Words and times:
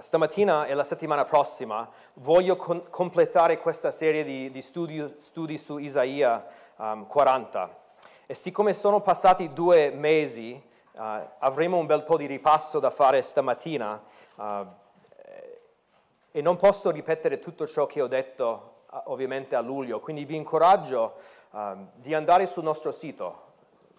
stamattina 0.00 0.66
e 0.66 0.74
la 0.74 0.84
settimana 0.84 1.24
prossima 1.24 1.88
voglio 2.14 2.56
con- 2.56 2.82
completare 2.90 3.58
questa 3.58 3.90
serie 3.90 4.24
di, 4.24 4.50
di 4.50 4.62
studi, 4.62 5.14
studi, 5.18 5.58
su 5.58 5.78
Isaia 5.78 6.44
um, 6.76 7.06
40. 7.06 7.82
E 8.26 8.34
siccome 8.34 8.72
sono 8.72 9.00
passati 9.00 9.52
due 9.52 9.90
mesi, 9.90 10.60
uh, 10.92 11.02
avremo 11.38 11.76
un 11.76 11.86
bel 11.86 12.02
po' 12.04 12.16
di 12.16 12.26
ripasso 12.26 12.78
da 12.78 12.90
fare 12.90 13.22
stamattina 13.22 14.02
uh, 14.36 14.66
e 16.30 16.40
non 16.40 16.56
posso 16.56 16.90
ripetere 16.90 17.38
tutto 17.38 17.66
ciò 17.66 17.86
che 17.86 18.02
ho 18.02 18.06
detto 18.06 18.82
uh, 18.90 19.02
ovviamente 19.06 19.56
a 19.56 19.60
luglio, 19.60 20.00
quindi 20.00 20.24
vi 20.24 20.36
incoraggio 20.36 21.14
di 21.94 22.12
andare 22.12 22.46
sul 22.46 22.64
nostro 22.64 22.90
sito 22.90 23.43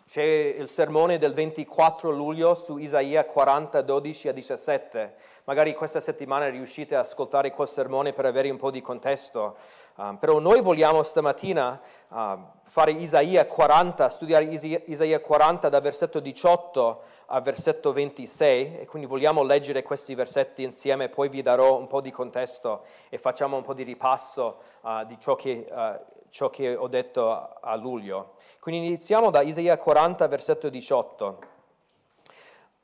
c'è 0.08 0.22
il 0.22 0.70
sermone 0.70 1.18
del 1.18 1.34
24 1.34 2.12
luglio 2.12 2.54
su 2.54 2.78
Isaia 2.78 3.26
40, 3.26 3.82
12 3.82 4.28
a 4.28 4.32
17. 4.34 5.16
Magari 5.46 5.74
questa 5.74 6.00
settimana 6.00 6.48
riuscite 6.48 6.96
ad 6.96 7.06
ascoltare 7.06 7.52
quel 7.52 7.68
sermone 7.68 8.14
per 8.14 8.26
avere 8.26 8.50
un 8.50 8.58
po' 8.58 8.70
di 8.70 8.82
contesto. 8.82 9.58
Um, 9.96 10.18
però 10.18 10.40
noi 10.40 10.62
vogliamo 10.62 11.02
stamattina 11.04 11.82
uh, 12.10 12.16
fare 12.64 12.92
Isaia 12.92 13.46
40, 13.46 14.10
studiare 14.10 14.46
Isaia, 14.46 14.82
Isaia 14.86 15.20
40 15.20 15.70
da 15.70 15.80
versetto 15.80 16.20
18 16.20 17.02
a 17.28 17.42
versetto 17.42 17.92
26 17.92 18.80
e 18.82 18.86
quindi 18.86 19.08
vogliamo 19.08 19.42
leggere 19.42 19.82
questi 19.82 20.14
versetti 20.14 20.64
insieme, 20.64 21.10
poi 21.10 21.30
vi 21.30 21.42
darò 21.42 21.78
un 21.78 21.88
po' 21.88 22.02
di 22.02 22.12
contesto 22.12 22.84
e 23.10 23.18
facciamo 23.18 23.56
un 23.58 23.64
po' 23.64 23.74
di 23.74 23.84
ripasso 23.84 24.58
uh, 24.82 25.04
di 25.06 25.18
ciò 25.20 25.36
che 25.36 25.66
uh, 25.70 26.15
ciò 26.30 26.50
che 26.50 26.76
ho 26.76 26.88
detto 26.88 27.32
a 27.32 27.76
luglio. 27.76 28.34
Quindi 28.60 28.86
iniziamo 28.88 29.30
da 29.30 29.42
Isaia 29.42 29.78
40, 29.78 30.28
versetto 30.28 30.70
18. 30.70 31.40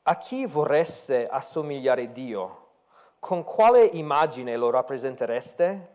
A 0.04 0.16
chi 0.16 0.46
vorreste 0.46 1.28
assomigliare 1.28 2.08
Dio? 2.08 2.58
Con 3.18 3.44
quale 3.44 3.84
immagine 3.84 4.56
lo 4.56 4.70
rappresentereste? 4.70 5.90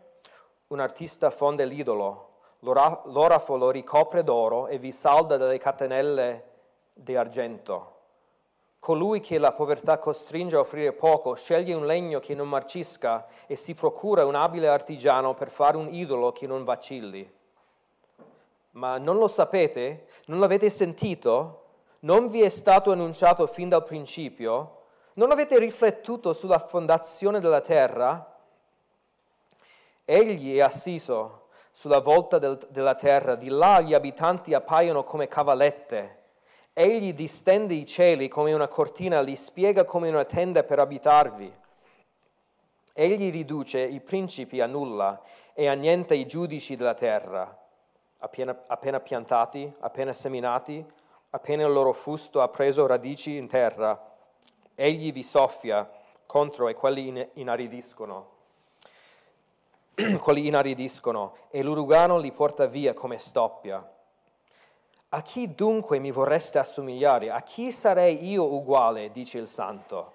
Un 0.68 0.80
artista 0.80 1.30
fonde 1.30 1.64
l'idolo, 1.64 2.36
l'orafo 2.60 3.56
lo 3.56 3.70
ricopre 3.70 4.24
d'oro 4.24 4.66
e 4.66 4.78
vi 4.78 4.92
salda 4.92 5.36
dalle 5.36 5.58
catenelle 5.58 6.44
di 6.94 7.16
argento. 7.16 7.96
Colui 8.78 9.20
che 9.20 9.38
la 9.38 9.52
povertà 9.52 9.98
costringe 9.98 10.56
a 10.56 10.60
offrire 10.60 10.92
poco 10.92 11.34
sceglie 11.34 11.74
un 11.74 11.84
legno 11.84 12.20
che 12.20 12.34
non 12.34 12.48
marcisca 12.48 13.26
e 13.46 13.56
si 13.56 13.74
procura 13.74 14.24
un 14.24 14.36
abile 14.36 14.68
artigiano 14.68 15.34
per 15.34 15.50
fare 15.50 15.76
un 15.76 15.88
idolo 15.92 16.32
che 16.32 16.46
non 16.46 16.64
vacilli 16.64 17.36
ma 18.72 18.98
non 18.98 19.16
lo 19.16 19.28
sapete? 19.28 20.06
Non 20.26 20.38
l'avete 20.38 20.68
sentito? 20.70 21.64
Non 22.00 22.28
vi 22.28 22.42
è 22.42 22.48
stato 22.48 22.92
annunciato 22.92 23.46
fin 23.46 23.68
dal 23.68 23.82
principio? 23.82 24.82
Non 25.14 25.32
avete 25.32 25.58
riflettuto 25.58 26.32
sulla 26.32 26.58
fondazione 26.58 27.40
della 27.40 27.60
terra? 27.60 28.36
Egli 30.04 30.56
è 30.56 30.60
assiso 30.60 31.48
sulla 31.72 31.98
volta 31.98 32.38
del, 32.38 32.58
della 32.70 32.94
terra, 32.94 33.34
di 33.34 33.48
là 33.48 33.80
gli 33.80 33.94
abitanti 33.94 34.54
appaiono 34.54 35.02
come 35.02 35.26
cavallette. 35.26 36.16
Egli 36.72 37.12
distende 37.14 37.74
i 37.74 37.84
cieli 37.84 38.28
come 38.28 38.52
una 38.52 38.68
cortina, 38.68 39.20
li 39.20 39.34
spiega 39.34 39.84
come 39.84 40.08
una 40.08 40.24
tenda 40.24 40.62
per 40.62 40.78
abitarvi. 40.78 41.52
Egli 42.92 43.32
riduce 43.32 43.80
i 43.80 44.00
principi 44.00 44.60
a 44.60 44.66
nulla 44.66 45.20
e 45.52 45.66
annienta 45.66 46.14
i 46.14 46.26
giudici 46.26 46.76
della 46.76 46.94
terra 46.94 47.57
appena, 48.18 48.64
appena 48.66 49.00
piantati, 49.00 49.72
appena 49.80 50.12
seminati, 50.12 50.84
appena 51.30 51.64
il 51.64 51.72
loro 51.72 51.92
fusto 51.92 52.40
ha 52.40 52.48
preso 52.48 52.86
radici 52.86 53.36
in 53.36 53.48
terra, 53.48 54.14
egli 54.74 55.12
vi 55.12 55.22
soffia 55.22 55.90
contro 56.26 56.68
e 56.68 56.74
quelli 56.74 57.28
inaridiscono. 57.34 58.36
quelli 60.20 60.46
inaridiscono 60.46 61.34
e 61.50 61.62
l'urugano 61.62 62.18
li 62.18 62.30
porta 62.30 62.66
via 62.66 62.94
come 62.94 63.18
stoppia. 63.18 63.96
A 65.10 65.22
chi 65.22 65.54
dunque 65.54 65.98
mi 65.98 66.10
vorreste 66.10 66.58
assomigliare? 66.58 67.30
A 67.30 67.40
chi 67.40 67.72
sarei 67.72 68.28
io 68.28 68.44
uguale? 68.44 69.10
dice 69.10 69.38
il 69.38 69.48
santo. 69.48 70.12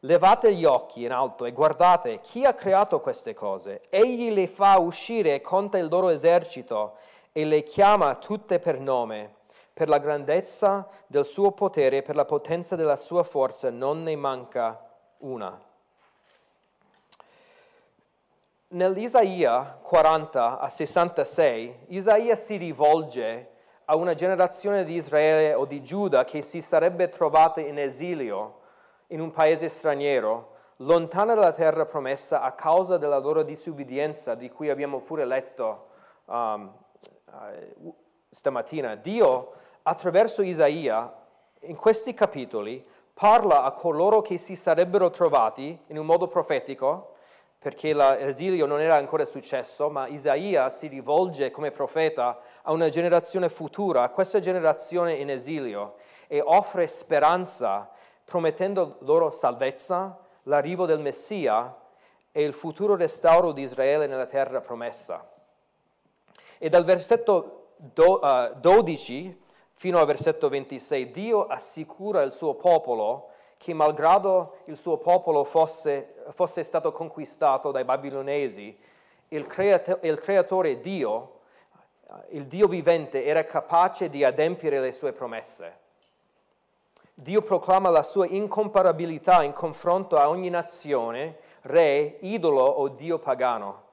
Levate 0.00 0.52
gli 0.52 0.64
occhi 0.64 1.04
in 1.04 1.12
alto 1.12 1.46
e 1.46 1.52
guardate 1.52 2.20
chi 2.20 2.44
ha 2.44 2.52
creato 2.52 3.00
queste 3.00 3.32
cose. 3.34 3.82
Egli 3.88 4.32
le 4.32 4.46
fa 4.46 4.78
uscire 4.78 5.34
e 5.34 5.40
conta 5.40 5.78
il 5.78 5.88
loro 5.88 6.10
esercito 6.10 6.96
e 7.36 7.44
le 7.44 7.64
chiama 7.64 8.14
tutte 8.14 8.58
per 8.58 8.80
nome. 8.80 9.34
Per 9.74 9.90
la 9.90 9.98
grandezza 9.98 10.88
del 11.06 11.26
suo 11.26 11.52
potere 11.52 11.98
e 11.98 12.02
per 12.02 12.16
la 12.16 12.24
potenza 12.24 12.76
della 12.76 12.96
sua 12.96 13.24
forza 13.24 13.68
non 13.68 14.00
ne 14.00 14.16
manca 14.16 14.82
una. 15.18 15.60
Nell'Isaia 18.68 19.78
40 19.82 20.58
a 20.58 20.68
66, 20.70 21.80
Isaia 21.88 22.36
si 22.36 22.56
rivolge 22.56 23.50
a 23.84 23.96
una 23.96 24.14
generazione 24.14 24.82
di 24.86 24.94
Israele 24.94 25.52
o 25.52 25.66
di 25.66 25.82
Giuda 25.82 26.24
che 26.24 26.40
si 26.40 26.62
sarebbe 26.62 27.10
trovata 27.10 27.60
in 27.60 27.78
esilio 27.78 28.60
in 29.08 29.20
un 29.20 29.30
paese 29.30 29.68
straniero, 29.68 30.54
lontana 30.76 31.34
dalla 31.34 31.52
terra 31.52 31.84
promessa 31.84 32.40
a 32.40 32.52
causa 32.52 32.96
della 32.96 33.18
loro 33.18 33.42
disubbidienza, 33.42 34.34
di 34.34 34.50
cui 34.50 34.70
abbiamo 34.70 35.00
pure 35.00 35.26
letto 35.26 35.88
um, 36.24 36.72
stamattina, 38.30 38.94
Dio 38.94 39.52
attraverso 39.82 40.42
Isaia 40.42 41.12
in 41.60 41.76
questi 41.76 42.12
capitoli 42.14 42.84
parla 43.12 43.62
a 43.62 43.72
coloro 43.72 44.20
che 44.20 44.36
si 44.36 44.56
sarebbero 44.56 45.10
trovati 45.10 45.78
in 45.88 45.98
un 45.98 46.04
modo 46.04 46.28
profetico, 46.28 47.14
perché 47.58 47.94
l'esilio 47.94 48.66
non 48.66 48.80
era 48.80 48.96
ancora 48.96 49.24
successo, 49.24 49.88
ma 49.88 50.06
Isaia 50.06 50.68
si 50.68 50.86
rivolge 50.86 51.50
come 51.50 51.70
profeta 51.70 52.38
a 52.62 52.72
una 52.72 52.90
generazione 52.90 53.48
futura, 53.48 54.02
a 54.02 54.10
questa 54.10 54.38
generazione 54.38 55.14
in 55.14 55.30
esilio, 55.30 55.94
e 56.28 56.42
offre 56.44 56.86
speranza, 56.86 57.90
promettendo 58.24 58.98
loro 59.00 59.30
salvezza, 59.30 60.18
l'arrivo 60.44 60.84
del 60.84 61.00
Messia 61.00 61.74
e 62.30 62.42
il 62.42 62.52
futuro 62.52 62.94
restauro 62.94 63.52
di 63.52 63.62
Israele 63.62 64.06
nella 64.06 64.26
terra 64.26 64.60
promessa. 64.60 65.26
E 66.58 66.68
dal 66.68 66.84
versetto 66.84 67.72
12 67.76 69.44
fino 69.72 69.98
al 69.98 70.06
versetto 70.06 70.48
26 70.48 71.10
Dio 71.10 71.46
assicura 71.46 72.22
il 72.22 72.32
suo 72.32 72.54
popolo 72.54 73.30
che 73.58 73.74
malgrado 73.74 74.58
il 74.66 74.76
suo 74.76 74.98
popolo 74.98 75.44
fosse, 75.44 76.14
fosse 76.30 76.62
stato 76.62 76.92
conquistato 76.92 77.70
dai 77.70 77.84
babilonesi, 77.84 78.76
il, 79.28 79.46
creat- 79.46 79.98
il 80.02 80.18
creatore 80.18 80.80
Dio, 80.80 81.32
il 82.30 82.46
Dio 82.46 82.68
vivente, 82.68 83.24
era 83.24 83.44
capace 83.44 84.08
di 84.08 84.24
adempiere 84.24 84.80
le 84.80 84.92
sue 84.92 85.12
promesse. 85.12 85.84
Dio 87.14 87.40
proclama 87.40 87.88
la 87.88 88.02
sua 88.02 88.26
incomparabilità 88.26 89.42
in 89.42 89.52
confronto 89.52 90.16
a 90.16 90.28
ogni 90.28 90.50
nazione, 90.50 91.38
re, 91.62 92.18
idolo 92.20 92.62
o 92.62 92.88
Dio 92.88 93.18
pagano. 93.18 93.84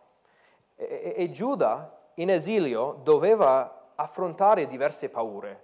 E, 0.76 1.14
e, 1.16 1.24
e 1.24 1.32
Giuda 1.32 1.93
in 2.16 2.30
esilio 2.30 3.00
doveva 3.04 3.92
affrontare 3.96 4.68
diverse 4.68 5.10
paure, 5.10 5.64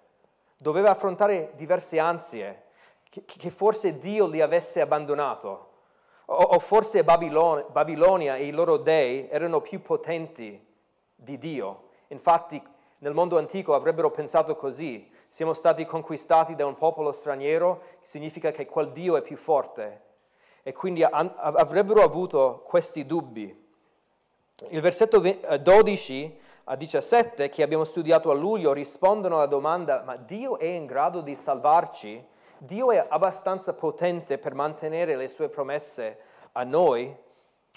doveva 0.57 0.91
affrontare 0.91 1.51
diverse 1.55 1.99
ansie, 1.99 2.63
che, 3.09 3.23
che 3.25 3.49
forse 3.49 3.97
Dio 3.97 4.27
li 4.27 4.41
avesse 4.41 4.81
abbandonato, 4.81 5.67
o, 6.25 6.33
o 6.33 6.59
forse 6.59 7.03
Babilonia, 7.03 7.65
Babilonia 7.69 8.35
e 8.35 8.45
i 8.45 8.51
loro 8.51 8.77
dei 8.77 9.27
erano 9.29 9.61
più 9.61 9.81
potenti 9.81 10.65
di 11.15 11.37
Dio. 11.37 11.87
Infatti 12.07 12.61
nel 12.99 13.13
mondo 13.13 13.37
antico 13.37 13.73
avrebbero 13.73 14.11
pensato 14.11 14.55
così, 14.55 15.09
siamo 15.27 15.53
stati 15.53 15.85
conquistati 15.85 16.55
da 16.55 16.65
un 16.65 16.75
popolo 16.75 17.11
straniero, 17.11 17.81
significa 18.01 18.51
che 18.51 18.65
quel 18.65 18.91
Dio 18.91 19.15
è 19.15 19.21
più 19.21 19.37
forte. 19.37 20.07
E 20.63 20.73
quindi 20.73 21.03
avrebbero 21.03 22.03
avuto 22.03 22.61
questi 22.65 23.05
dubbi. 23.05 23.58
Il 24.67 24.81
versetto 24.81 25.19
12 25.21 26.23
eh, 26.23 26.37
a 26.65 26.75
17 26.75 27.47
che 27.47 27.63
abbiamo 27.63 27.85
studiato 27.85 28.29
a 28.29 28.33
luglio 28.33 28.73
rispondono 28.73 29.37
alla 29.37 29.45
domanda 29.45 30.03
ma 30.05 30.17
Dio 30.17 30.59
è 30.59 30.65
in 30.65 30.85
grado 30.85 31.21
di 31.21 31.33
salvarci? 31.33 32.21
Dio 32.57 32.91
è 32.91 33.05
abbastanza 33.07 33.73
potente 33.73 34.37
per 34.37 34.53
mantenere 34.53 35.15
le 35.15 35.29
sue 35.29 35.47
promesse 35.47 36.19
a 36.51 36.65
noi? 36.65 37.05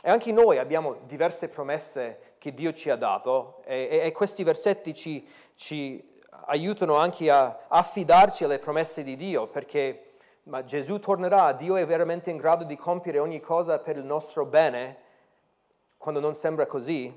E 0.02 0.10
anche 0.10 0.32
noi 0.32 0.58
abbiamo 0.58 0.96
diverse 1.06 1.48
promesse 1.48 2.34
che 2.38 2.52
Dio 2.52 2.72
ci 2.72 2.90
ha 2.90 2.96
dato 2.96 3.62
e, 3.64 4.00
e, 4.02 4.10
questi 4.10 4.42
versetti 4.42 4.92
ci, 4.92 5.24
ci, 5.54 6.10
aiutano 6.46 6.96
anche 6.96 7.30
a 7.30 7.60
affidarci 7.68 8.42
alle 8.42 8.58
promesse 8.58 9.04
di 9.04 9.14
Dio 9.14 9.46
perché 9.46 10.02
ma 10.44 10.64
Gesù 10.64 10.98
tornerà, 10.98 11.52
Dio 11.52 11.76
è 11.76 11.86
veramente 11.86 12.30
in 12.30 12.36
grado 12.36 12.64
di 12.64 12.74
compiere 12.74 13.20
ogni 13.20 13.38
cosa 13.38 13.78
per 13.78 13.96
il 13.96 14.04
nostro 14.04 14.44
bene 14.44 15.10
quando 16.02 16.18
non 16.18 16.34
sembra 16.34 16.66
così. 16.66 17.16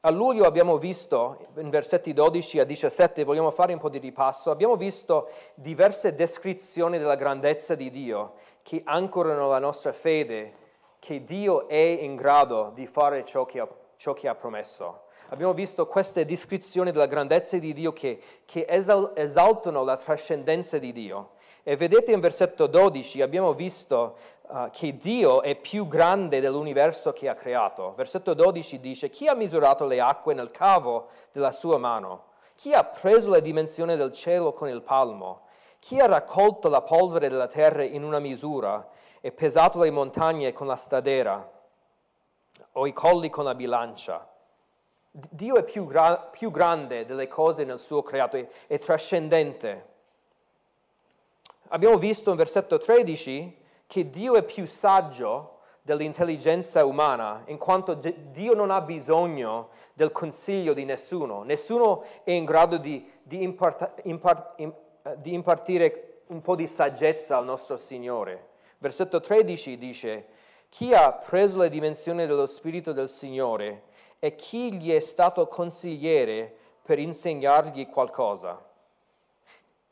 A 0.00 0.10
luglio 0.10 0.46
abbiamo 0.46 0.78
visto, 0.78 1.46
in 1.58 1.68
versetti 1.68 2.14
12 2.14 2.60
a 2.60 2.64
17, 2.64 3.22
vogliamo 3.22 3.50
fare 3.50 3.74
un 3.74 3.78
po' 3.78 3.90
di 3.90 3.98
ripasso, 3.98 4.50
abbiamo 4.50 4.76
visto 4.76 5.28
diverse 5.52 6.14
descrizioni 6.14 6.96
della 6.96 7.16
grandezza 7.16 7.74
di 7.74 7.90
Dio 7.90 8.32
che 8.62 8.80
ancorano 8.82 9.48
la 9.48 9.58
nostra 9.58 9.92
fede 9.92 10.54
che 10.98 11.22
Dio 11.22 11.68
è 11.68 11.74
in 11.74 12.16
grado 12.16 12.70
di 12.72 12.86
fare 12.86 13.26
ciò 13.26 13.44
che 13.44 13.60
ha, 13.60 13.68
ciò 13.96 14.14
che 14.14 14.26
ha 14.26 14.34
promesso. 14.34 15.02
Abbiamo 15.28 15.52
visto 15.52 15.86
queste 15.86 16.24
descrizioni 16.24 16.92
della 16.92 17.04
grandezza 17.04 17.58
di 17.58 17.74
Dio 17.74 17.92
che, 17.92 18.18
che 18.46 18.64
esaltano 18.66 19.84
la 19.84 19.98
trascendenza 19.98 20.78
di 20.78 20.92
Dio. 20.92 21.32
E 21.68 21.74
vedete 21.76 22.12
in 22.12 22.20
versetto 22.20 22.68
12 22.68 23.22
abbiamo 23.22 23.52
visto 23.52 24.16
uh, 24.42 24.70
che 24.70 24.96
Dio 24.96 25.42
è 25.42 25.56
più 25.56 25.88
grande 25.88 26.38
dell'universo 26.38 27.12
che 27.12 27.28
ha 27.28 27.34
creato. 27.34 27.92
Versetto 27.96 28.34
12 28.34 28.78
dice, 28.78 29.10
chi 29.10 29.26
ha 29.26 29.34
misurato 29.34 29.84
le 29.84 30.00
acque 30.00 30.32
nel 30.32 30.52
cavo 30.52 31.08
della 31.32 31.50
sua 31.50 31.76
mano? 31.76 32.26
Chi 32.54 32.72
ha 32.72 32.84
preso 32.84 33.30
le 33.30 33.40
dimensioni 33.40 33.96
del 33.96 34.12
cielo 34.12 34.52
con 34.52 34.68
il 34.68 34.80
palmo? 34.80 35.40
Chi 35.80 35.98
ha 35.98 36.06
raccolto 36.06 36.68
la 36.68 36.82
polvere 36.82 37.28
della 37.28 37.48
terra 37.48 37.82
in 37.82 38.04
una 38.04 38.20
misura 38.20 38.88
e 39.20 39.32
pesato 39.32 39.80
le 39.80 39.90
montagne 39.90 40.52
con 40.52 40.68
la 40.68 40.76
stadera 40.76 41.50
o 42.74 42.86
i 42.86 42.92
colli 42.92 43.28
con 43.28 43.42
la 43.42 43.56
bilancia? 43.56 44.24
Dio 45.10 45.56
è 45.56 45.64
più, 45.64 45.84
gra- 45.84 46.28
più 46.30 46.52
grande 46.52 47.04
delle 47.04 47.26
cose 47.26 47.64
nel 47.64 47.80
suo 47.80 48.04
creato, 48.04 48.36
è, 48.36 48.48
è 48.68 48.78
trascendente. 48.78 49.94
Abbiamo 51.68 51.98
visto 51.98 52.30
in 52.30 52.36
versetto 52.36 52.78
13 52.78 53.56
che 53.86 54.08
Dio 54.08 54.36
è 54.36 54.44
più 54.44 54.66
saggio 54.66 55.58
dell'intelligenza 55.82 56.84
umana, 56.84 57.42
in 57.46 57.58
quanto 57.58 57.94
Dio 57.94 58.54
non 58.54 58.70
ha 58.70 58.80
bisogno 58.80 59.68
del 59.92 60.10
consiglio 60.10 60.72
di 60.72 60.84
nessuno. 60.84 61.42
Nessuno 61.42 62.04
è 62.24 62.32
in 62.32 62.44
grado 62.44 62.76
di, 62.76 63.08
di, 63.22 63.42
impart, 63.42 64.00
impart, 64.04 64.60
di 65.18 65.32
impartire 65.32 66.22
un 66.26 66.40
po' 66.40 66.56
di 66.56 66.66
saggezza 66.66 67.36
al 67.36 67.44
nostro 67.44 67.76
Signore. 67.76 68.48
Versetto 68.78 69.20
13 69.20 69.78
dice, 69.78 70.26
chi 70.68 70.92
ha 70.92 71.12
preso 71.12 71.58
le 71.58 71.68
dimensioni 71.68 72.26
dello 72.26 72.46
Spirito 72.46 72.92
del 72.92 73.08
Signore 73.08 73.84
e 74.18 74.34
chi 74.34 74.74
gli 74.74 74.92
è 74.92 75.00
stato 75.00 75.46
consigliere 75.46 76.54
per 76.82 76.98
insegnargli 76.98 77.86
qualcosa? 77.86 78.65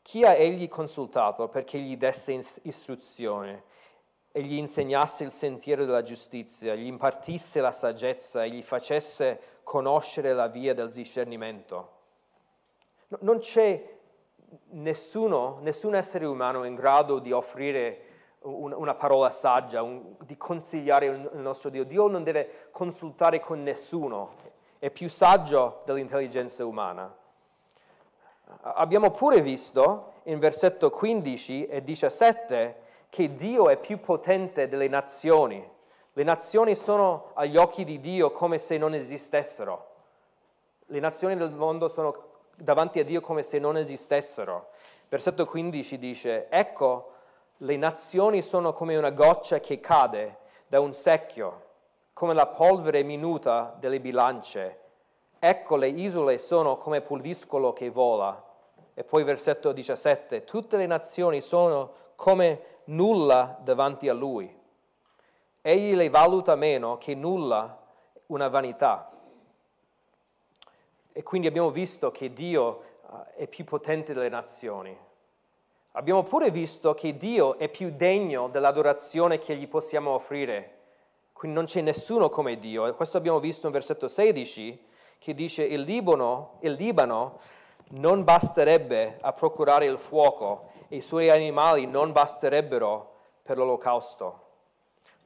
Chi 0.05 0.23
ha 0.23 0.35
egli 0.35 0.67
consultato 0.67 1.47
perché 1.47 1.79
gli 1.79 1.97
desse 1.97 2.39
istruzione 2.61 3.63
e 4.31 4.43
gli 4.43 4.53
insegnasse 4.53 5.23
il 5.23 5.31
sentiero 5.31 5.83
della 5.83 6.03
giustizia, 6.03 6.75
gli 6.75 6.85
impartisse 6.85 7.59
la 7.59 7.71
saggezza 7.71 8.43
e 8.43 8.49
gli 8.49 8.61
facesse 8.61 9.39
conoscere 9.63 10.33
la 10.33 10.45
via 10.45 10.75
del 10.75 10.91
discernimento? 10.91 11.89
Non 13.21 13.39
c'è 13.39 13.97
nessuno, 14.73 15.57
nessun 15.61 15.95
essere 15.95 16.25
umano 16.25 16.65
in 16.65 16.75
grado 16.75 17.17
di 17.17 17.31
offrire 17.31 18.01
una 18.41 18.93
parola 18.93 19.31
saggia, 19.31 19.81
un, 19.81 20.17
di 20.23 20.37
consigliare 20.37 21.07
il 21.07 21.39
nostro 21.39 21.71
Dio. 21.71 21.83
Dio 21.83 22.07
non 22.07 22.21
deve 22.21 22.67
consultare 22.69 23.39
con 23.39 23.63
nessuno, 23.63 24.35
è 24.77 24.91
più 24.91 25.09
saggio 25.09 25.81
dell'intelligenza 25.83 26.63
umana. 26.63 27.11
Abbiamo 28.61 29.11
pure 29.11 29.41
visto 29.41 30.13
in 30.23 30.39
versetto 30.39 30.89
15 30.89 31.67
e 31.67 31.83
17 31.83 32.83
che 33.09 33.35
Dio 33.35 33.69
è 33.69 33.77
più 33.77 33.99
potente 33.99 34.67
delle 34.67 34.87
nazioni. 34.87 35.67
Le 36.13 36.23
nazioni 36.23 36.75
sono 36.75 37.31
agli 37.33 37.57
occhi 37.57 37.83
di 37.83 37.99
Dio 37.99 38.31
come 38.31 38.57
se 38.57 38.77
non 38.77 38.93
esistessero. 38.93 39.93
Le 40.87 40.99
nazioni 40.99 41.35
del 41.35 41.51
mondo 41.51 41.87
sono 41.87 42.33
davanti 42.55 42.99
a 42.99 43.03
Dio 43.03 43.21
come 43.21 43.43
se 43.43 43.59
non 43.59 43.77
esistessero. 43.77 44.69
Versetto 45.09 45.45
15 45.45 45.97
dice, 45.97 46.47
ecco, 46.49 47.11
le 47.57 47.77
nazioni 47.77 48.41
sono 48.41 48.73
come 48.73 48.97
una 48.97 49.11
goccia 49.11 49.59
che 49.59 49.79
cade 49.79 50.37
da 50.67 50.79
un 50.79 50.93
secchio, 50.93 51.63
come 52.13 52.33
la 52.33 52.47
polvere 52.47 53.03
minuta 53.03 53.75
delle 53.79 53.99
bilance. 53.99 54.79
Ecco, 55.47 55.75
le 55.75 55.89
isole 55.89 56.39
sono 56.39 56.75
come 56.77 57.01
pulviscolo 57.01 57.71
che 57.71 57.91
vola. 57.91 58.43
E 58.95 59.03
poi 59.03 59.23
versetto 59.23 59.73
17, 59.73 60.43
tutte 60.43 60.75
le 60.75 60.87
nazioni 60.87 61.39
sono 61.39 61.93
come 62.15 62.81
nulla 62.85 63.55
davanti 63.61 64.09
a 64.09 64.15
lui. 64.15 64.51
Egli 65.61 65.93
le 65.93 66.09
valuta 66.09 66.55
meno 66.55 66.97
che 66.97 67.13
nulla, 67.13 67.79
una 68.27 68.47
vanità. 68.47 69.11
E 71.11 71.21
quindi 71.21 71.45
abbiamo 71.45 71.69
visto 71.69 72.09
che 72.09 72.33
Dio 72.33 72.81
eh, 72.81 73.43
è 73.43 73.47
più 73.47 73.65
potente 73.65 74.13
delle 74.13 74.29
nazioni. 74.29 74.97
Abbiamo 75.91 76.23
pure 76.23 76.49
visto 76.49 76.95
che 76.95 77.17
Dio 77.17 77.59
è 77.59 77.69
più 77.69 77.91
degno 77.95 78.47
dell'adorazione 78.47 79.37
che 79.37 79.55
gli 79.55 79.67
possiamo 79.67 80.09
offrire. 80.09 80.71
Quindi 81.33 81.55
non 81.55 81.67
c'è 81.67 81.81
nessuno 81.81 82.29
come 82.29 82.57
Dio. 82.57 82.87
E 82.87 82.93
questo 82.93 83.17
abbiamo 83.17 83.39
visto 83.39 83.67
in 83.67 83.73
versetto 83.73 84.07
16, 84.07 84.93
che 85.17 85.33
dice 85.33 85.63
il 85.63 85.81
Libano, 85.81 86.57
il 86.61 86.73
Libano 86.73 87.39
non 87.89 88.23
basterebbe 88.23 89.17
a 89.21 89.33
procurare 89.33 89.85
il 89.85 89.97
fuoco 89.97 90.69
e 90.87 90.97
i 90.97 91.01
suoi 91.01 91.29
animali 91.29 91.85
non 91.85 92.11
basterebbero 92.11 93.13
per 93.43 93.57
l'olocausto. 93.57 94.41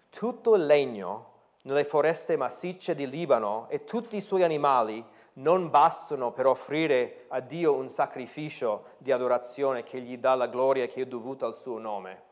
Tutto 0.09 0.55
il 0.55 0.65
legno 0.65 1.27
nelle 1.63 1.83
foreste 1.83 2.35
massicce 2.35 2.95
di 2.95 3.07
Libano 3.07 3.67
e 3.69 3.83
tutti 3.83 4.15
i 4.15 4.21
suoi 4.21 4.43
animali 4.43 5.05
non 5.33 5.69
bastano 5.69 6.31
per 6.31 6.47
offrire 6.47 7.25
a 7.29 7.39
Dio 7.39 7.73
un 7.73 7.89
sacrificio 7.89 8.95
di 8.97 9.11
adorazione 9.11 9.83
che 9.83 10.01
gli 10.01 10.17
dà 10.17 10.35
la 10.35 10.47
gloria 10.47 10.85
che 10.87 11.01
è 11.01 11.05
dovuta 11.05 11.45
al 11.45 11.55
suo 11.55 11.77
nome. 11.77 12.27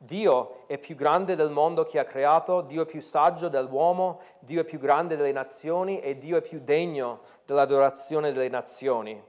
Dio 0.00 0.66
è 0.68 0.78
più 0.78 0.94
grande 0.94 1.34
del 1.34 1.50
mondo 1.50 1.82
che 1.82 1.98
ha 1.98 2.04
creato, 2.04 2.60
Dio 2.60 2.82
è 2.82 2.86
più 2.86 3.00
saggio 3.00 3.48
dell'uomo, 3.48 4.20
Dio 4.38 4.60
è 4.60 4.64
più 4.64 4.78
grande 4.78 5.16
delle 5.16 5.32
nazioni 5.32 5.98
e 5.98 6.16
Dio 6.16 6.36
è 6.36 6.40
più 6.40 6.60
degno 6.62 7.20
dell'adorazione 7.44 8.30
delle 8.30 8.48
nazioni. 8.48 9.20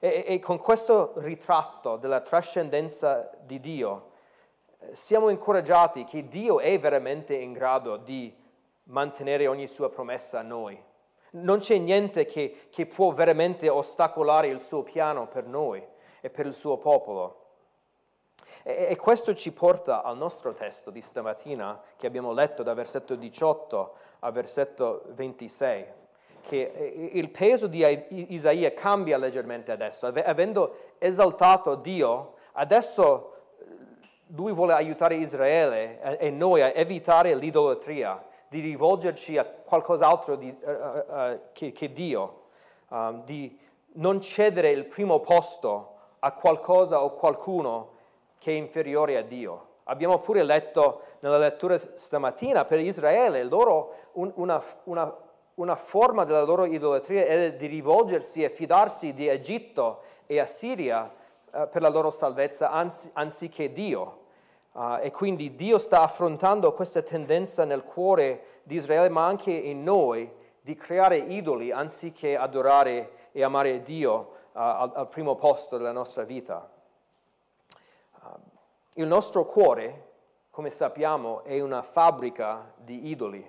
E, 0.00 0.24
e 0.26 0.38
con 0.38 0.56
questo 0.56 1.12
ritratto 1.16 1.96
della 1.96 2.20
trascendenza 2.20 3.30
di 3.42 3.60
Dio 3.60 4.10
eh, 4.78 4.94
siamo 4.94 5.28
incoraggiati 5.28 6.04
che 6.04 6.26
Dio 6.26 6.58
è 6.58 6.78
veramente 6.78 7.34
in 7.34 7.52
grado 7.52 7.98
di 7.98 8.34
mantenere 8.84 9.46
ogni 9.46 9.68
sua 9.68 9.90
promessa 9.90 10.38
a 10.38 10.42
noi. 10.42 10.82
Non 11.32 11.58
c'è 11.58 11.76
niente 11.76 12.24
che, 12.24 12.68
che 12.70 12.86
può 12.86 13.10
veramente 13.10 13.68
ostacolare 13.68 14.46
il 14.46 14.60
suo 14.60 14.82
piano 14.82 15.28
per 15.28 15.44
noi 15.44 15.86
e 16.22 16.30
per 16.30 16.46
il 16.46 16.54
suo 16.54 16.78
popolo. 16.78 17.37
E, 18.62 18.96
questo 18.96 19.34
ci 19.34 19.52
porta 19.52 20.02
al 20.02 20.16
nostro 20.16 20.52
testo 20.52 20.90
di 20.90 21.00
stamattina 21.00 21.80
che 21.96 22.06
abbiamo 22.06 22.32
letto 22.32 22.62
da 22.62 22.74
versetto 22.74 23.14
18 23.14 23.94
a 24.20 24.30
versetto 24.30 25.04
26, 25.14 25.86
che 26.42 27.10
il 27.12 27.30
peso 27.30 27.66
di 27.66 27.84
Isaia 28.32 28.72
cambia 28.74 29.16
leggermente 29.16 29.72
adesso. 29.72 30.06
Avendo 30.06 30.94
esaltato 30.98 31.76
Dio, 31.76 32.34
adesso 32.52 33.34
eh, 33.58 33.64
lui 34.28 34.52
vuole 34.52 34.72
aiutare 34.72 35.14
Israele 35.14 36.18
e 36.18 36.30
noi 36.30 36.62
a 36.62 36.72
evitare 36.74 37.34
l'idolatria 37.34 38.22
di 38.48 38.60
rivolgerci 38.60 39.36
a 39.36 39.44
qualcos'altro 39.44 40.36
di, 40.36 40.48
uh, 40.48 40.70
uh, 40.70 41.40
che, 41.52 41.70
che, 41.72 41.92
Dio, 41.92 42.44
um, 42.88 43.22
di 43.24 43.58
non 43.94 44.20
cedere 44.20 44.70
il 44.70 44.86
primo 44.86 45.20
posto 45.20 45.96
a 46.20 46.32
qualcosa 46.32 47.02
o 47.02 47.12
qualcuno 47.12 47.96
che 48.38 48.52
è 48.52 48.54
inferiore 48.54 49.16
a 49.16 49.22
Dio. 49.22 49.66
Abbiamo 49.84 50.18
pure 50.18 50.42
letto 50.42 51.02
nella 51.20 51.38
lettura 51.38 51.78
stamattina 51.78 52.64
per 52.64 52.78
Israele, 52.78 53.42
loro 53.42 53.94
un, 54.12 54.30
una, 54.36 54.62
una, 54.84 55.16
una, 55.54 55.76
forma 55.76 56.24
della 56.24 56.42
loro 56.42 56.66
idolatria 56.66 57.24
è 57.24 57.54
di 57.54 57.66
rivolgersi 57.66 58.42
e 58.42 58.50
fidarsi 58.50 59.12
di 59.12 59.28
Egitto 59.28 60.02
e 60.26 60.38
Assiria 60.38 61.10
uh, 61.50 61.68
per 61.68 61.82
la 61.82 61.88
loro 61.88 62.10
salvezza 62.10 62.70
anzi, 62.70 63.10
anziché 63.14 63.72
Dio. 63.72 64.26
Uh, 64.72 64.98
e 65.00 65.10
quindi 65.10 65.54
Dio 65.54 65.78
sta 65.78 66.02
affrontando 66.02 66.72
questa 66.72 67.02
tendenza 67.02 67.64
nel 67.64 67.82
cuore 67.82 68.60
di 68.62 68.76
Israele, 68.76 69.08
ma 69.08 69.26
anche 69.26 69.50
in 69.50 69.82
noi, 69.82 70.30
di 70.60 70.74
creare 70.74 71.16
idoli 71.16 71.72
anziché 71.72 72.36
adorare 72.36 73.30
e 73.32 73.42
amare 73.42 73.82
Dio 73.82 74.12
uh, 74.12 74.26
al, 74.52 74.92
al, 74.94 75.08
primo 75.08 75.34
posto 75.34 75.78
della 75.78 75.92
nostra 75.92 76.24
vita. 76.24 76.70
Il 78.98 79.06
nostro 79.06 79.44
cuore, 79.44 80.06
come 80.50 80.70
sappiamo, 80.70 81.44
è 81.44 81.60
una 81.60 81.82
fabbrica 81.82 82.72
di 82.78 83.10
idoli. 83.10 83.48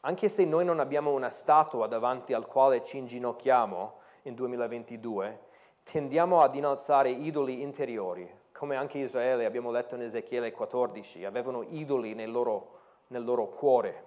Anche 0.00 0.28
se 0.30 0.46
noi 0.46 0.64
non 0.64 0.80
abbiamo 0.80 1.12
una 1.12 1.28
statua 1.28 1.86
davanti 1.86 2.32
al 2.32 2.46
quale 2.46 2.82
ci 2.82 2.96
inginocchiamo 2.96 3.98
in 4.22 4.34
2022, 4.34 5.38
tendiamo 5.82 6.40
ad 6.40 6.54
innalzare 6.54 7.10
idoli 7.10 7.60
interiori, 7.60 8.26
come 8.52 8.76
anche 8.76 8.96
Israele, 8.96 9.44
abbiamo 9.44 9.70
letto 9.70 9.96
in 9.96 10.00
Ezechiele 10.00 10.50
14, 10.50 11.26
avevano 11.26 11.62
idoli 11.62 12.14
nel 12.14 12.30
loro, 12.30 12.78
nel 13.08 13.22
loro 13.22 13.48
cuore. 13.48 14.04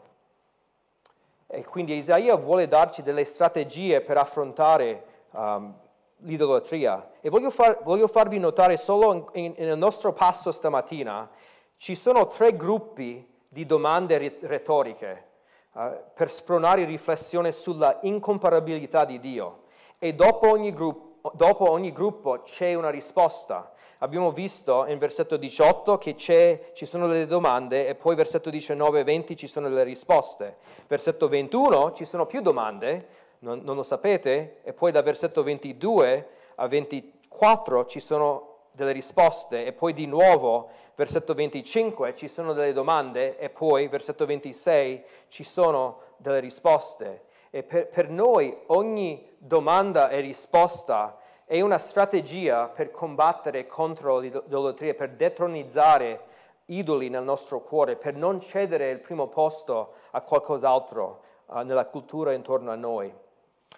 E 1.45 1.63
quindi 1.65 1.95
Isaia 1.95 2.35
vuole 2.35 2.67
darci 2.67 3.03
delle 3.03 3.25
strategie 3.25 4.01
per 4.01 4.17
affrontare 4.17 5.05
um, 5.33 5.81
l'idolatria. 6.23 7.11
E 7.21 7.29
voglio, 7.29 7.49
far, 7.49 7.81
voglio, 7.83 8.07
farvi 8.07 8.39
notare 8.39 8.77
solo 8.77 9.13
in, 9.13 9.25
in, 9.33 9.53
nel 9.57 9.77
nostro 9.77 10.13
passo 10.13 10.51
stamattina 10.51 11.29
Ci 11.77 11.95
sono 11.95 12.27
tre 12.27 12.55
gruppi 12.55 13.25
di 13.47 13.65
domande 13.65 14.37
retoriche 14.41 15.27
uh, 15.73 15.81
per 16.13 16.29
spronare 16.29 16.85
riflessione 16.85 17.51
sulla 17.51 17.99
incomparabilità 18.01 19.05
di 19.05 19.19
Dio 19.19 19.63
e 19.99 20.13
dopo 20.13 20.49
ogni, 20.49 20.73
gruppo, 20.73 21.31
dopo 21.33 21.69
ogni 21.69 21.91
gruppo 21.91 22.41
c'è 22.41 22.73
una 22.73 22.89
risposta. 22.89 23.71
Abbiamo 23.99 24.31
visto 24.31 24.85
in 24.87 24.97
versetto 24.97 25.37
18 25.37 25.97
che 25.97 26.17
ci 26.17 26.85
sono 26.85 27.07
delle 27.07 27.25
domande 27.25 27.87
e 27.87 27.95
poi 27.95 28.15
versetto 28.15 28.49
19 28.49 28.99
e 28.99 29.03
20 29.05 29.37
ci 29.37 29.47
sono 29.47 29.69
le 29.69 29.83
risposte. 29.83 30.57
Versetto 30.87 31.29
21 31.29 31.93
ci 31.93 32.03
sono 32.03 32.25
più 32.25 32.41
domande, 32.41 33.07
non, 33.43 33.61
non 33.63 33.75
lo 33.75 33.83
sapete, 33.83 34.61
e 34.63 34.73
poi 34.73 34.91
da 34.91 35.01
versetto 35.01 35.43
22 35.43 36.27
a 36.55 36.67
24 36.67 37.85
ci 37.85 37.99
sono 37.99 38.51
delle 38.73 38.91
risposte 38.91 39.65
e 39.65 39.73
poi 39.73 39.93
di 39.93 40.07
nuovo 40.07 40.69
versetto 40.95 41.33
25 41.33 42.15
ci 42.15 42.27
sono 42.27 42.53
delle 42.53 42.73
domande 42.73 43.37
e 43.37 43.49
poi 43.49 43.87
versetto 43.87 44.25
26 44.25 45.03
ci 45.27 45.43
sono 45.43 45.99
delle 46.17 46.39
risposte. 46.39 47.25
E 47.51 47.63
per, 47.63 47.87
per 47.87 48.09
noi 48.09 48.57
ogni 48.67 49.29
domanda 49.37 50.09
e 50.09 50.21
risposta 50.21 51.19
è 51.45 51.59
una 51.61 51.77
strategia 51.77 52.67
per 52.69 52.89
combattere 52.89 53.67
contro 53.67 54.17
l'idolatria, 54.17 54.95
per 54.95 55.11
detronizzare 55.11 56.31
idoli 56.67 57.09
nel 57.09 57.23
nostro 57.23 57.61
cuore, 57.61 57.97
per 57.97 58.15
non 58.15 58.39
cedere 58.39 58.89
il 58.89 58.99
primo 58.99 59.27
posto 59.27 59.93
a 60.11 60.21
qualcos'altro 60.21 61.21
uh, 61.47 61.59
nella 61.59 61.85
cultura 61.85 62.31
intorno 62.31 62.71
a 62.71 62.75
noi. 62.75 63.13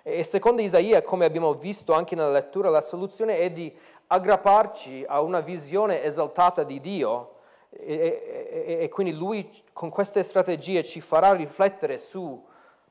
E 0.08 0.24
secondo 0.24 0.62
Isaia, 0.62 1.02
come 1.02 1.26
abbiamo 1.26 1.56
visto 1.56 1.94
anche 1.94 2.14
nella 2.14 2.30
lettura, 2.30 2.70
la 2.70 2.82
soluzione 2.82 3.40
è 3.40 3.50
di 3.50 3.76
aggrapparci 4.06 5.04
a 5.08 5.20
una 5.22 5.40
visione 5.40 6.04
esaltata 6.04 6.62
di 6.62 6.80
Dio 6.80 7.32
e, 7.72 8.64
e, 8.68 8.78
e 8.82 8.90
quindi 8.90 9.14
lui 9.14 9.50
con 9.74 9.90
queste 9.90 10.22
strategie 10.22 10.84
ci 10.84 11.02
farà 11.02 11.34
riflettere 11.34 11.98
su, 11.98 12.40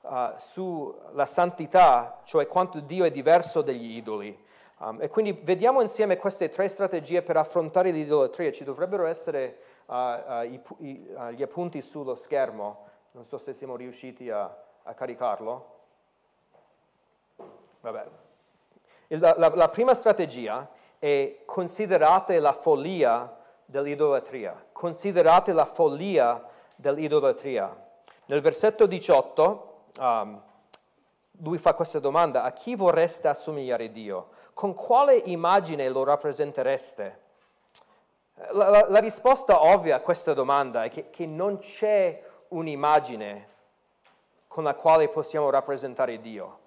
uh, 0.00 0.10
sulla 0.38 1.24
santità, 1.24 2.20
cioè 2.24 2.48
quanto 2.48 2.80
Dio 2.80 3.04
è 3.04 3.12
diverso 3.12 3.62
dagli 3.62 3.96
idoli. 3.96 4.36
Um, 4.80 5.00
e 5.00 5.06
quindi 5.06 5.38
vediamo 5.44 5.82
insieme 5.82 6.16
queste 6.16 6.48
tre 6.48 6.66
strategie 6.66 7.22
per 7.22 7.36
affrontare 7.36 7.92
l'idolatria. 7.92 8.50
Ci 8.50 8.64
dovrebbero 8.64 9.06
essere 9.06 9.58
uh, 9.86 9.94
uh, 9.94 10.42
i, 10.42 10.60
i, 10.78 11.06
gli 11.36 11.42
appunti 11.44 11.80
sullo 11.80 12.16
schermo. 12.16 12.88
Non 13.12 13.24
so 13.24 13.38
se 13.38 13.52
siamo 13.52 13.76
riusciti 13.76 14.30
a, 14.30 14.52
a 14.82 14.94
caricarlo. 14.94 15.73
Vabbè. 17.84 18.06
La, 19.08 19.34
la, 19.36 19.52
la 19.54 19.68
prima 19.68 19.92
strategia 19.94 20.68
è 20.98 21.42
considerate 21.44 22.38
la 22.40 22.54
follia 22.54 23.36
dell'idolatria. 23.66 24.68
Considerate 24.72 25.52
la 25.52 25.66
follia 25.66 26.42
dell'idolatria. 26.76 27.76
Nel 28.26 28.40
versetto 28.40 28.86
18 28.86 29.82
um, 29.98 30.42
lui 31.42 31.58
fa 31.58 31.74
questa 31.74 31.98
domanda, 31.98 32.42
a 32.42 32.52
chi 32.52 32.74
vorreste 32.74 33.28
assomigliare 33.28 33.90
Dio? 33.90 34.28
Con 34.54 34.72
quale 34.72 35.16
immagine 35.16 35.88
lo 35.90 36.04
rappresentereste? 36.04 37.20
La, 38.52 38.70
la, 38.70 38.86
la 38.88 38.98
risposta 38.98 39.62
ovvia 39.62 39.96
a 39.96 40.00
questa 40.00 40.32
domanda 40.32 40.84
è 40.84 40.88
che, 40.88 41.10
che 41.10 41.26
non 41.26 41.58
c'è 41.58 42.22
un'immagine 42.48 43.48
con 44.48 44.64
la 44.64 44.74
quale 44.74 45.08
possiamo 45.08 45.50
rappresentare 45.50 46.18
Dio 46.20 46.62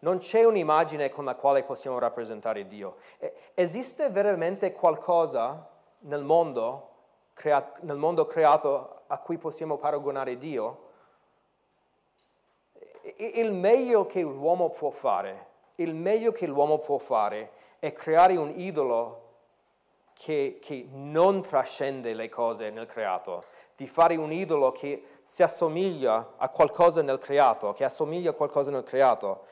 non 0.00 0.18
c'è 0.18 0.44
un'immagine 0.44 1.08
con 1.08 1.24
la 1.24 1.34
quale 1.34 1.62
possiamo 1.62 1.98
rappresentare 1.98 2.66
Dio. 2.66 2.96
esiste 3.54 4.08
veramente 4.10 4.72
qualcosa 4.72 5.68
nel 6.00 6.22
mondo, 6.22 6.88
creato, 7.34 7.80
nel 7.84 7.96
mondo 7.96 8.24
creato 8.26 9.02
a 9.06 9.18
cui 9.18 9.38
possiamo 9.38 9.76
paragonare 9.76 10.36
Dio? 10.36 10.88
Il 13.16 13.52
meglio 13.52 14.06
che 14.06 14.20
l'uomo 14.20 14.70
può 14.70 14.90
fare, 14.90 15.46
il 15.76 15.94
meglio 15.94 16.32
che 16.32 16.46
l'uomo 16.46 16.78
può 16.78 16.98
fare 16.98 17.50
è 17.78 17.92
creare 17.92 18.36
un 18.36 18.52
idolo 18.54 19.28
che, 20.12 20.58
che, 20.60 20.86
non 20.90 21.40
trascende 21.40 22.12
le 22.14 22.28
cose 22.28 22.70
nel 22.70 22.86
creato, 22.86 23.44
di 23.76 23.86
fare 23.86 24.16
un 24.16 24.30
idolo 24.30 24.70
che 24.70 25.02
si 25.24 25.42
assomiglia 25.42 26.34
a 26.36 26.48
qualcosa 26.50 27.00
nel 27.00 27.18
creato, 27.18 27.72
che 27.72 27.84
assomiglia 27.84 28.30
a 28.30 28.34
qualcosa 28.34 28.70
nel 28.70 28.82
creato 28.82 29.46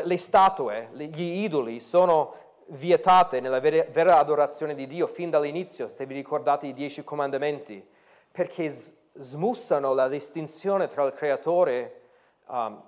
le 0.00 0.16
statue, 0.16 0.88
gli 0.92 1.42
idoli 1.42 1.80
sono 1.80 2.34
vietate 2.68 3.40
nella 3.40 3.60
vera, 3.60 3.84
vera 3.90 4.18
adorazione 4.18 4.74
di 4.74 4.86
Dio 4.86 5.06
fin 5.06 5.28
dall'inizio, 5.28 5.88
se 5.88 6.06
vi 6.06 6.14
ricordate 6.14 6.66
i 6.66 6.72
dieci 6.72 7.04
comandamenti, 7.04 7.86
perché 8.30 8.74
smussano 9.14 9.92
la 9.92 10.08
distinzione 10.08 10.86
tra 10.86 11.04
il 11.04 11.12
creatore, 11.12 12.00
um, 12.48 12.82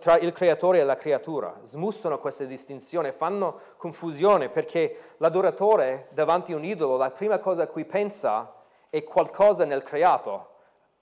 tra 0.00 0.18
il 0.18 0.32
creatore 0.32 0.80
e 0.80 0.84
la 0.84 0.96
creatura, 0.96 1.60
smussano 1.62 2.18
questa 2.18 2.44
distinzione, 2.44 3.12
fanno 3.12 3.60
confusione 3.76 4.48
perché 4.48 5.14
l'adoratore 5.18 6.08
davanti 6.10 6.52
a 6.52 6.56
un 6.56 6.64
idolo, 6.64 6.96
la 6.96 7.10
prima 7.10 7.38
cosa 7.38 7.64
a 7.64 7.66
cui 7.68 7.84
pensa 7.84 8.52
è 8.90 9.04
qualcosa 9.04 9.64
nel 9.64 9.82
creato, 9.82 10.48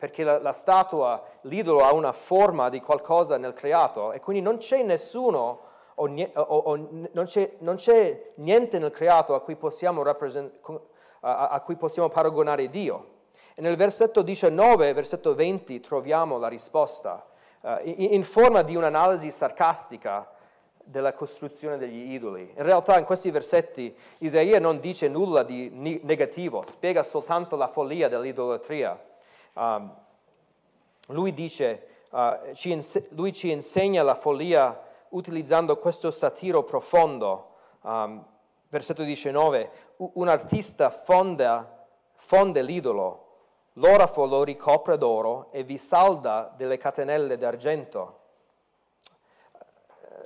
perché 0.00 0.24
la, 0.24 0.40
la, 0.40 0.52
statua, 0.52 1.22
l'idolo 1.42 1.84
ha 1.84 1.92
una 1.92 2.12
forma 2.12 2.70
di 2.70 2.80
qualcosa 2.80 3.36
nel 3.36 3.52
creato 3.52 4.12
e 4.12 4.20
quindi 4.20 4.42
non 4.42 4.56
c'è 4.56 4.82
nessuno 4.82 5.60
o, 5.96 6.08
o, 6.08 6.42
o 6.42 6.76
non, 7.12 7.24
c'è, 7.26 7.56
non, 7.58 7.76
c'è, 7.76 8.32
niente 8.36 8.78
nel 8.78 8.90
creato 8.90 9.34
a 9.34 9.42
cui, 9.42 9.58
a, 11.20 11.48
a 11.48 11.60
cui 11.60 11.76
possiamo 11.76 12.08
paragonare 12.08 12.70
Dio. 12.70 13.18
E 13.54 13.60
nel 13.60 13.76
versetto 13.76 14.22
19 14.22 14.90
versetto 14.94 15.34
20 15.34 15.80
troviamo 15.80 16.38
la 16.38 16.48
risposta 16.48 17.26
uh, 17.60 17.76
in, 17.82 18.14
in 18.14 18.22
forma 18.22 18.62
di 18.62 18.76
un'analisi 18.76 19.30
sarcastica 19.30 20.26
della 20.82 21.12
costruzione 21.12 21.76
degli 21.76 22.14
idoli. 22.14 22.54
In 22.56 22.62
realtà 22.62 22.98
in 22.98 23.04
questi 23.04 23.30
versetti 23.30 23.94
Isaia 24.20 24.58
non 24.58 24.80
dice 24.80 25.08
nulla 25.08 25.42
di 25.42 25.68
negativo, 26.02 26.62
spiega 26.64 27.02
soltanto 27.02 27.56
la 27.56 27.68
follia 27.68 28.08
dell'idolatria. 28.08 28.98
Um, 29.54 29.94
lui 31.08 31.32
dice, 31.32 31.86
uh, 32.10 32.52
ci 32.54 32.72
inse- 32.72 33.08
lui 33.10 33.32
ci 33.32 33.50
insegna 33.50 34.02
la 34.02 34.14
follia 34.14 34.80
utilizzando 35.10 35.76
questo 35.76 36.10
satiro 36.10 36.62
profondo. 36.62 37.48
Um, 37.82 38.24
versetto 38.68 39.02
19, 39.02 39.70
un 39.96 40.28
artista 40.28 40.90
fonda, 40.90 41.86
fonde 42.14 42.62
l'idolo, 42.62 43.26
l'orafo 43.74 44.26
lo 44.26 44.44
ricopre 44.44 44.96
d'oro 44.96 45.48
e 45.50 45.64
vi 45.64 45.76
salda 45.76 46.52
delle 46.56 46.76
catenelle 46.76 47.36
d'argento. 47.36 48.18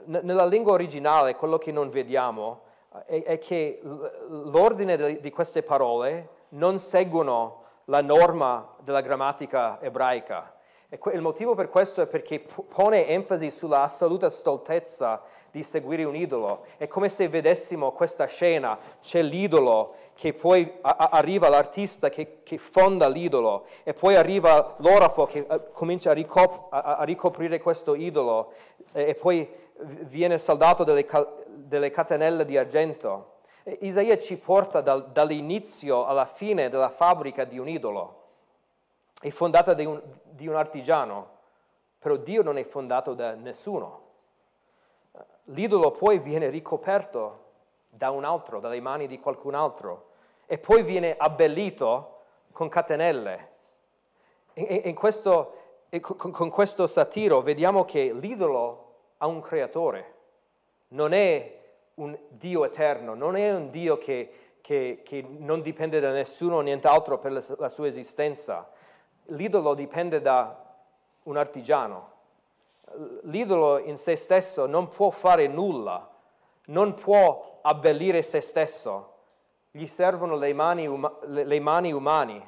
Nella 0.07 0.45
lingua 0.45 0.73
originale 0.73 1.35
quello 1.35 1.57
che 1.57 1.73
non 1.73 1.89
vediamo 1.89 2.61
è, 3.07 3.23
è 3.23 3.39
che 3.39 3.81
l'ordine 3.83 5.19
di 5.19 5.31
queste 5.31 5.63
parole 5.63 6.29
non 6.51 6.79
seguono 6.79 7.59
la 7.87 8.03
norma 8.03 8.75
della 8.83 9.01
grammatica 9.01 9.81
ebraica. 9.81 10.55
E 10.89 10.99
il 11.13 11.21
motivo 11.21 11.55
per 11.55 11.69
questo 11.69 12.03
è 12.03 12.07
perché 12.07 12.41
pone 12.41 13.09
enfasi 13.09 13.51
sulla 13.51 13.83
assoluta 13.83 14.31
stoltezza 14.31 15.23
di 15.51 15.63
seguire 15.63 16.05
un 16.05 16.15
idolo. 16.15 16.65
È 16.77 16.87
come 16.87 17.09
se 17.09 17.29
vedessimo 17.29 17.93
questa 17.93 18.27
scena, 18.27 18.79
c'è 19.01 19.23
l'idolo 19.23 19.95
che 20.15 20.33
poi 20.33 20.73
arriva 20.83 21.49
l'artista 21.49 22.09
che, 22.09 22.43
che, 22.45 22.59
fonda 22.59 23.09
l'idolo 23.09 23.67
e 23.83 23.93
poi 23.93 24.15
arriva 24.15 24.75
l'orafo 24.79 25.27
che 25.27 25.45
uh, 25.49 25.71
comincia 25.73 26.11
a, 26.11 26.15
ricop- 26.15 26.73
a, 26.73 27.03
ricoprire 27.03 27.61
questo 27.61 27.97
idolo 27.97 28.53
e, 28.93 29.17
poi 29.17 29.49
viene 30.03 30.39
saldato 30.39 30.85
delle, 30.85 31.05
delle 31.49 31.91
catenelle 31.91 32.45
di 32.45 32.57
argento. 32.57 33.33
Isaia 33.65 34.19
ci 34.19 34.37
porta 34.37 34.83
dal, 34.83 35.11
dall'inizio 35.11 36.05
alla 36.05 36.27
fine 36.27 36.69
della 36.69 36.91
fabbrica 36.91 37.45
di 37.45 37.59
un 37.59 37.69
idolo. 37.69 38.23
È 39.19 39.31
fondata 39.31 39.73
di 39.73 39.87
un, 39.87 40.03
di 40.23 40.47
un 40.47 40.55
artigiano, 40.55 41.31
però 41.99 42.17
Dio 42.17 42.43
non 42.43 42.59
è 42.59 42.65
fondato 42.65 43.15
da 43.15 43.35
nessuno. 43.35 44.03
L'idolo 45.45 45.93
poi 45.93 46.19
viene 46.19 46.51
ricoperto 46.51 47.43
da 47.89 48.11
un 48.11 48.25
altro, 48.25 48.61
dalle 48.61 48.81
mani 48.81 49.07
di 49.07 49.19
qualcun 49.19 49.55
altro, 49.55 50.09
e 50.47 50.59
poi 50.59 50.83
viene 50.83 51.17
abbellito 51.17 52.19
con 52.53 52.69
catenelle. 52.69 53.53
E, 54.53 54.83
in 54.85 54.95
questo, 54.95 55.57
con, 56.01 56.31
con 56.31 56.51
questo 56.51 56.87
satiro 56.87 57.41
vediamo 57.41 57.87
che 57.87 58.13
l'idolo 58.13 58.93
ha 59.19 59.27
un 59.27 59.41
creatore, 59.41 60.15
non 60.89 61.13
è 61.13 61.63
un 61.95 62.19
Dio 62.29 62.65
eterno, 62.65 63.15
non 63.15 63.37
è 63.37 63.55
un 63.55 63.71
Dio 63.71 63.99
che, 63.99 64.57
che, 64.61 65.01
che 65.05 65.25
non 65.39 65.61
dipende 65.63 66.01
da 66.01 66.11
nessuno 66.11 66.57
o 66.57 66.61
nient'altro 66.61 67.19
per 67.19 67.33
la, 67.33 67.45
la 67.59 67.69
sua 67.69 67.87
esistenza. 67.87 68.71
L'idolo 69.29 69.75
dipende 69.75 70.21
da 70.21 70.63
un 71.25 71.37
artigiano. 71.37 72.13
L'idolo 73.23 73.79
in 73.79 73.97
se 73.97 74.17
stesso 74.17 74.67
non 74.67 74.89
può 74.89 75.11
fare 75.11 75.47
nulla, 75.47 76.09
non 76.67 76.95
può 76.95 77.59
abbellire 77.63 78.23
se 78.23 78.41
stesso. 78.41 79.13
gli 79.77 79.87
servono 79.87 80.37
le 80.37 80.53
mani, 80.53 80.87
uma- 80.87 81.19
le 81.23 81.59
mani 81.59 81.93
umane, 81.93 82.47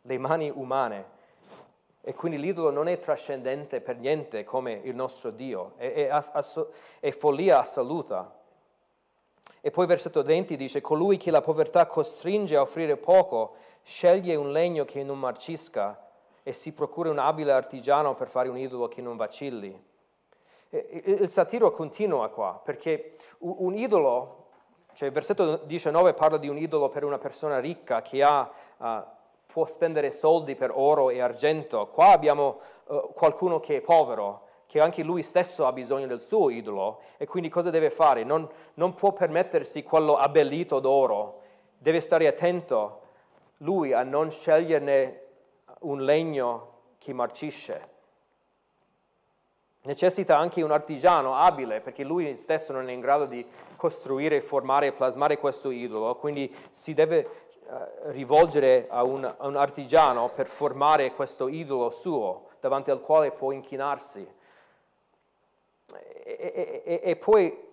le 0.00 0.16
mani 0.16 0.50
umane. 0.50 1.04
E 2.00 2.14
quindi 2.14 2.38
l'idolo 2.38 2.70
non 2.70 2.88
è 2.88 2.96
trascendente 2.96 3.82
per 3.82 3.98
niente 3.98 4.42
come 4.42 4.80
il 4.82 4.94
nostro 4.94 5.30
Dio, 5.30 5.74
è, 5.76 5.92
è, 5.92 6.08
ass- 6.08 6.66
è 6.98 7.10
follia 7.10 7.58
assoluta. 7.58 8.34
E 9.60 9.70
poi 9.70 9.86
versetto 9.86 10.22
20 10.22 10.56
dice, 10.56 10.80
colui 10.80 11.16
che 11.16 11.30
la 11.30 11.40
povertà 11.40 11.86
costringe 11.86 12.56
a 12.56 12.62
offrire 12.62 12.96
poco, 12.96 13.54
sceglie 13.82 14.34
un 14.34 14.50
legno 14.50 14.84
che 14.84 15.04
non 15.04 15.18
marcisca 15.18 16.08
e 16.42 16.52
si 16.52 16.72
procura 16.72 17.10
un 17.10 17.18
abile 17.18 17.52
artigiano 17.52 18.14
per 18.14 18.28
fare 18.28 18.48
un 18.48 18.58
idolo 18.58 18.88
che 18.88 19.00
non 19.00 19.16
vacilli. 19.16 19.90
Il 20.70 21.28
satiro 21.28 21.70
continua 21.70 22.28
qua, 22.30 22.60
perché 22.64 23.12
un 23.38 23.74
idolo, 23.74 24.46
cioè 24.94 25.08
il 25.08 25.14
versetto 25.14 25.56
19 25.56 26.14
parla 26.14 26.38
di 26.38 26.48
un 26.48 26.56
idolo 26.56 26.88
per 26.88 27.04
una 27.04 27.18
persona 27.18 27.58
ricca 27.60 28.02
che 28.02 28.22
ha, 28.22 28.50
uh, 28.78 28.86
può 29.46 29.66
spendere 29.66 30.10
soldi 30.12 30.56
per 30.56 30.72
oro 30.74 31.10
e 31.10 31.20
argento. 31.20 31.88
Qua 31.88 32.08
abbiamo 32.08 32.58
uh, 32.86 33.12
qualcuno 33.12 33.60
che 33.60 33.76
è 33.76 33.80
povero, 33.80 34.48
che 34.72 34.80
anche 34.80 35.02
lui 35.02 35.22
stesso 35.22 35.66
ha 35.66 35.72
bisogno 35.72 36.06
del 36.06 36.22
suo 36.22 36.48
idolo 36.48 37.00
e 37.18 37.26
quindi 37.26 37.50
cosa 37.50 37.68
deve 37.68 37.90
fare? 37.90 38.24
Non, 38.24 38.48
non 38.76 38.94
può 38.94 39.12
permettersi 39.12 39.82
quello 39.82 40.16
abbellito 40.16 40.80
d'oro, 40.80 41.40
deve 41.76 42.00
stare 42.00 42.26
attento 42.26 43.00
lui 43.58 43.92
a 43.92 44.02
non 44.02 44.30
sceglierne 44.30 45.20
un 45.80 46.02
legno 46.02 46.70
che 46.96 47.12
marcisce. 47.12 47.88
Necessita 49.82 50.38
anche 50.38 50.62
un 50.62 50.70
artigiano 50.70 51.36
abile 51.36 51.82
perché 51.82 52.02
lui 52.02 52.38
stesso 52.38 52.72
non 52.72 52.88
è 52.88 52.92
in 52.92 53.00
grado 53.00 53.26
di 53.26 53.44
costruire, 53.76 54.40
formare 54.40 54.86
e 54.86 54.92
plasmare 54.92 55.36
questo 55.36 55.70
idolo, 55.70 56.14
quindi 56.14 56.50
si 56.70 56.94
deve 56.94 57.28
uh, 57.66 58.10
rivolgere 58.12 58.86
a 58.88 59.02
un, 59.02 59.22
a 59.22 59.46
un, 59.46 59.56
artigiano 59.56 60.30
per 60.34 60.46
formare 60.46 61.10
questo 61.10 61.48
idolo 61.48 61.90
suo 61.90 62.46
davanti 62.58 62.90
al 62.90 63.02
quale 63.02 63.32
può 63.32 63.50
inchinarsi. 63.50 64.40
E, 66.24 66.82
e, 66.84 67.00
e 67.02 67.16
poi 67.16 67.70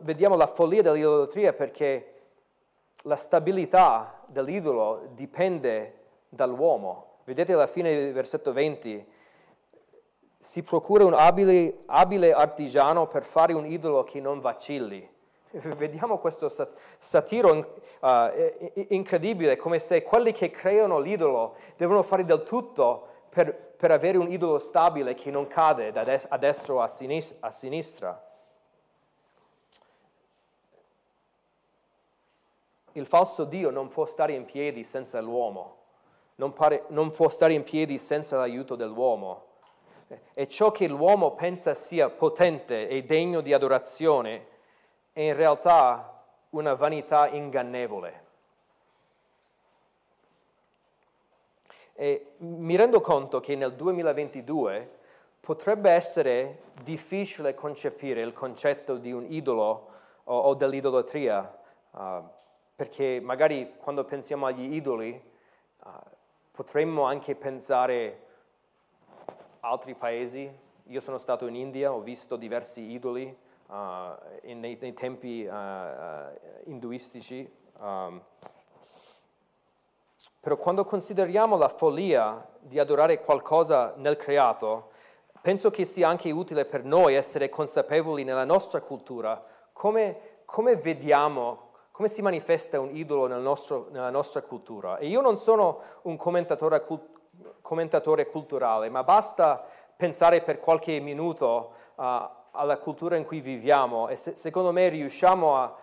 vediamo 0.00 0.36
la 0.36 0.46
follia 0.46 0.82
dell'idolatria 0.82 1.52
perché 1.52 2.10
la 3.02 3.16
stabilità 3.16 4.22
dell'idolo 4.26 5.08
dipende 5.12 6.02
dall'uomo. 6.28 7.18
Vedete 7.24 7.52
alla 7.52 7.66
fine 7.66 7.94
del 7.94 8.12
versetto 8.12 8.52
20, 8.52 9.12
si 10.38 10.62
procura 10.62 11.04
un 11.04 11.14
abile, 11.14 11.78
abile 11.86 12.32
artigiano 12.32 13.06
per 13.06 13.22
fare 13.22 13.54
un 13.54 13.66
idolo 13.66 14.04
che 14.04 14.20
non 14.20 14.40
vacilli. 14.40 15.08
Vediamo 15.50 16.18
questo 16.18 16.50
satiro 16.98 17.80
uh, 18.00 18.28
incredibile, 18.88 19.56
come 19.56 19.78
se 19.78 20.02
quelli 20.02 20.32
che 20.32 20.50
creano 20.50 20.98
l'idolo 20.98 21.56
devono 21.76 22.02
fare 22.02 22.24
del 22.24 22.42
tutto 22.42 23.06
per, 23.30 23.63
per 23.76 23.90
avere 23.90 24.18
un 24.18 24.30
idolo 24.30 24.58
stabile 24.58 25.14
che 25.14 25.30
non 25.30 25.46
cade 25.46 25.90
da 25.90 26.04
des- 26.04 26.26
a 26.28 26.38
destra 26.38 26.74
o 26.74 26.80
a 26.80 26.88
sinistra. 26.88 27.36
A 27.40 27.50
sinistra. 27.50 28.28
Il 32.92 33.06
falso 33.06 33.44
Dio 33.44 33.70
non 33.70 33.88
può 33.88 34.06
stare 34.06 34.34
in 34.34 34.44
piedi 34.44 34.84
senza 34.84 35.20
l'uomo, 35.20 35.78
non, 36.36 36.52
pare, 36.52 36.84
non 36.88 37.10
può 37.10 37.28
stare 37.28 37.52
in 37.52 37.64
piedi 37.64 37.98
senza 37.98 38.36
l'aiuto 38.36 38.76
dell'uomo. 38.76 39.46
E 40.32 40.46
ciò 40.46 40.70
che 40.70 40.86
l'uomo 40.86 41.32
pensa 41.32 41.74
sia 41.74 42.08
potente 42.08 42.86
e 42.86 43.02
degno 43.02 43.40
di 43.40 43.52
adorazione 43.52 44.46
è 45.12 45.22
in 45.22 45.34
realtà 45.34 46.22
una 46.50 46.74
vanità 46.74 47.28
ingannevole. 47.28 48.23
E 51.96 52.32
mi 52.38 52.74
rendo 52.74 53.00
conto 53.00 53.38
che 53.38 53.54
nel 53.54 53.74
2022 53.74 54.90
potrebbe 55.38 55.90
essere 55.90 56.62
difficile 56.82 57.54
concepire 57.54 58.20
il 58.20 58.32
concetto 58.32 58.96
di 58.96 59.12
un 59.12 59.24
idolo 59.28 59.90
o, 60.24 60.38
o 60.38 60.54
dell'idolatria. 60.54 61.58
Uh, 61.90 62.22
perché 62.74 63.20
magari 63.22 63.74
quando 63.76 64.04
pensiamo 64.04 64.46
agli 64.46 64.74
idoli 64.74 65.22
uh, 65.84 65.90
potremmo 66.50 67.02
anche 67.04 67.36
pensare 67.36 68.22
a 69.60 69.68
altri 69.68 69.94
paesi. 69.94 70.50
Io 70.88 71.00
sono 71.00 71.18
stato 71.18 71.46
in 71.46 71.54
India, 71.54 71.92
ho 71.92 72.00
visto 72.00 72.36
diversi 72.36 72.90
idoli 72.90 73.24
uh, 73.68 73.74
in, 74.42 74.58
nei, 74.58 74.76
nei, 74.80 74.92
tempi 74.94 75.48
induistici. 76.64 77.48
Um, 77.78 78.20
però 80.44 80.58
quando 80.58 80.84
consideriamo 80.84 81.56
la 81.56 81.70
follia 81.70 82.46
di 82.60 82.78
adorare 82.78 83.18
qualcosa 83.18 83.94
nel 83.96 84.16
creato, 84.16 84.90
penso 85.40 85.70
che 85.70 85.86
sia 85.86 86.06
anche 86.06 86.30
utile 86.30 86.66
per 86.66 86.84
noi 86.84 87.14
essere 87.14 87.48
consapevoli 87.48 88.24
nella 88.24 88.44
nostra 88.44 88.82
cultura 88.82 89.42
come, 89.72 90.42
come 90.44 90.76
vediamo 90.76 91.72
come 91.90 92.08
si 92.08 92.22
manifesta 92.22 92.80
un 92.80 92.90
idolo 92.92 93.28
nel 93.28 93.40
nostro, 93.40 93.86
nella 93.92 94.10
nostra 94.10 94.42
cultura. 94.42 94.98
E 94.98 95.06
io 95.06 95.20
non 95.20 95.38
sono 95.38 95.80
un 96.02 96.16
commentatore, 96.16 96.84
commentatore 97.62 98.26
culturale, 98.26 98.88
ma 98.88 99.04
basta 99.04 99.64
pensare 99.96 100.40
per 100.40 100.58
qualche 100.58 100.98
minuto 100.98 101.72
uh, 101.94 102.02
alla 102.50 102.78
cultura 102.78 103.14
in 103.14 103.24
cui 103.24 103.40
viviamo 103.40 104.08
e 104.08 104.16
se, 104.16 104.34
secondo 104.34 104.72
me 104.72 104.88
riusciamo 104.88 105.56
a, 105.56 105.76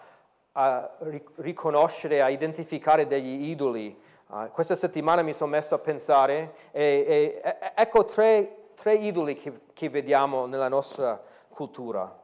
a 0.51 0.97
riconoscere, 1.37 2.21
a 2.21 2.29
identificare 2.29 3.07
degli 3.07 3.49
idoli. 3.49 4.00
Uh, 4.31 4.49
questa 4.49 4.77
settimana 4.77 5.23
mi 5.23 5.33
sono 5.33 5.49
messo 5.51 5.75
a 5.75 5.79
pensare 5.79 6.53
e, 6.71 7.03
e, 7.05 7.41
e 7.43 7.71
ecco 7.75 8.05
tre, 8.05 8.69
tre 8.75 8.93
idoli 8.93 9.35
che, 9.35 9.59
che, 9.73 9.89
vediamo 9.89 10.45
nella 10.45 10.69
nostra 10.69 11.21
cultura. 11.49 12.17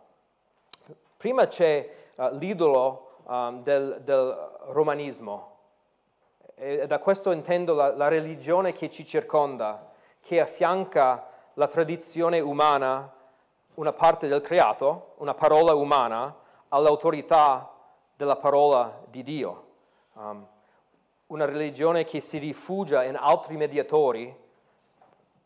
Prima 1.17 1.47
c'è 1.47 1.89
uh, 2.15 2.29
l'idolo 2.37 3.17
um, 3.25 3.61
del, 3.61 3.99
del, 4.05 4.51
romanismo. 4.67 5.55
E 6.55 6.87
da 6.87 6.99
questo 6.99 7.31
intendo 7.31 7.73
la, 7.73 7.93
la 7.93 8.07
religione 8.07 8.71
che 8.71 8.89
ci 8.89 9.05
circonda, 9.05 9.91
che 10.21 10.39
affianca 10.39 11.27
la 11.55 11.67
tradizione 11.67 12.39
umana, 12.39 13.11
una 13.73 13.91
parte 13.91 14.29
del 14.29 14.39
creato, 14.39 15.15
una 15.17 15.33
parola 15.33 15.75
umana, 15.75 16.33
all'autorità 16.69 17.69
della 18.15 18.37
parola 18.37 18.97
di 19.09 19.23
Dio. 19.23 19.65
Um, 20.13 20.47
una 21.27 21.45
religione 21.45 22.03
che 22.03 22.19
si 22.19 22.37
rifugia 22.37 23.03
in 23.03 23.15
altri 23.15 23.57
mediatori 23.57 24.35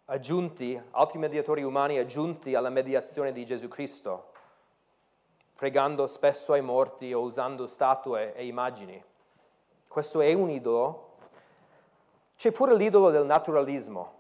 aggiunti, 0.06 0.82
altri 0.92 1.20
mediatori 1.20 1.64
umani 1.64 1.98
aggiunti 1.98 2.56
alla 2.56 2.70
mediazione 2.70 3.32
di 3.32 3.46
Gesù 3.46 3.68
Cristo 3.68 4.30
pregando 5.62 6.08
spesso 6.08 6.54
ai 6.54 6.64
morti 6.64 7.14
o 7.14 7.20
usando 7.20 7.68
statue 7.68 8.34
e 8.34 8.48
immagini. 8.48 9.00
Questo 9.88 10.20
è 10.20 10.34
un 10.34 10.50
idolo. 10.50 11.10
C'è 12.36 12.52
pure 12.52 12.76
l'idolo 12.76 13.12
del 13.12 13.26
naturalismo. 13.26 14.14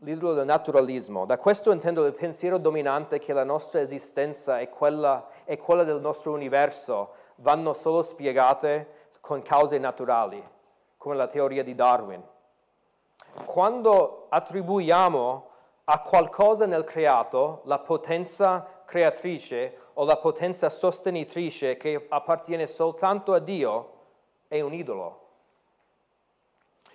L'idolo 0.00 0.34
del 0.34 0.44
naturalismo. 0.44 1.24
Da 1.24 1.38
questo 1.38 1.72
intendo 1.72 2.04
il 2.04 2.12
pensiero 2.12 2.58
dominante 2.58 3.18
che 3.18 3.32
la 3.32 3.42
nostra 3.42 3.80
esistenza 3.80 4.58
e 4.58 4.68
quella, 4.68 5.26
e 5.44 5.56
quella 5.56 5.82
del 5.82 5.98
nostro 5.98 6.32
universo 6.32 7.14
vanno 7.36 7.72
solo 7.72 8.02
spiegate 8.02 9.08
con 9.22 9.40
cause 9.40 9.78
naturali, 9.78 10.46
come 10.96 11.14
la 11.14 11.28
teoria 11.28 11.62
di 11.62 11.74
Darwin. 11.74 12.22
Quando 13.44 14.26
attribuiamo 14.28 15.48
a 15.84 16.00
qualcosa 16.00 16.66
nel 16.66 16.84
creato 16.84 17.62
la 17.64 17.78
potenza 17.78 18.82
creatrice 18.84 19.78
o 19.94 20.04
la 20.04 20.16
potenza 20.16 20.68
sostenitrice 20.68 21.76
che 21.76 22.06
appartiene 22.08 22.66
soltanto 22.66 23.34
a 23.34 23.38
Dio 23.38 23.92
è 24.48 24.60
un 24.60 24.72
idolo. 24.72 25.24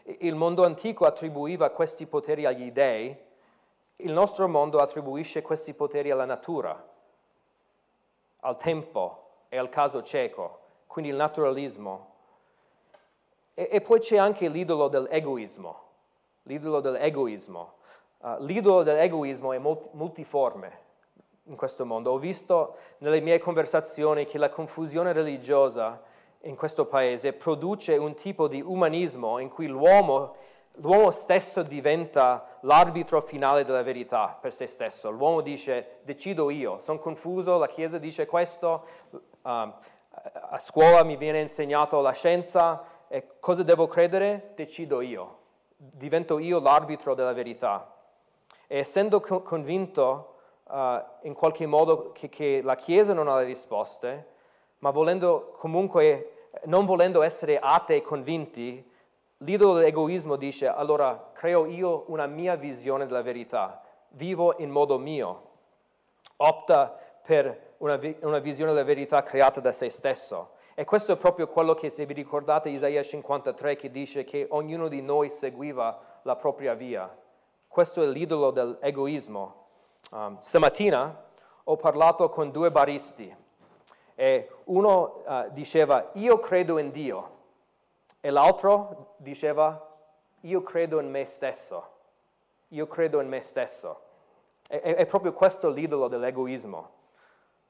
Il 0.03 0.35
mondo 0.35 0.65
antico 0.65 1.05
attribuiva 1.05 1.69
questi 1.69 2.05
poteri 2.05 2.45
agli 2.45 2.71
dei, 2.71 3.15
il 3.97 4.11
nostro 4.11 4.47
mondo 4.47 4.79
attribuisce 4.79 5.41
questi 5.41 5.73
poteri 5.73 6.09
alla 6.09 6.25
natura, 6.25 6.89
al 8.39 8.57
tempo 8.57 9.29
e 9.47 9.57
al 9.57 9.69
caso 9.69 10.01
cieco, 10.01 10.59
quindi 10.87 11.11
il 11.11 11.17
naturalismo. 11.17 12.10
E, 13.53 13.69
e 13.71 13.81
poi 13.81 13.99
c'è 13.99 14.17
anche 14.17 14.47
l'idolo 14.47 14.87
dell'egoismo, 14.87 15.79
l'idolo 16.43 16.79
dell'egoismo. 16.79 17.73
Uh, 18.19 18.35
l'idolo 18.39 18.83
dell'egoismo 18.83 19.51
è 19.51 19.57
multiforme 19.57 20.79
in 21.45 21.55
questo 21.55 21.85
mondo. 21.85 22.11
Ho 22.11 22.17
visto 22.17 22.75
nelle 22.99 23.19
mie 23.19 23.39
conversazioni 23.39 24.25
che 24.25 24.37
la 24.37 24.49
confusione 24.49 25.11
religiosa 25.11 26.01
in 26.41 26.55
questo 26.55 26.85
paese 26.85 27.33
produce 27.33 27.97
un 27.97 28.13
tipo 28.13 28.47
di 28.47 28.61
umanismo 28.61 29.39
in 29.39 29.49
cui 29.49 29.67
l'uomo, 29.67 30.35
l'uomo 30.75 31.11
stesso 31.11 31.61
diventa 31.63 32.57
l'arbitro 32.61 33.21
finale 33.21 33.63
della 33.63 33.83
verità 33.83 34.37
per 34.39 34.53
se 34.53 34.67
stesso. 34.67 35.09
L'uomo 35.09 35.41
dice 35.41 35.99
decido 36.03 36.49
io, 36.49 36.79
sono 36.79 36.99
confuso, 36.99 37.57
la 37.57 37.67
Chiesa 37.67 37.97
dice 37.97 38.25
questo, 38.25 38.85
uh, 39.11 39.49
a 39.49 40.57
scuola 40.59 41.03
mi 41.03 41.15
viene 41.15 41.41
insegnato 41.41 42.01
la 42.01 42.11
scienza 42.11 42.83
e 43.13 43.27
cosa 43.41 43.61
devo 43.63 43.87
credere? 43.87 44.53
Decido 44.55 45.01
io. 45.01 45.39
Divento 45.75 46.39
io 46.39 46.61
l'arbitro 46.61 47.13
della 47.13 47.33
verità. 47.33 47.93
E 48.67 48.77
essendo 48.77 49.19
convinto 49.19 50.35
uh, 50.63 51.03
in 51.23 51.33
qualche 51.33 51.65
modo 51.65 52.13
che, 52.13 52.29
che 52.29 52.61
la 52.63 52.75
Chiesa 52.75 53.11
non 53.11 53.27
ha 53.27 53.37
le 53.37 53.43
risposte, 53.43 54.27
ma 54.77 54.91
volendo 54.91 55.53
comunque, 55.57 56.47
non 56.67 56.85
volendo 56.85 57.21
essere 57.21 57.59
atei 57.59 58.01
convinti, 58.01 58.89
l'idolo 59.39 59.73
dell'egoismo 59.73 60.37
dice 60.37 60.67
allora 60.67 61.31
creo 61.33 61.65
io 61.65 62.05
una 62.07 62.27
mia 62.27 62.55
visione 62.55 63.05
della 63.05 63.21
verità, 63.21 63.83
vivo 64.11 64.55
in 64.59 64.69
modo 64.69 64.97
mio, 64.97 65.49
opta 66.37 66.97
per 67.21 67.73
una, 67.79 67.99
una 68.21 68.39
visione 68.39 68.71
della 68.71 68.85
verità 68.85 69.21
creata 69.21 69.59
da 69.59 69.73
se 69.73 69.89
stesso. 69.89 70.59
E 70.81 70.83
questo 70.83 71.11
è 71.11 71.15
proprio 71.15 71.45
quello 71.45 71.75
che, 71.75 71.91
se 71.91 72.07
vi 72.07 72.13
ricordate, 72.15 72.69
Isaia 72.69 73.03
53 73.03 73.75
che 73.75 73.91
dice 73.91 74.23
che 74.23 74.47
ognuno 74.49 74.87
di 74.87 75.03
noi 75.03 75.29
seguiva 75.29 76.19
la 76.23 76.35
propria 76.35 76.73
via. 76.73 77.07
Questo 77.67 78.01
è 78.01 78.07
l'idolo 78.07 78.49
dell'egoismo. 78.49 79.67
Um, 80.09 80.41
stamattina 80.41 81.23
ho 81.65 81.75
parlato 81.75 82.29
con 82.29 82.49
due 82.49 82.71
baristi 82.71 83.31
e 84.15 84.49
uno 84.63 85.21
uh, 85.23 85.51
diceva 85.51 86.09
io 86.13 86.39
credo 86.39 86.79
in 86.79 86.89
Dio 86.89 87.37
e 88.19 88.31
l'altro 88.31 89.13
diceva 89.17 89.87
io 90.39 90.63
credo 90.63 90.99
in 90.99 91.11
me 91.11 91.25
stesso, 91.25 91.89
io 92.69 92.87
credo 92.87 93.21
in 93.21 93.27
me 93.27 93.41
stesso. 93.41 94.01
E, 94.67 94.81
è, 94.81 94.95
è 94.95 95.05
proprio 95.05 95.31
questo 95.31 95.69
l'idolo 95.69 96.07
dell'egoismo. 96.07 97.00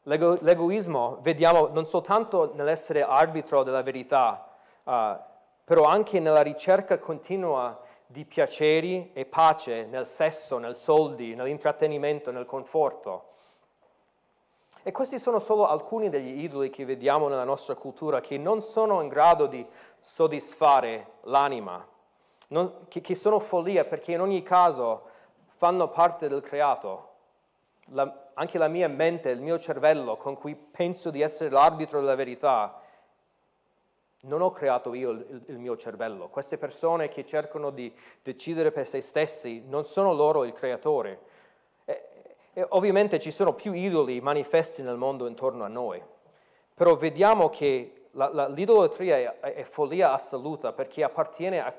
L'ego, 0.04 0.38
l'egoismo 0.42 1.20
vediamo 1.22 1.68
non 1.68 1.86
soltanto 1.86 2.54
nell'essere 2.56 3.04
arbitro 3.04 3.62
della 3.62 3.84
verità, 3.84 4.48
uh, 4.84 5.16
però 5.64 5.84
anche 5.84 6.20
nella 6.20 6.42
ricerca 6.42 6.98
continua 6.98 7.80
di 8.08 8.26
piaceri 8.26 9.12
e 9.14 9.26
pace 9.26 9.86
nel 9.86 10.08
sesso, 10.08 10.58
nei 10.58 10.76
soldi, 10.76 11.36
nell'intrattenimento, 11.36 12.32
nel 12.32 12.46
conforto. 12.46 13.28
E 14.84 14.92
questi 14.92 15.20
sono 15.20 15.38
solo 15.38 15.68
alcuni 15.68 16.10
degli 16.10 16.44
idoli 16.44 16.72
che 16.72 16.84
vediamo 16.84 17.28
nella 17.28 17.44
nostra 17.44 17.76
cultura 17.76 18.20
che 18.20 18.40
non 18.40 18.62
sono 18.62 19.02
in 19.02 19.08
grado 19.08 19.46
di 19.46 19.66
soddisfare 20.00 21.08
l'anima, 21.22 21.88
non, 22.48 22.88
che, 22.88 23.00
che, 23.00 23.14
sono 23.14 23.40
follia 23.40 23.86
perché 23.86 24.14
in 24.14 24.22
ogni 24.22 24.42
caso 24.42 25.04
fanno 25.56 25.90
parte 25.90 26.28
del 26.28 26.42
creato. 26.42 27.10
La, 27.92 28.21
anche 28.34 28.58
la 28.58 28.67
mia 28.67 28.88
mente, 28.88 29.30
il 29.30 29.41
mio 29.41 29.60
cervello 29.60 30.17
con 30.17 30.36
cui 30.36 30.56
penso 30.56 31.10
di 31.10 31.22
essere 31.22 31.50
l'arbitro 31.50 32.00
della 32.00 32.15
verità, 32.15 32.82
non 34.24 34.41
ho 34.41 34.52
creato 34.52 34.94
io 34.94 35.12
il, 35.12 35.44
il, 35.48 35.58
mio 35.58 35.76
cervello. 35.78 36.28
Queste 36.28 36.58
persone 36.58 37.08
che 37.08 37.26
cercano 37.26 37.72
di 37.72 37.94
decidere 38.22 38.72
per 38.72 38.88
se 38.88 39.02
stessi 39.02 39.63
non 39.67 39.84
sono 39.84 40.13
loro 40.13 40.44
il 40.44 40.54
creatore. 40.54 41.30
E 42.54 42.65
ovviamente 42.70 43.17
ci 43.20 43.32
sono 43.32 43.54
più 43.54 43.72
idoli 43.72 44.20
manifesti 44.20 44.82
nel 44.82 44.98
mondo 44.98 45.26
intorno 45.26 45.63
a 45.63 45.70
noi, 45.70 46.04
però 46.74 46.96
vediamo 46.96 47.48
che 47.48 47.94
la, 48.12 48.30
la, 48.34 48.48
l'idolatria 48.50 49.39
è, 49.39 49.54
è, 49.54 49.63
follia 49.63 50.12
assoluta 50.12 50.74
perché 50.74 51.02
appartiene 51.04 51.63
a, 51.63 51.74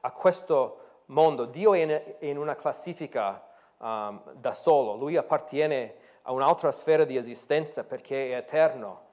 a 0.00 0.12
questo 0.12 0.80
mondo. 1.06 1.46
Dio 1.46 1.72
è 1.72 1.78
in, 1.78 1.90
è 2.18 2.26
in 2.26 2.36
una 2.36 2.54
classifica 2.54 3.47
um, 3.78 4.32
da 4.34 4.54
solo, 4.54 4.94
lui 4.94 5.16
appartiene 5.16 5.94
a 6.22 6.32
un'altra 6.32 6.72
sfera 6.72 7.04
di 7.04 7.16
esistenza 7.16 7.84
perché 7.84 8.30
è 8.30 8.36
eterno. 8.36 9.06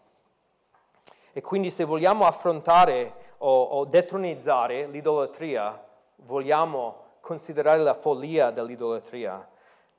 E 1.33 1.41
quindi 1.41 1.69
se 1.69 1.83
vogliamo 1.83 2.25
affrontare 2.25 3.33
o, 3.39 3.63
o 3.63 3.85
detronizzare 3.85 4.87
l'idolatria, 4.87 5.83
vogliamo 6.17 7.03
considerare 7.19 7.81
la 7.81 7.93
follia 7.93 8.51
dell'idolatria 8.51 9.49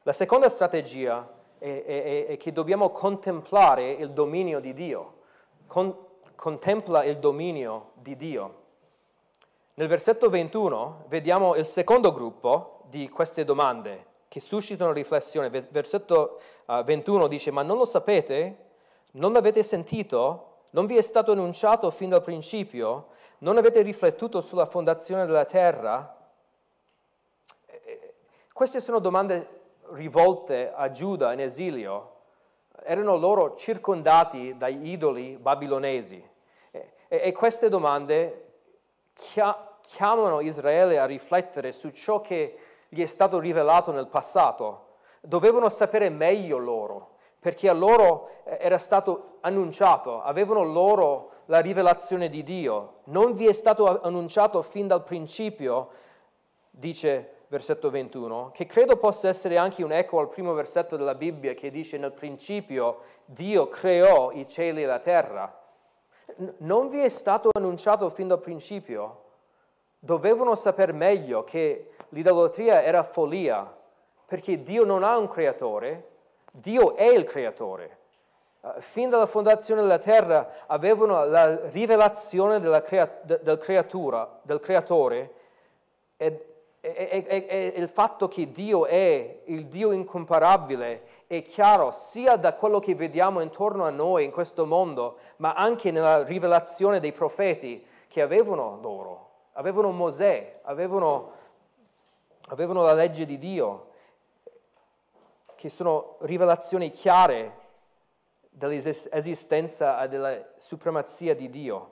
la 0.07 0.13
seconda 0.13 0.49
strategia 0.49 1.29
è, 1.59 1.83
è, 1.85 2.27
è 2.27 2.37
che 2.37 2.53
dobbiamo 2.53 2.91
contemplare 2.91 3.91
il 3.91 4.13
dominio 4.13 4.61
di 4.61 4.73
Dio. 4.73 5.15
Con, 5.67 5.93
contempla 6.37 7.03
il 7.03 7.19
dominio 7.19 7.91
di 7.95 8.15
Dio. 8.15 8.63
Nel 9.75 9.89
versetto 9.89 10.29
21 10.29 11.07
vediamo 11.09 11.57
il 11.57 11.67
secondo 11.67 12.13
gruppo 12.13 12.83
di 12.85 13.09
queste 13.09 13.45
domande 13.45 14.06
che 14.29 14.41
suscitano 14.41 14.93
riflessione. 14.93 15.49
Versetto 15.49 16.41
21 16.67 17.25
uh, 17.25 17.29
dice, 17.29 17.51
ma 17.51 17.63
non 17.63 17.77
lo 17.77 17.87
sapete? 17.87 18.65
Non 19.13 19.33
l'avete 19.33 19.63
sentito? 19.63 20.59
Non 20.71 20.87
vi 20.87 20.97
è 20.97 21.03
stato 21.03 21.33
annunciato 21.33 21.91
fin 21.91 22.11
dal 22.11 22.23
principio? 22.23 23.09
Non 23.39 23.57
avete 23.57 23.83
riflettuto 23.83 24.41
sulla 24.41 24.67
fondazione 24.67 25.27
della 25.27 25.45
terra? 25.45 26.15
Queste 28.53 28.81
sono 28.81 28.99
domande 28.99 29.49
rivolte 29.93 30.73
a 30.75 30.91
Giuda 30.91 31.33
in 31.33 31.41
esilio 31.41 32.15
erano 32.87 33.17
loro 33.17 33.57
circondati 33.57 34.57
dagli 34.57 34.91
idoli 34.91 35.37
babilonesi. 35.39 36.23
E 37.09 37.33
queste 37.33 37.69
domande 37.69 38.45
chiamano 39.13 40.41
Israele 40.41 40.99
a 40.99 41.05
riflettere 41.07 41.73
su 41.73 41.91
ciò 41.91 42.21
che 42.21 42.59
gli 42.89 43.03
è 43.03 43.07
stato 43.07 43.39
rivelato 43.39 43.93
nel 43.93 44.09
passato. 44.09 44.85
Dovevano 45.21 45.69
sapere 45.69 46.09
meglio 46.09 46.59
loro, 46.59 47.17
perché 47.41 47.69
a 47.69 47.73
loro 47.73 48.29
eh, 48.45 48.59
era 48.61 48.79
stato 48.79 49.39
annunciato, 49.41 50.23
avevano 50.23 50.63
loro 50.63 51.31
la 51.47 51.61
rivelazione 51.61 52.29
di 52.29 52.43
Dio. 52.43 53.01
Non 53.05 53.35
vi 53.35 53.47
è 53.47 53.53
stato 53.53 54.01
annunciato 54.03 54.63
fin 54.63 54.87
dal 54.87 55.05
principio, 55.05 55.89
dice 56.71 57.37
versetto 57.49 57.91
21, 57.91 58.51
che 58.53 58.67
credo 58.67 58.97
possa 58.97 59.29
essere 59.29 59.57
anche 59.57 59.85
un 59.85 59.93
eco 59.93 60.19
al 60.19 60.29
primo 60.29 60.53
versetto 60.53 60.97
della 60.97 61.15
Bibbia 61.15 61.55
che 61.55 61.71
dice 61.71 61.97
nel 61.97 62.13
principio 62.13 62.99
Dio 63.25 63.69
creò 63.69 64.33
i 64.33 64.49
cieli 64.49 64.83
e 64.83 64.87
la 64.87 64.99
terra. 64.99 65.63
Non 66.59 66.89
vi 66.89 67.01
è 67.01 67.09
stato 67.09 67.51
annunciato 67.53 68.11
fin 68.11 68.29
dal 68.29 68.41
principio. 68.41 69.26
Dovevano 69.99 70.55
sapere 70.55 70.93
meglio 70.93 71.45
che 71.45 71.91
l'idolatria 72.11 72.83
era 72.83 73.03
follia, 73.03 73.75
perché 74.27 74.63
Dio 74.63 74.85
non 74.85 75.03
ha 75.03 75.17
un 75.17 75.29
creatore, 75.29 76.09
Dio 76.51 76.95
è 76.95 77.05
il 77.05 77.25
creatore. 77.25 77.99
Uh, 78.61 78.81
fin 78.81 79.11
dalla 79.11 79.27
fondazione 79.27 79.83
della 79.83 79.99
terra 79.99 80.65
avevano 80.67 81.25
la 81.27 81.69
rivelazione 81.71 82.61
crea- 82.81 83.21
del, 83.23 83.59
creatura, 83.59 84.39
del 84.43 84.59
creatore 84.59 85.33
ed 86.17 86.41
è, 86.81 87.25
è, 87.27 87.47
è, 87.47 87.73
il 87.77 87.89
fatto 87.89 88.29
che 88.29 88.51
Dio 88.51 88.87
è 88.87 89.41
il 89.45 89.67
Dio 89.67 89.93
incomparabile 89.93 91.15
è 91.27 91.43
chiaro 91.43 91.91
sia 91.91 92.37
da 92.37 92.55
quello 92.55 92.79
che 92.79 92.95
vediamo 92.95 93.41
intorno 93.41 93.85
a 93.85 93.91
noi 93.91 94.25
in 94.25 94.31
questo 94.31 94.65
mondo, 94.65 95.19
ma 95.39 95.55
anche 95.55 95.91
nella 95.91 96.23
rivelazione 96.23 97.01
dei 97.01 97.13
profeti 97.13 97.85
che 98.07 98.23
avevano 98.23 98.79
loro, 98.81 99.26
avevano 99.57 99.91
Mosè, 99.91 100.61
avevano, 100.65 101.33
avevano 102.49 102.83
la 102.83 102.93
legge 102.93 103.25
di 103.25 103.39
Dio, 103.39 103.91
che 105.55 105.69
sono 105.69 106.17
rivelazioni 106.21 106.91
chiare 106.91 107.65
dell'esistenza 108.51 110.03
e 110.03 110.09
della 110.09 110.43
supremazia 110.59 111.35
di 111.35 111.49
Dio. 111.49 111.91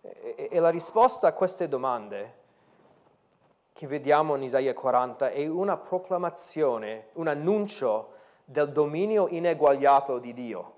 E, 0.00 0.48
e 0.50 0.60
la 0.60 0.70
risposta 0.70 1.28
a 1.28 1.32
queste 1.32 1.68
domande 1.68 2.40
che 3.72 3.86
vediamo 3.86 4.36
in 4.36 4.42
Isaia 4.44 4.74
40 4.74 5.30
è 5.30 5.46
una 5.48 5.76
proclamazione, 5.76 7.08
un 7.14 7.26
annuncio 7.26 8.10
del 8.44 8.70
dominio 8.70 9.26
ineguagliato 9.28 10.18
di 10.18 10.32
Dio, 10.32 10.74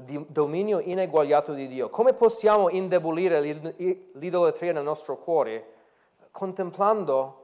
del 0.00 0.26
dominio 0.28 0.80
ineguagliato 0.80 1.52
di 1.52 1.68
Dio. 1.68 1.88
Come 1.90 2.14
possiamo 2.14 2.68
indebolire 2.68 3.40
l'idolatria 4.14 4.72
nel 4.72 4.82
nostro 4.82 5.18
cuore? 5.18 5.66
Contemplando 6.30 7.38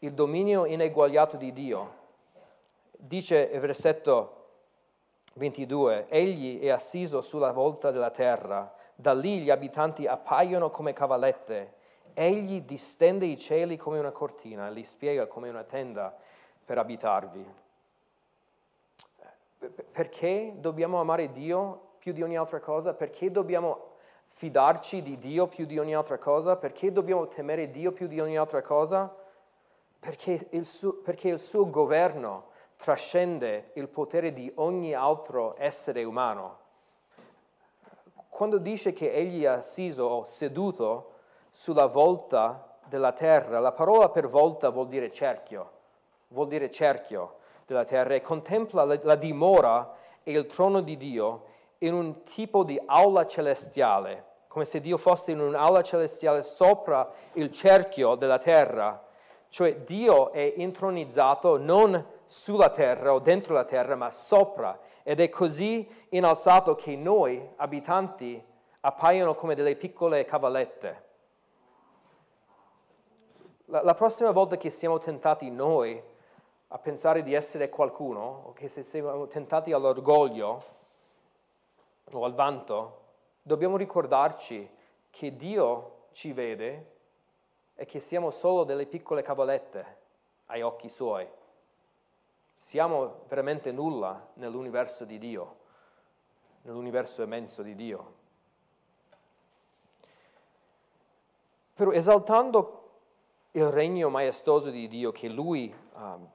il 0.00 0.12
dominio 0.12 0.64
ineguagliato 0.64 1.36
di 1.36 1.52
Dio. 1.52 2.00
Dice 2.90 3.50
il 3.52 3.60
versetto 3.60 4.46
22, 5.34 6.06
Egli 6.08 6.60
è 6.60 6.70
assiso 6.70 7.20
sulla 7.20 7.52
volta 7.52 7.90
della 7.90 8.10
terra, 8.10 8.74
da 8.94 9.12
lì 9.12 9.40
gli 9.40 9.50
abitanti 9.50 10.06
appaiono 10.06 10.70
come 10.70 10.92
cavallette 10.92 11.80
Egli 12.14 12.60
distende 12.62 13.24
i 13.24 13.38
cieli 13.38 13.76
come 13.76 13.98
una 13.98 14.10
cortina 14.10 14.68
e 14.68 14.72
li 14.72 14.84
spiega 14.84 15.26
come 15.26 15.48
una 15.48 15.64
tenda 15.64 16.14
per 16.64 16.78
abitarvi. 16.78 17.60
Perché 19.92 20.54
dobbiamo 20.56 20.98
amare 20.98 21.30
Dio 21.30 21.90
più 21.98 22.12
di 22.12 22.22
ogni 22.22 22.36
altra 22.36 22.58
cosa? 22.58 22.94
Perché 22.94 23.30
dobbiamo 23.30 23.90
fidarci 24.26 25.02
di 25.02 25.18
Dio 25.18 25.46
più 25.46 25.66
di 25.66 25.78
ogni 25.78 25.94
altra 25.94 26.18
cosa? 26.18 26.56
Perché 26.56 26.90
dobbiamo 26.90 27.28
temere 27.28 27.70
Dio 27.70 27.92
più 27.92 28.06
di 28.06 28.18
ogni 28.18 28.38
altra 28.38 28.62
cosa? 28.62 29.14
Perché 30.00 30.48
il 30.50 30.66
suo, 30.66 30.94
perché 30.94 31.28
il 31.28 31.38
suo 31.38 31.68
governo 31.70 32.46
trascende 32.76 33.70
il 33.74 33.88
potere 33.88 34.32
di 34.32 34.50
ogni 34.56 34.94
altro 34.94 35.54
essere 35.58 36.02
umano 36.02 36.62
quando 38.32 38.56
dice 38.56 38.94
che 38.94 39.12
egli 39.12 39.42
è 39.42 39.48
assiso 39.48 40.04
o 40.04 40.24
seduto 40.24 41.10
sulla 41.50 41.84
volta 41.84 42.78
della 42.86 43.12
terra, 43.12 43.60
la 43.60 43.72
parola 43.72 44.08
per 44.08 44.26
volta 44.26 44.70
vuol 44.70 44.88
dire 44.88 45.10
cerchio, 45.10 45.70
vuol 46.28 46.48
dire 46.48 46.70
cerchio 46.70 47.36
della 47.66 47.84
terra 47.84 48.14
e 48.14 48.20
contempla 48.20 48.84
la, 48.84 49.14
dimora 49.14 49.94
e 50.22 50.32
il 50.32 50.46
trono 50.46 50.80
di 50.80 50.96
Dio 50.96 51.44
in 51.78 51.94
un 51.94 52.22
tipo 52.22 52.64
di 52.64 52.80
aula 52.86 53.26
celestiale, 53.26 54.24
come 54.48 54.64
se 54.64 54.80
Dio 54.80 54.96
fosse 54.96 55.32
in 55.32 55.40
un'aula 55.40 55.82
celestiale 55.82 56.42
sopra 56.42 57.10
il 57.34 57.50
cerchio 57.50 58.14
della 58.14 58.38
terra. 58.38 59.04
Cioè 59.48 59.80
Dio 59.80 60.32
è 60.32 60.52
intronizzato 60.56 61.58
non 61.58 62.04
sulla 62.26 62.70
terra 62.70 63.12
o 63.12 63.18
dentro 63.18 63.52
la 63.52 63.64
terra, 63.64 63.96
ma 63.96 64.10
sopra. 64.10 64.78
Ed 65.02 65.20
è 65.20 65.28
così 65.28 65.86
innalzato 66.10 66.74
che 66.74 66.96
noi, 66.96 67.46
abitanti, 67.56 68.42
appaiono 68.80 69.34
come 69.34 69.54
delle 69.54 69.74
piccole 69.76 70.24
cavallette. 70.24 71.04
La, 73.66 73.82
la 73.82 73.94
prossima 73.94 74.30
volta 74.30 74.56
che 74.56 74.70
siamo 74.70 74.98
tentati 74.98 75.50
noi 75.50 76.02
a 76.74 76.78
pensare 76.78 77.22
di 77.22 77.34
essere 77.34 77.68
qualcuno, 77.68 78.44
o 78.46 78.52
che 78.54 78.68
se 78.68 78.82
siamo 78.82 79.26
tentati 79.26 79.72
all'orgoglio 79.72 80.62
o 82.10 82.24
al 82.24 82.32
vanto, 82.32 83.00
dobbiamo 83.42 83.76
ricordarci 83.76 84.68
che 85.10 85.36
Dio 85.36 86.06
ci 86.12 86.32
vede 86.32 86.92
e 87.74 87.84
che 87.84 88.00
siamo 88.00 88.30
solo 88.30 88.64
delle 88.64 88.86
piccole 88.86 89.20
cavallette 89.20 89.98
ai 90.46 90.62
occhi 90.62 90.88
suoi. 90.88 91.28
Siamo 92.54 93.24
veramente 93.28 93.70
nulla 93.70 94.28
nell'universo 94.34 95.04
di 95.04 95.18
Dio, 95.18 95.56
nell'universo 96.62 97.22
immenso 97.22 97.60
di 97.60 97.74
Dio. 97.74 98.14
Però 101.74 101.90
esaltando 101.90 102.78
il 103.50 103.68
regno 103.68 104.08
maestoso 104.08 104.70
di 104.70 104.88
Dio 104.88 105.12
che 105.12 105.28
Lui 105.28 105.74
um, 105.94 106.30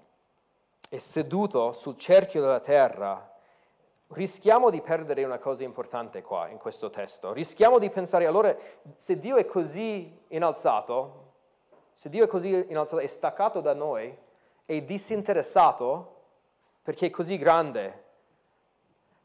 è 0.90 0.98
seduto 0.98 1.74
sul 1.74 1.98
cerchio 1.98 2.42
della 2.42 2.60
terra, 2.60 3.34
rischiamo 4.10 4.70
di 4.70 4.82
perdere 4.82 5.24
una 5.24 5.38
cosa 5.38 5.64
importante 5.64 6.22
qua 6.22 6.48
in 6.48 6.58
questo 6.58 6.90
testo. 6.90 7.34
Rischiamo 7.34 7.78
di 7.78 7.90
pensare, 7.90 8.26
allora, 8.26 8.56
se 8.96 9.18
Dio 9.18 9.36
è 9.36 9.46
così 9.46 10.18
innalzato, 10.30 11.26
se 11.94 12.10
Dio 12.10 12.24
è 12.24 12.28
così 12.28 12.66
innalzato, 12.70 13.02
è 13.02 13.08
staccato 13.08 13.60
da 13.60 13.74
noi, 13.74 14.16
è 14.66 14.82
disinteressato 14.82 16.16
perché 16.82 17.08
è 17.08 17.10
così 17.10 17.38
grande. 17.38 18.04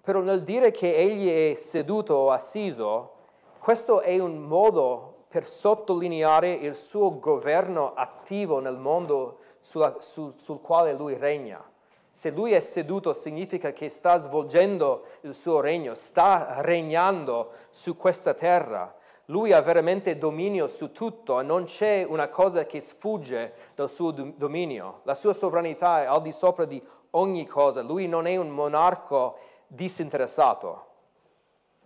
Però 0.03 0.21
nel 0.21 0.43
dire 0.43 0.73
che 0.73 0.97
Egli 0.97 1.53
è 1.53 1.55
seduto 1.55 2.15
o 2.15 2.31
assiso, 2.33 3.13
questo 3.59 4.01
è 4.01 4.19
un 4.19 4.39
modo 4.39 5.12
per 5.33 5.49
sottolineare 5.49 6.53
il 6.53 6.77
suo 6.77 7.19
governo 7.19 7.95
attivo 7.95 8.61
nel 8.61 8.77
mondo 8.77 9.39
sulla, 9.61 9.97
sul, 9.99 10.35
sul 10.37 10.61
quale 10.61 10.93
lui 10.93 11.17
regna. 11.17 11.65
Se 12.11 12.31
lui 12.31 12.53
è 12.53 12.61
seduto 12.61 13.15
significa 13.15 13.73
che 13.73 13.89
sta 13.89 14.19
svolgendo 14.19 15.05
il 15.23 15.35
suo 15.35 15.61
regno, 15.61 15.95
sta 15.95 16.61
regnando 16.61 17.51
su 17.71 17.97
questa 17.97 18.35
terra. 18.35 18.95
Lui 19.27 19.53
ha 19.53 19.63
veramente 19.63 20.19
dominio 20.19 20.67
su 20.69 20.93
tutto 20.93 21.41
e 21.41 21.43
non 21.43 21.65
c'è 21.65 22.05
una 22.07 22.29
cosa 22.29 22.67
che 22.67 22.83
sfugge 22.83 23.55
dal 23.75 23.89
suo 23.89 24.11
dominio. 24.11 25.01
La 25.05 25.15
sua 25.15 25.33
sovranità 25.33 26.03
è 26.03 26.05
al 26.05 26.21
di 26.21 26.33
sopra 26.33 26.67
di 26.67 26.83
ogni 27.13 27.47
cosa. 27.47 27.81
Lui 27.81 28.07
non 28.07 28.27
è 28.27 28.37
un 28.37 28.51
monarco 28.51 29.39
disinteressato. 29.67 30.89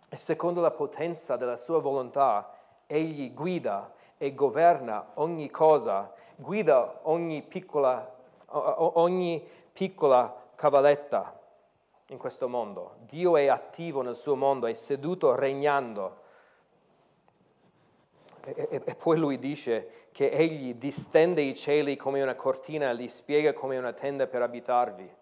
E 0.09 0.17
secondo 0.17 0.61
la 0.61 0.73
potenza 0.73 1.37
della 1.37 1.57
sua 1.57 1.79
volontà, 1.79 2.56
egli 2.87 3.33
guida 3.33 3.93
e 4.19 4.35
governa 4.35 5.13
ogni 5.15 5.51
cosa 5.51 6.13
guida 6.37 7.01
ogni 7.05 7.43
piccola, 7.43 8.15
ogni 8.47 9.43
piccola 9.73 10.45
cavalletta 10.55 11.41
in 12.09 12.19
questo 12.19 12.49
mondo. 12.49 12.97
Dio 13.01 13.37
è 13.37 13.47
attivo 13.47 14.03
nel 14.03 14.17
suo 14.17 14.37
mondo, 14.37 14.67
è 14.67 14.75
seduto 14.75 15.35
regnando. 15.35 16.25
E, 18.45 18.69
e, 18.71 18.83
e, 18.85 18.95
poi 18.95 19.17
lui 19.17 19.39
dice 19.39 20.09
che 20.13 20.31
egli 20.31 20.75
distende 20.75 21.41
i 21.41 21.57
cieli 21.57 21.97
come 21.97 22.23
una 22.23 22.37
cortina 22.37 22.91
e 22.91 22.95
li 22.95 23.09
spiega 23.09 23.53
come 23.53 23.77
una 23.77 23.93
tenda 23.93 24.27
per 24.27 24.43
abitarvi. 24.43 25.15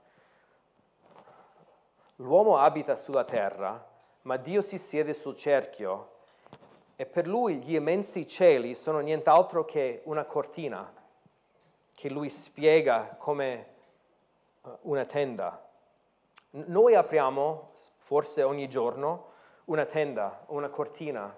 L'uomo 2.16 2.58
abita 2.58 2.94
sulla 2.94 3.24
terra, 3.24 3.92
ma 4.22 4.36
Dio 4.36 4.62
si 4.62 4.78
siede 4.78 5.14
sul 5.14 5.36
cerchio 5.36 6.12
e 6.96 7.06
per 7.06 7.26
lui 7.26 7.56
gli 7.56 7.74
immensi 7.74 8.26
cieli 8.28 8.74
sono 8.74 9.00
nient'altro 9.00 9.64
che 9.64 10.02
una 10.04 10.24
cortina 10.24 10.92
che 11.94 12.10
lui 12.10 12.28
spiega 12.28 13.16
come 13.18 13.54
eh, 14.64 14.70
una 14.82 15.04
tenda. 15.04 15.62
Noi 16.50 16.94
apriamo, 16.94 17.70
forse 17.98 18.42
ogni 18.42 18.68
giorno, 18.68 19.30
una 19.66 19.86
tenda, 19.86 20.44
una 20.48 20.68
cortina. 20.68 21.34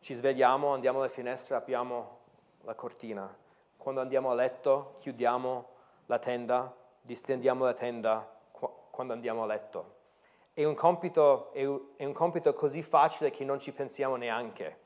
Ci 0.00 0.14
svegliamo, 0.14 0.72
andiamo 0.74 0.98
alla 0.98 1.08
finestra, 1.08 1.56
apriamo 1.56 2.18
la 2.62 2.74
cortina. 2.74 3.36
Quando 3.76 4.00
andiamo 4.00 4.30
a 4.30 4.34
letto, 4.34 4.94
chiudiamo 4.98 5.68
la 6.06 6.18
tenda, 6.18 6.74
distendiamo 7.00 7.64
la 7.64 7.74
tenda 7.74 8.36
quando 8.90 9.12
andiamo 9.12 9.44
a 9.44 9.46
letto. 9.46 9.97
È 10.58 10.64
un 10.64 10.74
compito, 10.74 11.52
è 11.52 11.64
un 12.04 12.12
compito 12.12 12.52
così 12.52 12.82
facile 12.82 13.30
che 13.30 13.44
non 13.44 13.60
ci 13.60 13.70
pensiamo 13.70 14.16
neanche. 14.16 14.76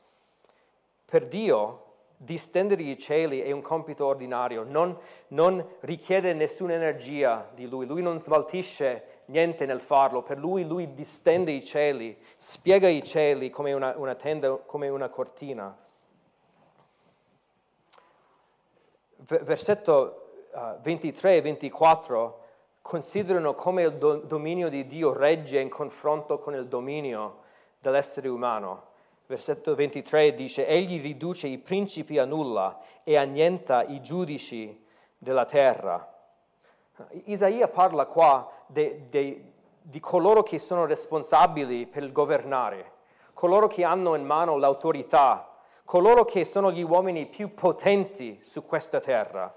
Per 1.06 1.26
Dio 1.26 1.84
distendere 2.14 2.82
i 2.82 2.98
cieli 2.98 3.40
è 3.40 3.52
un 3.52 3.62
compito 3.62 4.04
ordinario, 4.04 4.64
non, 4.64 4.94
non, 5.28 5.66
richiede 5.80 6.34
nessuna 6.34 6.74
energia 6.74 7.48
di 7.54 7.66
lui, 7.66 7.86
lui 7.86 8.02
non 8.02 8.18
smaltisce 8.18 9.22
niente 9.26 9.64
nel 9.64 9.80
farlo, 9.80 10.22
per 10.22 10.36
lui 10.36 10.66
lui 10.66 10.92
distende 10.92 11.52
i 11.52 11.64
cieli, 11.64 12.18
spiega 12.36 12.88
i 12.88 13.02
cieli 13.02 13.48
come 13.48 13.72
una, 13.72 13.94
una 13.96 14.14
tenda, 14.14 14.54
come 14.56 14.90
una 14.90 15.08
cortina. 15.08 15.74
Versetto 19.16 20.32
uh, 20.52 20.78
23 20.82 21.36
e 21.36 21.40
24 21.40 22.40
considerano 22.82 23.54
come 23.54 23.84
il 23.84 23.94
do, 23.94 24.16
dominio 24.16 24.68
di 24.68 24.84
Dio 24.86 25.12
regge 25.12 25.60
in 25.60 25.70
confronto 25.70 26.38
con 26.38 26.54
il 26.54 26.66
dominio 26.66 27.38
dell'essere 27.78 28.28
umano 28.28 28.90
versetto 29.32 29.74
23 29.74 30.34
dice, 30.34 30.66
egli 30.66 31.00
riduce 31.00 31.46
i 31.46 31.56
principi 31.56 32.18
a 32.18 32.26
nulla 32.26 32.80
e 33.02 33.16
annienta 33.16 33.82
i 33.82 34.02
giudici 34.02 34.84
della 35.16 35.46
terra. 35.46 36.06
Isaia 37.24 37.66
parla 37.66 38.04
qua 38.04 38.50
de, 38.66 39.06
de, 39.08 39.52
di 39.80 40.00
coloro 40.00 40.42
che 40.42 40.58
sono 40.58 40.84
responsabili 40.84 41.86
per 41.86 42.12
governare, 42.12 42.92
coloro 43.32 43.68
che 43.68 43.84
hanno 43.84 44.16
in 44.16 44.24
mano 44.26 44.58
l'autorità, 44.58 45.56
coloro 45.86 46.26
che 46.26 46.44
sono 46.44 46.70
gli 46.70 46.82
uomini 46.82 47.24
più 47.24 47.54
potenti 47.54 48.38
su 48.44 48.66
questa 48.66 49.00
terra. 49.00 49.54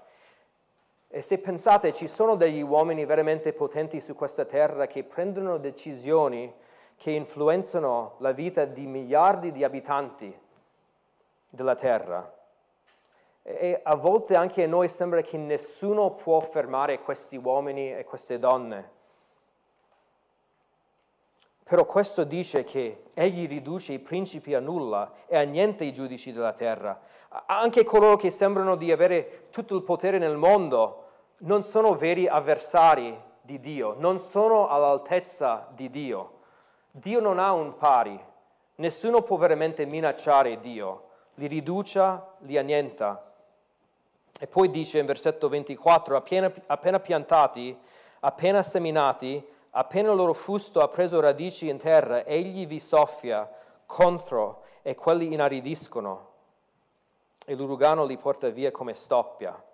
E 1.16 1.22
se 1.22 1.38
pensate, 1.38 1.94
ci 1.94 2.08
sono 2.08 2.34
degli 2.36 2.60
uomini 2.60 3.06
veramente 3.06 3.54
potenti 3.54 4.02
su 4.02 4.14
questa 4.14 4.44
terra 4.44 4.86
che 4.86 5.02
prendono 5.02 5.56
decisioni 5.56 6.52
che 6.94 7.10
influenzano 7.10 8.16
la 8.18 8.32
vita 8.32 8.66
di 8.66 8.84
miliardi 8.84 9.50
di 9.50 9.64
abitanti 9.64 10.38
della 11.48 11.74
terra. 11.74 12.30
E 13.42 13.80
a 13.82 13.94
volte 13.94 14.34
anche 14.34 14.64
a 14.64 14.66
noi 14.66 14.88
sembra 14.88 15.22
che 15.22 15.38
nessuno 15.38 16.10
può 16.10 16.38
fermare 16.40 16.98
questi 16.98 17.38
uomini 17.38 17.96
e 17.96 18.04
queste 18.04 18.38
donne. 18.38 18.90
Però 21.64 21.86
questo 21.86 22.24
dice 22.24 22.62
che 22.64 23.04
egli 23.14 23.48
riduce 23.48 23.94
i 23.94 24.00
principi 24.00 24.52
a 24.52 24.60
nulla 24.60 25.12
e 25.26 25.38
a 25.38 25.42
niente 25.44 25.84
i 25.84 25.94
giudici 25.94 26.30
della 26.30 26.52
terra. 26.52 27.00
Anche 27.46 27.84
coloro 27.84 28.16
che 28.16 28.28
sembrano 28.28 28.76
di 28.76 28.92
avere 28.92 29.46
tutto 29.48 29.74
il 29.74 29.82
potere 29.82 30.18
nel 30.18 30.36
mondo 30.36 31.04
non 31.40 31.62
sono 31.62 31.94
veri 31.94 32.26
avversari 32.26 33.18
di 33.42 33.60
Dio, 33.60 33.94
non 33.98 34.18
sono 34.18 34.68
all'altezza 34.68 35.68
di 35.74 35.90
Dio. 35.90 36.32
Dio 36.90 37.20
non 37.20 37.38
ha 37.38 37.52
un 37.52 37.76
pari, 37.76 38.18
nessuno 38.76 39.22
può 39.22 39.36
veramente 39.36 39.84
minacciare 39.84 40.58
Dio, 40.58 41.04
li 41.34 41.46
riduce, 41.46 42.20
li 42.38 42.56
annienta. 42.56 43.32
E 44.38 44.46
poi 44.46 44.70
dice 44.70 44.98
in 44.98 45.06
versetto 45.06 45.48
24, 45.48 46.16
appena, 46.16 46.52
appena 46.66 47.00
piantati, 47.00 47.78
appena 48.20 48.62
seminati, 48.62 49.46
appena 49.70 50.10
il 50.10 50.16
loro 50.16 50.32
fusto 50.32 50.80
ha 50.80 50.88
preso 50.88 51.20
radici 51.20 51.68
in 51.68 51.78
terra, 51.78 52.24
egli 52.24 52.66
vi 52.66 52.80
soffia 52.80 53.50
contro 53.84 54.62
e 54.82 54.94
quelli 54.94 55.32
inaridiscono 55.32 56.32
e 57.44 57.54
l'uragano 57.54 58.04
li 58.04 58.16
porta 58.16 58.48
via 58.48 58.70
come 58.70 58.94
stoppia. 58.94 59.65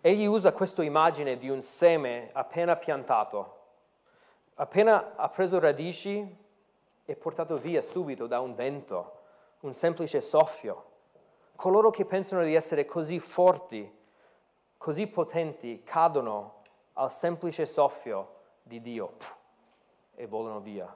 Egli 0.00 0.26
usa 0.26 0.52
questa 0.52 0.82
immagine 0.82 1.36
di 1.36 1.48
un 1.48 1.62
seme 1.62 2.30
appena 2.32 2.76
piantato 2.76 3.56
appena 4.60 5.14
ha 5.16 5.28
preso 5.28 5.58
radici, 5.58 6.36
è 7.04 7.16
portato 7.16 7.58
via 7.58 7.82
subito 7.82 8.26
da 8.26 8.40
un 8.40 8.54
vento, 8.54 9.16
un 9.60 9.72
semplice 9.72 10.20
soffio. 10.20 10.84
Coloro 11.56 11.90
che 11.90 12.04
pensano 12.04 12.42
di 12.44 12.54
essere 12.54 12.84
così 12.84 13.18
forti, 13.18 13.90
così 14.76 15.06
potenti, 15.06 15.82
cadono 15.84 16.62
al 16.94 17.12
semplice 17.12 17.66
soffio 17.66 18.34
di 18.62 18.80
Dio 18.80 19.16
e 20.14 20.26
volano 20.26 20.60
via. 20.60 20.94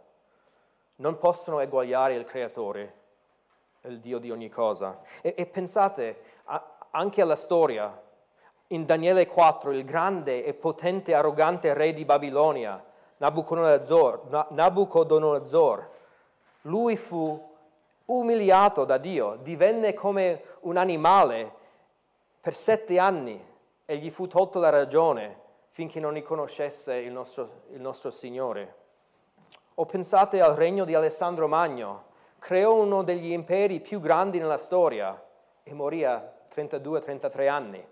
Non 0.96 1.18
possono 1.18 1.60
eguagliare 1.60 2.14
il 2.14 2.24
Creatore, 2.24 2.94
il 3.82 3.98
Dio 3.98 4.18
di 4.18 4.30
ogni 4.30 4.48
cosa. 4.48 5.00
E, 5.20 5.34
e 5.36 5.46
pensate 5.46 6.22
a, 6.44 6.88
anche 6.90 7.22
alla 7.22 7.36
storia. 7.36 8.10
In 8.72 8.86
Daniele 8.86 9.26
4, 9.26 9.70
il 9.72 9.84
grande 9.84 10.44
e 10.44 10.54
potente, 10.54 11.12
arrogante 11.12 11.74
re 11.74 11.92
di 11.92 12.06
Babilonia, 12.06 12.82
Nabucodonosor, 13.18 14.46
Nabucodonosor 14.50 15.90
lui 16.62 16.96
fu 16.96 17.50
umiliato 18.06 18.84
da 18.84 18.96
Dio, 18.96 19.38
divenne 19.42 19.92
come 19.92 20.42
un 20.60 20.78
animale 20.78 21.52
per 22.40 22.54
sette 22.54 22.98
anni 22.98 23.42
e 23.84 23.96
gli 23.96 24.10
fu 24.10 24.26
tolta 24.26 24.58
la 24.58 24.70
ragione 24.70 25.40
finché 25.68 26.00
non 26.00 26.12
riconoscesse 26.12 26.94
il 26.94 27.12
nostro, 27.12 27.62
il 27.72 27.80
nostro 27.80 28.10
Signore. 28.10 28.76
O 29.74 29.84
pensate 29.84 30.40
al 30.40 30.54
regno 30.54 30.84
di 30.84 30.94
Alessandro 30.94 31.46
Magno, 31.46 32.04
creò 32.38 32.74
uno 32.74 33.02
degli 33.02 33.32
imperi 33.32 33.80
più 33.80 34.00
grandi 34.00 34.38
nella 34.38 34.58
storia 34.58 35.20
e 35.62 35.74
morì 35.74 36.04
a 36.04 36.32
32-33 36.54 37.48
anni. 37.48 37.86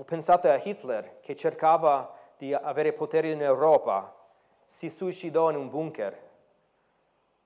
O 0.00 0.04
pensate 0.04 0.48
a 0.48 0.58
Hitler 0.62 1.20
che 1.20 1.36
cercava 1.36 2.16
di 2.38 2.54
avere 2.54 2.92
potere 2.92 3.30
in 3.30 3.42
Europa, 3.42 4.16
si 4.64 4.88
suicidò 4.88 5.50
in 5.50 5.56
un 5.56 5.68
bunker 5.68 6.28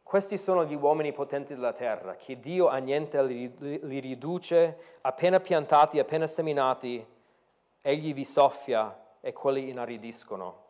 questi 0.04 0.36
sono 0.36 0.64
gli 0.66 0.74
uomini 0.74 1.12
potenti 1.12 1.54
della 1.54 1.72
terra, 1.72 2.14
che 2.14 2.38
Dio 2.38 2.68
a 2.68 2.76
niente 2.76 3.20
li 3.24 3.98
riduce, 3.98 4.76
appena 5.00 5.40
piantati, 5.40 5.98
appena 5.98 6.26
seminati, 6.26 7.04
egli 7.80 8.12
vi 8.12 8.24
soffia 8.24 8.96
e 9.20 9.32
quelli 9.32 9.70
inaridiscono. 9.70 10.62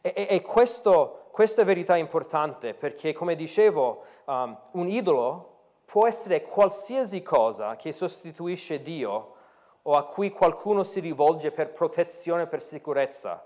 E, 0.00 0.12
e, 0.14 0.26
e 0.30 0.42
questo, 0.42 1.28
questa 1.30 1.62
verità 1.62 1.94
è 1.94 2.00
importante 2.00 2.74
perché, 2.74 3.12
come 3.12 3.36
dicevo, 3.36 4.02
um, 4.24 4.58
un 4.72 4.88
idolo 4.88 5.58
può 5.84 6.08
essere 6.08 6.42
qualsiasi 6.42 7.22
cosa 7.22 7.76
che 7.76 7.92
sostituisce 7.92 8.82
Dio 8.82 9.36
o 9.82 9.96
a 9.96 10.04
cui 10.04 10.30
qualcuno 10.30 10.84
si 10.84 11.00
rivolge 11.00 11.50
per 11.52 11.70
protezione, 11.70 12.46
per 12.46 12.62
sicurezza. 12.62 13.44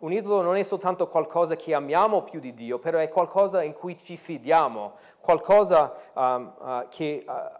Un 0.00 0.12
idolo 0.12 0.40
non 0.40 0.56
è 0.56 0.62
soltanto 0.62 1.08
qualcosa 1.08 1.56
che 1.56 1.74
amiamo 1.74 2.22
più 2.22 2.40
di 2.40 2.54
Dio, 2.54 2.78
però 2.78 2.98
è 2.98 3.08
qualcosa 3.10 3.62
in 3.62 3.74
cui 3.74 3.98
ci 3.98 4.16
fidiamo, 4.16 4.94
qualcosa 5.20 5.94
um, 6.14 6.54
uh, 6.58 6.88
che, 6.88 7.22
uh, 7.26 7.30
a, 7.30 7.58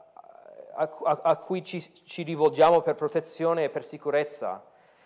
a, 0.75 1.21
a, 1.23 1.37
cui 1.37 1.63
ci, 1.63 1.83
ci 2.07 2.23
rivolgiamo 2.23 2.81
per 2.81 2.95
protezione 2.95 3.65
e 3.65 3.69
per 3.69 3.85
sicurezza. 3.85 4.65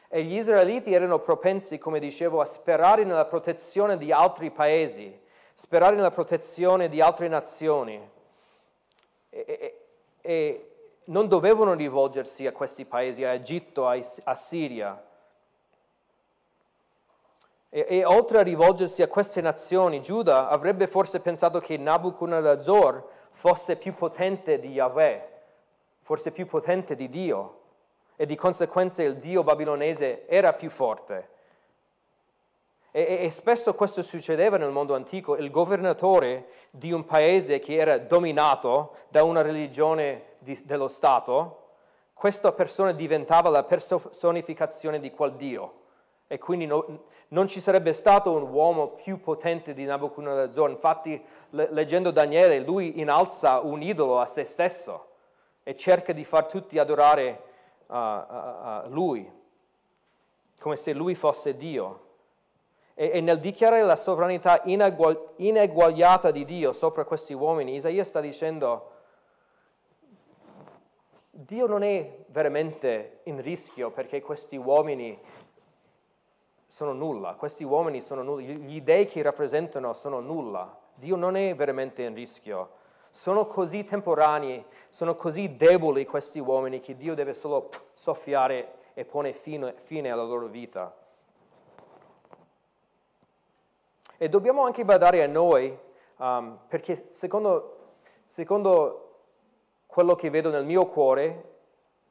E 0.08 0.22
gli 0.22 0.36
israeliti 0.36 0.94
erano 0.94 1.18
propensi, 1.18 1.76
come 1.76 1.98
dicevo, 1.98 2.40
a 2.40 2.44
sperare 2.44 3.02
nella 3.02 3.24
protezione 3.24 3.96
di 3.96 4.12
altri 4.12 4.52
paesi, 4.52 5.20
sperare 5.54 5.96
nella 5.96 6.12
protezione 6.12 6.88
di 6.88 7.00
altre 7.00 7.26
nazioni. 7.26 8.10
E, 9.30 9.44
e, 9.46 9.86
e 10.20 10.73
non 11.06 11.28
dovevano 11.28 11.74
rivolgersi 11.74 12.46
a 12.46 12.52
questi 12.52 12.84
paesi, 12.84 13.24
a 13.24 13.32
Egitto, 13.32 13.86
a, 13.86 14.34
Siria 14.34 15.02
e, 17.76 17.86
e, 17.88 18.04
oltre 18.04 18.38
a 18.38 18.42
rivolgersi 18.42 19.02
a 19.02 19.08
queste 19.08 19.40
nazioni, 19.40 20.00
Giuda 20.00 20.48
avrebbe 20.48 20.86
forse 20.86 21.18
pensato 21.18 21.58
che 21.58 21.76
Nabucodonosor 21.76 23.04
fosse 23.30 23.74
più 23.74 23.96
potente 23.96 24.60
di 24.60 24.68
Yahweh, 24.68 25.28
forse 26.00 26.30
più 26.30 26.46
potente 26.46 26.94
di 26.94 27.08
Dio, 27.08 27.62
e 28.14 28.26
di 28.26 28.36
conseguenza 28.36 29.02
il 29.02 29.16
Dio 29.16 29.42
babilonese 29.42 30.24
era 30.28 30.52
più 30.52 30.70
forte. 30.70 31.30
E 32.92 33.28
spesso 33.32 33.74
questo 33.74 34.02
succedeva 34.02 34.56
nel 34.56 34.70
mondo 34.70 34.94
antico, 34.94 35.34
il 35.36 35.50
governatore 35.50 36.46
di 36.70 36.92
un 36.92 37.04
paese 37.04 37.58
che 37.58 37.74
era 37.74 37.98
dominato 37.98 38.98
da 39.08 39.24
una 39.24 39.42
religione 39.42 40.33
di, 40.44 40.60
dello 40.64 40.86
Stato, 40.86 41.62
questa 42.12 42.52
persona 42.52 42.92
diventava 42.92 43.50
la 43.50 43.64
personificazione 43.64 45.00
di 45.00 45.10
quel 45.10 45.32
Dio 45.32 45.82
e 46.26 46.38
quindi 46.38 46.66
no, 46.66 47.04
non 47.28 47.48
ci 47.48 47.60
sarebbe 47.60 47.92
stato 47.92 48.32
un 48.32 48.42
uomo 48.50 48.88
più 48.90 49.20
potente 49.20 49.72
di 49.72 49.84
Nabucodonosor. 49.84 50.70
Infatti, 50.70 51.22
le, 51.50 51.68
leggendo 51.70 52.10
Daniele, 52.10 52.60
lui 52.60 53.00
innalza 53.00 53.60
un 53.60 53.82
idolo 53.82 54.20
a 54.20 54.26
se 54.26 54.44
stesso 54.44 55.08
e 55.62 55.76
cerca 55.76 56.12
di 56.12 56.24
far 56.24 56.46
tutti 56.46 56.78
adorare 56.78 57.42
uh, 57.86 57.94
uh, 57.94 57.98
uh, 57.98 58.88
lui, 58.88 59.30
come 60.58 60.76
se 60.76 60.92
lui 60.92 61.14
fosse 61.14 61.56
Dio. 61.56 62.00
E, 62.94 63.10
e 63.14 63.20
nel 63.20 63.38
dichiarare 63.38 63.82
la 63.82 63.96
sovranità 63.96 64.62
ineguagliata 64.64 66.30
di 66.30 66.44
Dio 66.44 66.72
sopra 66.72 67.04
questi 67.04 67.34
uomini, 67.34 67.74
Isaia 67.74 68.04
sta 68.04 68.20
dicendo, 68.20 68.92
Dio 71.36 71.66
non 71.66 71.82
è 71.82 72.24
veramente 72.28 73.20
in 73.24 73.42
rischio 73.42 73.90
perché 73.90 74.20
questi 74.20 74.56
uomini 74.56 75.18
sono 76.68 76.92
nulla, 76.92 77.34
questi 77.34 77.64
uomini 77.64 78.00
sono 78.00 78.22
nulla, 78.22 78.42
gli 78.42 78.80
dei 78.82 79.04
che 79.06 79.20
rappresentano 79.20 79.92
sono 79.94 80.20
nulla. 80.20 80.78
Dio 80.94 81.16
non 81.16 81.34
è 81.34 81.52
veramente 81.56 82.02
in 82.04 82.14
rischio. 82.14 82.70
Sono 83.10 83.46
così 83.46 83.82
temporanei, 83.82 84.64
sono 84.88 85.16
così 85.16 85.56
deboli 85.56 86.06
questi 86.06 86.38
uomini 86.38 86.78
che 86.78 86.96
Dio 86.96 87.14
deve 87.14 87.34
solo 87.34 87.68
soffiare 87.92 88.74
e 88.94 89.04
pone 89.04 89.32
fine, 89.32 89.74
fine 89.76 90.10
alla 90.10 90.22
loro 90.22 90.46
vita. 90.46 90.94
E 94.16 94.28
dobbiamo 94.28 94.64
anche 94.64 94.84
badare 94.84 95.24
a 95.24 95.26
noi, 95.26 95.76
um, 96.18 96.60
perché 96.68 97.08
secondo, 97.10 97.94
secondo, 98.24 99.03
quello 99.94 100.16
che 100.16 100.28
vedo 100.28 100.50
nel 100.50 100.64
mio 100.64 100.86
cuore, 100.86 101.52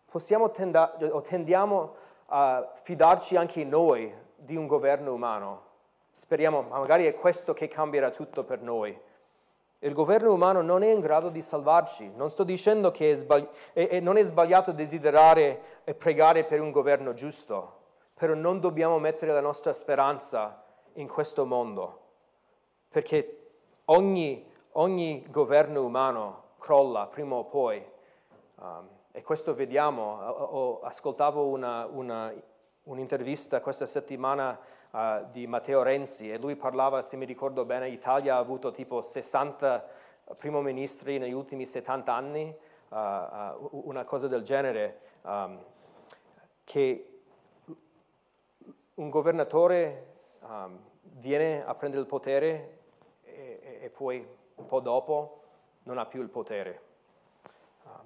possiamo 0.09 0.49
tenda, 0.49 0.95
o 1.11 1.19
tendiamo 1.19 1.95
a 2.27 2.71
fidarci 2.81 3.35
anche 3.35 3.65
noi 3.65 4.09
di 4.37 4.55
un 4.55 4.67
governo 4.67 5.11
umano. 5.11 5.63
Speriamo, 6.13 6.61
magari 6.61 7.07
è 7.07 7.13
questo 7.13 7.51
che 7.51 7.67
cambierà 7.67 8.09
tutto 8.09 8.45
per 8.45 8.61
noi. 8.61 8.97
Il 9.79 9.93
governo 9.93 10.31
umano 10.31 10.61
non 10.61 10.81
è 10.81 10.93
in 10.93 11.01
grado 11.01 11.27
di 11.27 11.41
salvarci. 11.41 12.09
Non 12.15 12.29
sto 12.29 12.45
dicendo 12.45 12.89
che 12.89 13.11
è 13.11 13.15
sbagli- 13.15 13.49
è, 13.73 13.89
è, 13.89 13.99
non 13.99 14.15
è 14.15 14.23
sbagliato 14.23 14.71
desiderare 14.71 15.81
e 15.83 15.93
pregare 15.93 16.45
per 16.45 16.61
un 16.61 16.71
governo 16.71 17.13
giusto, 17.13 17.79
però 18.13 18.33
non 18.33 18.61
dobbiamo 18.61 18.97
mettere 18.97 19.33
la 19.33 19.41
nostra 19.41 19.73
speranza 19.73 20.63
in 20.93 21.09
questo 21.09 21.45
mondo, 21.45 21.99
perché 22.87 23.49
ogni, 23.85 24.49
ogni 24.71 25.25
governo 25.29 25.83
umano 25.83 26.42
crolla 26.63 27.07
prima 27.07 27.35
o 27.35 27.43
poi. 27.43 27.85
Um, 28.55 28.87
e 29.11 29.21
questo 29.21 29.53
vediamo. 29.53 30.17
O, 30.21 30.43
o, 30.43 30.79
ascoltavo 30.79 31.45
una, 31.47 31.85
una 31.87 32.33
un'intervista 32.83 33.59
questa 33.59 33.85
settimana 33.85 34.57
uh, 34.91 35.25
di 35.29 35.45
Matteo 35.45 35.83
Renzi 35.83 36.31
e 36.31 36.37
lui 36.37 36.55
parlava, 36.55 37.01
se 37.01 37.17
mi 37.17 37.25
ricordo 37.25 37.65
bene, 37.65 37.89
l'Italia 37.89 38.35
ha 38.35 38.37
avuto 38.37 38.71
tipo 38.71 39.01
60 39.01 39.85
primo 40.37 40.61
ministri 40.61 41.17
negli 41.17 41.33
ultimi 41.33 41.65
70 41.65 42.13
anni, 42.13 42.55
uh, 42.89 42.95
uh, 42.95 43.81
una 43.83 44.05
cosa 44.05 44.29
del 44.29 44.43
genere, 44.43 44.99
um, 45.23 45.61
che 46.63 47.21
un 48.93 49.09
governatore 49.09 50.13
um, 50.47 50.79
viene 51.01 51.65
a 51.65 51.75
prendere 51.75 52.01
il 52.01 52.07
potere 52.07 52.79
e, 53.23 53.59
e, 53.61 53.79
e 53.81 53.89
poi 53.89 54.25
un 54.55 54.65
po' 54.65 54.79
dopo 54.79 55.42
non 55.83 55.97
ha 55.97 56.05
più 56.05 56.21
il 56.21 56.29
potere. 56.29 56.91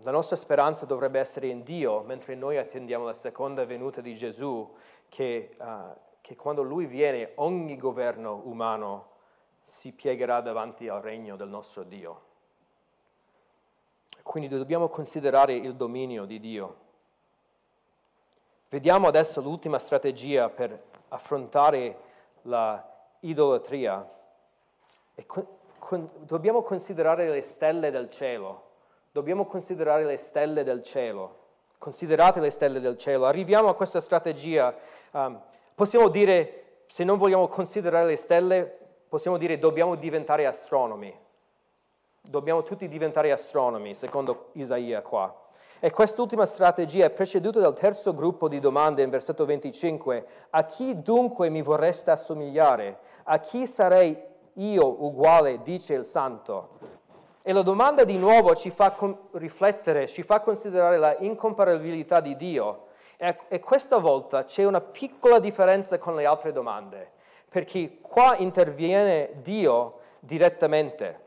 La 0.04 0.12
nostra 0.12 0.36
speranza 0.36 0.86
dovrebbe 0.86 1.20
essere 1.20 1.48
in 1.48 1.64
Dio, 1.64 2.02
mentre 2.02 2.36
noi 2.36 2.58
attendiamo 2.58 3.06
la 3.06 3.14
seconda 3.14 3.66
venuta 3.66 4.00
di 4.00 4.16
Gesù, 4.16 4.76
che, 5.10 5.56
uh, 5.60 5.96
che 6.22 6.36
quando 6.36 6.62
Lui 6.62 6.86
viene 6.86 7.32
ogni 7.36 7.76
governo 7.78 8.42
umano 8.46 9.16
si 9.64 9.94
piegherà 9.94 10.42
davanti 10.42 10.88
al 10.88 11.02
regno 11.02 11.36
del 11.36 11.50
nostro 11.50 11.84
Dio. 11.84 12.26
Quindi 14.22 14.50
dobbiamo 14.50 14.88
considerare 14.88 15.54
il 15.54 15.76
dominio 15.76 16.26
di 16.26 16.40
Dio. 16.40 16.76
Vediamo 18.70 19.08
adesso 19.08 19.42
l'ultima 19.42 19.80
strategia 19.80 20.50
per 20.50 20.84
affrontare 21.10 22.00
la 22.44 22.86
idolatria. 23.22 24.10
Con, 25.26 25.48
con, 25.80 26.10
dobbiamo 26.20 26.62
considerare 26.62 27.30
le 27.30 27.42
stelle 27.42 27.92
del 27.92 28.10
cielo 28.10 28.66
dobbiamo 29.18 29.46
considerare 29.46 30.06
le 30.06 30.18
stelle 30.18 30.64
del 30.64 30.84
cielo. 30.84 31.46
Considerate 31.80 32.40
le 32.40 32.52
stelle 32.52 32.80
del 32.80 33.00
cielo. 33.00 33.26
Arriviamo 33.26 33.68
a 33.68 33.74
questa 33.74 34.00
strategia. 34.00 34.76
Um, 35.10 35.42
possiamo 35.74 36.08
dire 36.10 36.82
se 36.86 37.04
non 37.04 37.18
vogliamo 37.18 37.48
considerare 37.48 38.06
le 38.06 38.16
stelle, 38.16 38.78
possiamo 39.10 39.38
dire 39.38 39.58
dobbiamo 39.58 39.96
diventare 39.96 40.46
astronomi. 40.46 41.12
Dobbiamo 42.22 42.62
tutti 42.62 42.88
diventare 42.88 43.32
astronomi, 43.32 43.96
secondo 43.96 44.50
Isaia 44.54 45.02
qua. 45.02 45.46
E 45.80 45.90
quest'ultima 45.90 46.46
strategia 46.46 47.06
è 47.06 47.10
preceduta 47.10 47.60
dal 47.60 47.76
terzo 47.76 48.14
gruppo 48.14 48.48
di 48.48 48.60
domande 48.60 49.02
in 49.02 49.10
versetto 49.10 49.46
25. 49.46 50.26
A 50.52 50.64
chi 50.66 51.02
dunque 51.02 51.50
mi 51.50 51.64
vorreste 51.64 52.12
assomigliare? 52.12 53.00
A 53.24 53.40
chi 53.40 53.66
sarei 53.66 54.16
io 54.58 55.04
uguale, 55.04 55.62
dice 55.62 55.94
il 55.94 56.06
santo? 56.06 56.70
E 57.44 57.54
la 57.54 57.62
domanda 57.62 58.04
di 58.04 58.18
nuovo 58.18 58.56
ci 58.56 58.70
fa 58.70 58.96
riflettere, 59.34 60.08
ci 60.08 60.24
fa 60.24 60.42
considerare 60.42 60.98
la 60.98 61.16
incomparabilità 61.18 62.20
di 62.20 62.36
Dio. 62.36 62.88
E, 63.18 63.38
e 63.48 63.60
questa 63.60 63.98
volta 63.98 64.44
c'è 64.44 64.66
una 64.66 64.82
piccola 64.82 65.40
differenza 65.40 65.98
con 65.98 66.16
le 66.16 66.26
altre 66.26 66.52
domande, 66.52 67.12
perché 67.50 68.00
qua 68.02 68.36
interviene 68.38 69.40
Dio 69.42 70.00
direttamente, 70.20 71.20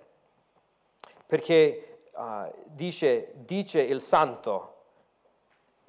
perché 1.26 2.02
uh, 2.12 2.52
dice, 2.66 3.32
dice 3.36 3.80
il 3.80 4.02
santo, 4.02 4.74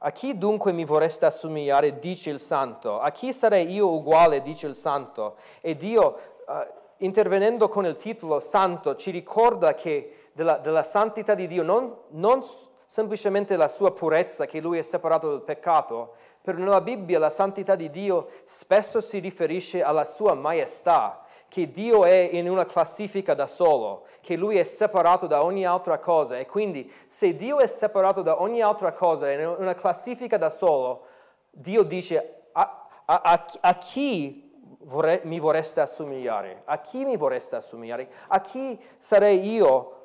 a 0.03 0.11
chi 0.11 0.37
dunque 0.37 0.71
mi 0.71 0.85
vorreste 0.85 1.25
assomigliare, 1.25 1.99
dice 1.99 2.29
il 2.29 2.39
santo? 2.39 2.99
A 2.99 3.11
chi 3.11 3.33
sarei 3.33 3.71
io 3.71 3.91
uguale, 3.91 4.41
dice 4.41 4.65
il 4.65 4.75
santo? 4.75 5.35
E 5.59 5.75
Dio, 5.75 6.17
uh, 6.47 6.79
intervenendo 7.01 7.67
con 7.67 7.85
il 7.85 7.95
titolo 7.95 8.39
santo, 8.39 8.95
ci 8.95 9.11
ricorda 9.11 9.73
che 9.73 10.29
della, 10.33 10.57
della 10.57 10.83
santità 10.83 11.33
di 11.33 11.47
Dio, 11.47 11.63
non, 11.63 11.95
non 12.09 12.41
semplicemente 12.85 13.55
la 13.55 13.67
sua 13.67 13.91
purezza, 13.91 14.45
che 14.45 14.59
lui 14.59 14.77
è 14.77 14.81
separato 14.81 15.29
dal 15.29 15.43
peccato, 15.43 16.13
però 16.41 16.57
nella 16.57 16.81
Bibbia 16.81 17.19
la 17.19 17.29
santità 17.29 17.75
di 17.75 17.89
Dio 17.89 18.27
spesso 18.43 18.99
si 18.99 19.19
riferisce 19.19 19.83
alla 19.83 20.05
sua 20.05 20.33
maestà, 20.33 21.23
che 21.47 21.69
Dio 21.69 22.05
è 22.05 22.29
in 22.31 22.49
una 22.49 22.65
classifica 22.65 23.33
da 23.33 23.45
solo, 23.45 24.05
che 24.21 24.37
Lui 24.37 24.57
è 24.57 24.63
separato 24.63 25.27
da 25.27 25.43
ogni 25.43 25.65
altra 25.65 25.99
cosa. 25.99 26.37
E 26.37 26.45
quindi 26.45 26.89
se 27.07 27.35
Dio 27.35 27.59
è 27.59 27.67
separato 27.67 28.21
da 28.21 28.41
ogni 28.41 28.61
altra 28.61 28.93
cosa, 28.93 29.29
in 29.29 29.55
una 29.57 29.73
classifica 29.73 30.37
da 30.37 30.49
solo, 30.49 31.05
Dio 31.49 31.83
dice 31.83 32.43
a, 32.53 32.87
a, 33.05 33.21
a, 33.21 33.45
a 33.59 33.75
chi 33.75 34.50
vorrei, 34.83 35.21
mi 35.23 35.39
vorreste 35.39 35.81
assomigliare? 35.81 36.63
A 36.65 36.79
chi 36.79 37.05
mi 37.05 37.17
vorreste 37.17 37.55
assomigliare? 37.55 38.09
A 38.27 38.41
chi 38.41 38.79
sarei 38.97 39.51
io 39.51 39.99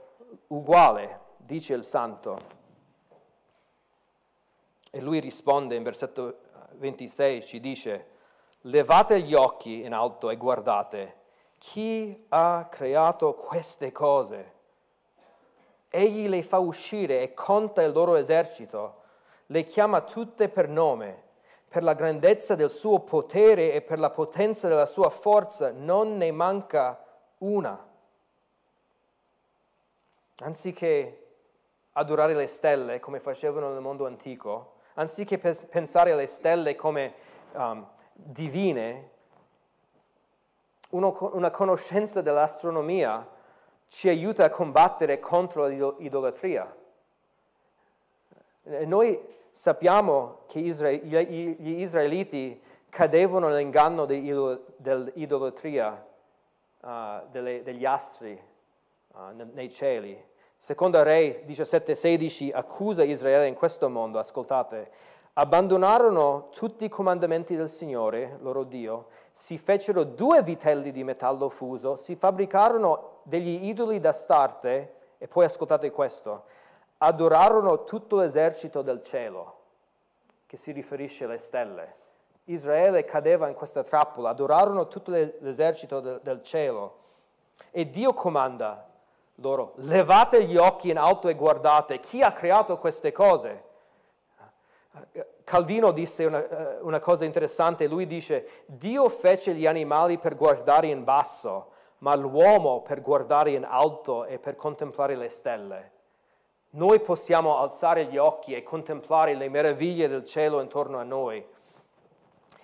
uguale, 0.48 1.20
dice 1.36 1.74
il 1.74 1.84
santo. 1.84 2.54
E 4.90 5.00
lui 5.00 5.20
risponde 5.20 5.74
in 5.74 5.82
versetto 5.82 6.38
26, 6.72 7.44
ci 7.44 7.60
dice, 7.60 8.06
levate 8.62 9.20
gli 9.20 9.34
occhi 9.34 9.84
in 9.84 9.92
alto 9.92 10.30
e 10.30 10.36
guardate, 10.36 11.14
chi 11.58 12.26
ha 12.28 12.66
creato 12.70 13.34
queste 13.34 13.92
cose? 13.92 14.54
Egli 15.88 16.28
le 16.28 16.42
fa 16.42 16.58
uscire 16.58 17.22
e 17.22 17.34
conta 17.34 17.82
il 17.82 17.92
loro 17.92 18.16
esercito, 18.16 19.02
le 19.46 19.62
chiama 19.62 20.00
tutte 20.00 20.48
per 20.48 20.68
nome, 20.68 21.24
per 21.76 21.84
la 21.84 21.92
grandezza 21.92 22.54
del 22.54 22.70
suo 22.70 23.00
potere 23.00 23.74
e 23.74 23.82
per 23.82 23.98
la 23.98 24.08
potenza 24.08 24.66
della 24.66 24.86
sua 24.86 25.10
forza, 25.10 25.72
non 25.72 26.16
ne 26.16 26.32
manca 26.32 27.04
una. 27.40 27.86
Anziché 30.38 31.26
adorare 31.92 32.32
le 32.32 32.46
stelle 32.46 32.98
come 32.98 33.20
facevano 33.20 33.70
nel 33.74 33.82
mondo 33.82 34.06
antico, 34.06 34.76
anziché 34.94 35.36
pensare 35.36 36.12
alle 36.12 36.26
stelle 36.26 36.74
come 36.76 37.12
um, 37.52 37.86
divine, 38.14 39.10
uno, 40.92 41.14
una 41.34 41.50
conoscenza 41.50 42.22
dell'astronomia 42.22 43.28
ci 43.88 44.08
aiuta 44.08 44.44
a 44.44 44.48
combattere 44.48 45.20
contro 45.20 45.66
l'idolatria. 45.66 46.74
Noi 48.62 49.34
sappiamo 49.57 50.40
che 50.46 50.61
gli 50.61 51.80
israeliti 51.80 52.61
cadevano 52.90 53.48
nell'inganno 53.48 54.04
dell'idolatria 54.04 56.07
uh, 56.80 57.22
degli 57.30 57.86
astri 57.86 58.38
uh, 59.14 59.18
nei 59.54 59.70
cieli. 59.70 60.22
Secondo 60.59 61.02
Re 61.02 61.44
17:16 61.46 62.50
accusa 62.52 63.02
Israele 63.02 63.46
in 63.46 63.54
questo 63.54 63.88
mondo, 63.88 64.18
ascoltate, 64.18 64.90
abbandonarono 65.32 66.50
tutti 66.50 66.84
i 66.84 66.90
comandamenti 66.90 67.57
del 67.57 67.70
Signore, 67.70 68.36
loro 68.42 68.62
Dio, 68.62 69.07
si 69.32 69.57
fecero 69.57 70.04
due 70.04 70.42
vitelli 70.42 70.92
di 70.92 71.02
metallo 71.02 71.48
fuso, 71.48 71.96
si 71.96 72.14
fabbricarono 72.14 73.20
degli 73.22 73.68
idoli 73.68 74.00
da 74.00 74.12
starte 74.12 74.96
e 75.16 75.28
poi 75.28 75.46
ascoltate 75.46 75.90
questo, 75.90 76.44
adorarono 76.99 77.84
tutto 77.84 78.16
l'esercito 78.16 78.82
del 78.82 79.03
cielo, 79.03 79.61
che 80.47 80.57
si 80.57 80.72
riferisce 80.72 81.24
alle 81.24 81.38
stelle. 81.38 81.94
Israele 82.44 83.05
cadeva 83.05 83.49
in 83.49 83.55
questa 83.55 83.82
trappola, 83.82 84.30
adorarono 84.30 84.86
tutto 84.88 85.11
l'esercito 85.11 86.01
del 86.01 86.42
cielo 86.42 86.99
e 87.70 87.90
Dio 87.90 88.14
comanda 88.14 88.86
loro, 89.36 89.72
levate 89.76 90.44
gli 90.44 90.57
occhi 90.57 90.90
in 90.90 90.99
alto 90.99 91.28
e 91.28 91.34
guardate 91.34 91.99
chi 91.99 92.22
ha 92.22 92.32
creato 92.32 92.78
queste 92.78 93.12
cose. 93.12 93.64
Calvino 95.44 95.90
disse 95.90 96.24
una, 96.24 96.49
eh, 96.49 96.80
una, 96.80 97.01
cosa 97.01 97.26
interessante, 97.26 97.86
lui 97.86 98.07
dice, 98.07 98.64
Dio 98.64 99.09
fece 99.11 99.53
gli 99.55 99.66
animali 99.66 100.16
per 100.16 100.36
guardare 100.36 100.86
in 100.86 101.05
basso, 101.05 101.72
ma 101.99 102.14
l'uomo 102.14 102.80
per 102.80 103.03
guardare 103.03 103.51
in 103.51 103.64
alto 103.64 104.24
e 104.24 104.38
per 104.38 104.57
contemplare 104.57 105.14
le 105.14 105.28
stelle. 105.28 105.92
Noi 106.70 107.00
possiamo 107.00 107.58
alzare 107.58 108.06
gli 108.06 108.16
occhi 108.16 108.54
e 108.54 108.62
contemplare 108.62 109.34
le 109.34 109.48
meraviglie 109.48 110.08
del 110.08 110.24
cielo 110.24 110.60
intorno 110.60 110.98
a 110.98 111.04
noi. 111.04 111.44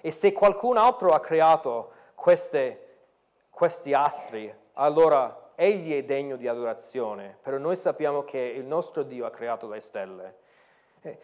E 0.01 0.11
se 0.11 0.33
qualcun 0.33 0.77
altro 0.77 1.13
ha 1.13 1.21
creato 1.21 1.93
queste, 2.15 2.97
questi 3.51 3.95
astri, 3.95 4.53
allora 4.75 5.53
egli 5.55 5.97
è 5.97 6.03
degno 6.03 6.37
di 6.37 6.49
adorazione, 6.49 7.39
però 7.41 7.57
noi 7.57 7.77
sappiamo 7.77 8.25
che 8.25 8.39
il 8.39 8.65
nostro 8.65 9.03
Dio 9.03 9.27
ha 9.27 9.31
creato 9.31 9.69
le 9.69 9.81
stelle. 9.81 10.37
Eh, 11.03 11.19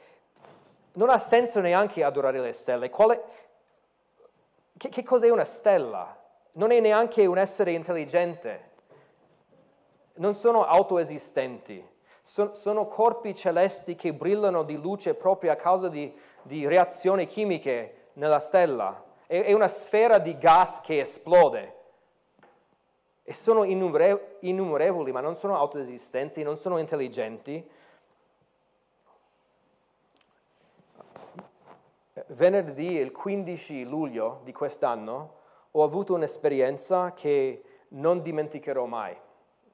non 0.95 1.11
ha 1.11 1.19
senso 1.19 1.61
neanche 1.61 2.03
adorare 2.03 2.41
le 2.41 2.53
stelle. 2.53 2.89
Quale, 2.91 3.23
che, 4.77 4.89
che 4.89 5.03
cos'è 5.03 5.29
una 5.31 5.45
stella? 5.45 6.17
Non 6.53 6.71
è 6.71 6.81
neanche 6.81 7.27
un 7.27 7.39
essere 7.39 7.73
intelligente. 7.73 8.71
Non 10.15 10.35
sono 10.35 10.65
autoesistenti. 10.65 11.97
Sono 12.53 12.87
corpi 12.87 13.35
celesti 13.35 13.95
che 13.95 14.13
brillano 14.13 14.63
di 14.63 14.77
luce 14.77 15.15
proprio 15.15 15.51
a 15.51 15.55
causa 15.55 15.89
di, 15.89 16.15
di 16.43 16.67
reazioni 16.67 17.25
chimiche 17.25 18.09
nella 18.15 18.39
stella. 18.39 19.03
È, 19.27 19.45
è 19.45 19.53
una 19.55 19.69
sfera 19.69 20.19
di 20.19 20.37
gas 20.37 20.81
che 20.81 21.01
esplode 21.01 21.77
e 23.23 23.33
sono 23.33 23.65
innumerevoli, 23.65 25.13
ma 25.13 25.21
non 25.21 25.37
sono 25.37 25.57
autoesistenti, 25.57 26.43
non 26.43 26.57
sono 26.57 26.79
intelligenti. 26.79 27.67
Venerdì, 32.29 32.97
il 32.97 33.13
15 33.13 33.85
luglio 33.85 34.41
di 34.45 34.53
quest'anno, 34.53 35.35
ho 35.71 35.83
avuto 35.83 36.15
un'esperienza 36.15 37.13
che 37.13 37.63
non 37.89 38.21
dimenticherò 38.21 38.87
mai, 38.87 39.17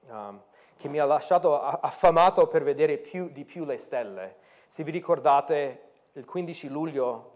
um, 0.09 0.41
che 0.77 0.89
mi 0.89 0.99
ha 0.99 1.05
lasciato 1.05 1.61
affamato 1.61 2.47
per 2.47 2.63
vedere 2.63 2.99
più, 2.99 3.29
di 3.31 3.45
più 3.45 3.65
le 3.65 3.79
stelle. 3.79 4.37
Se 4.67 4.83
vi 4.85 4.91
ricordate, 4.91 5.83
il 6.13 6.25
15 6.25 6.69
luglio 6.69 7.31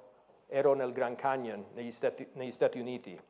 ero 0.47 0.75
nel 0.75 0.93
Grand 0.93 1.17
Canyon 1.17 1.67
negli 1.75 1.93
Stati, 1.93 2.29
negli 2.33 2.53
Stati 2.53 2.79
Uniti 2.79 3.21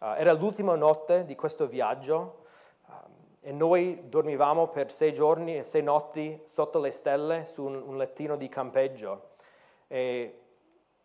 Uh, 0.00 0.14
era 0.16 0.32
l'ultima 0.32 0.76
notte 0.76 1.26
di 1.26 1.34
questo 1.34 1.66
viaggio 1.66 2.44
um, 2.86 2.94
e 3.42 3.52
noi 3.52 4.04
dormivamo 4.08 4.68
per 4.68 4.90
sei 4.90 5.12
giorni 5.12 5.58
e 5.58 5.62
sei 5.62 5.82
notti 5.82 6.40
sotto 6.46 6.78
le 6.78 6.90
stelle 6.90 7.44
su 7.44 7.66
un, 7.66 7.74
un 7.74 7.98
lettino 7.98 8.34
di 8.34 8.48
campeggio. 8.48 9.32
E, 9.88 10.40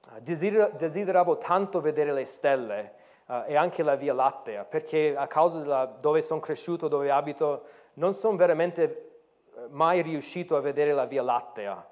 uh, 0.07 0.19
desideravo 0.21 1.37
tanto 1.37 1.81
vedere 1.81 2.13
le 2.13 2.23
stelle 2.23 2.93
uh, 3.27 3.43
e 3.45 3.55
anche 3.55 3.83
la 3.83 3.95
Via 3.95 4.13
Lattea, 4.13 4.65
perché 4.65 5.15
a 5.15 5.27
causa 5.27 5.59
della, 5.59 5.85
dove 5.85 6.21
sono 6.21 6.39
cresciuto, 6.39 6.87
dove 6.87 7.11
abito, 7.11 7.65
non 7.93 8.13
sono 8.13 8.35
veramente 8.35 9.01
mai 9.69 10.01
riuscito 10.01 10.55
a 10.55 10.59
vedere 10.59 10.93
la 10.93 11.05
Via 11.05 11.23
Lattea, 11.23 11.89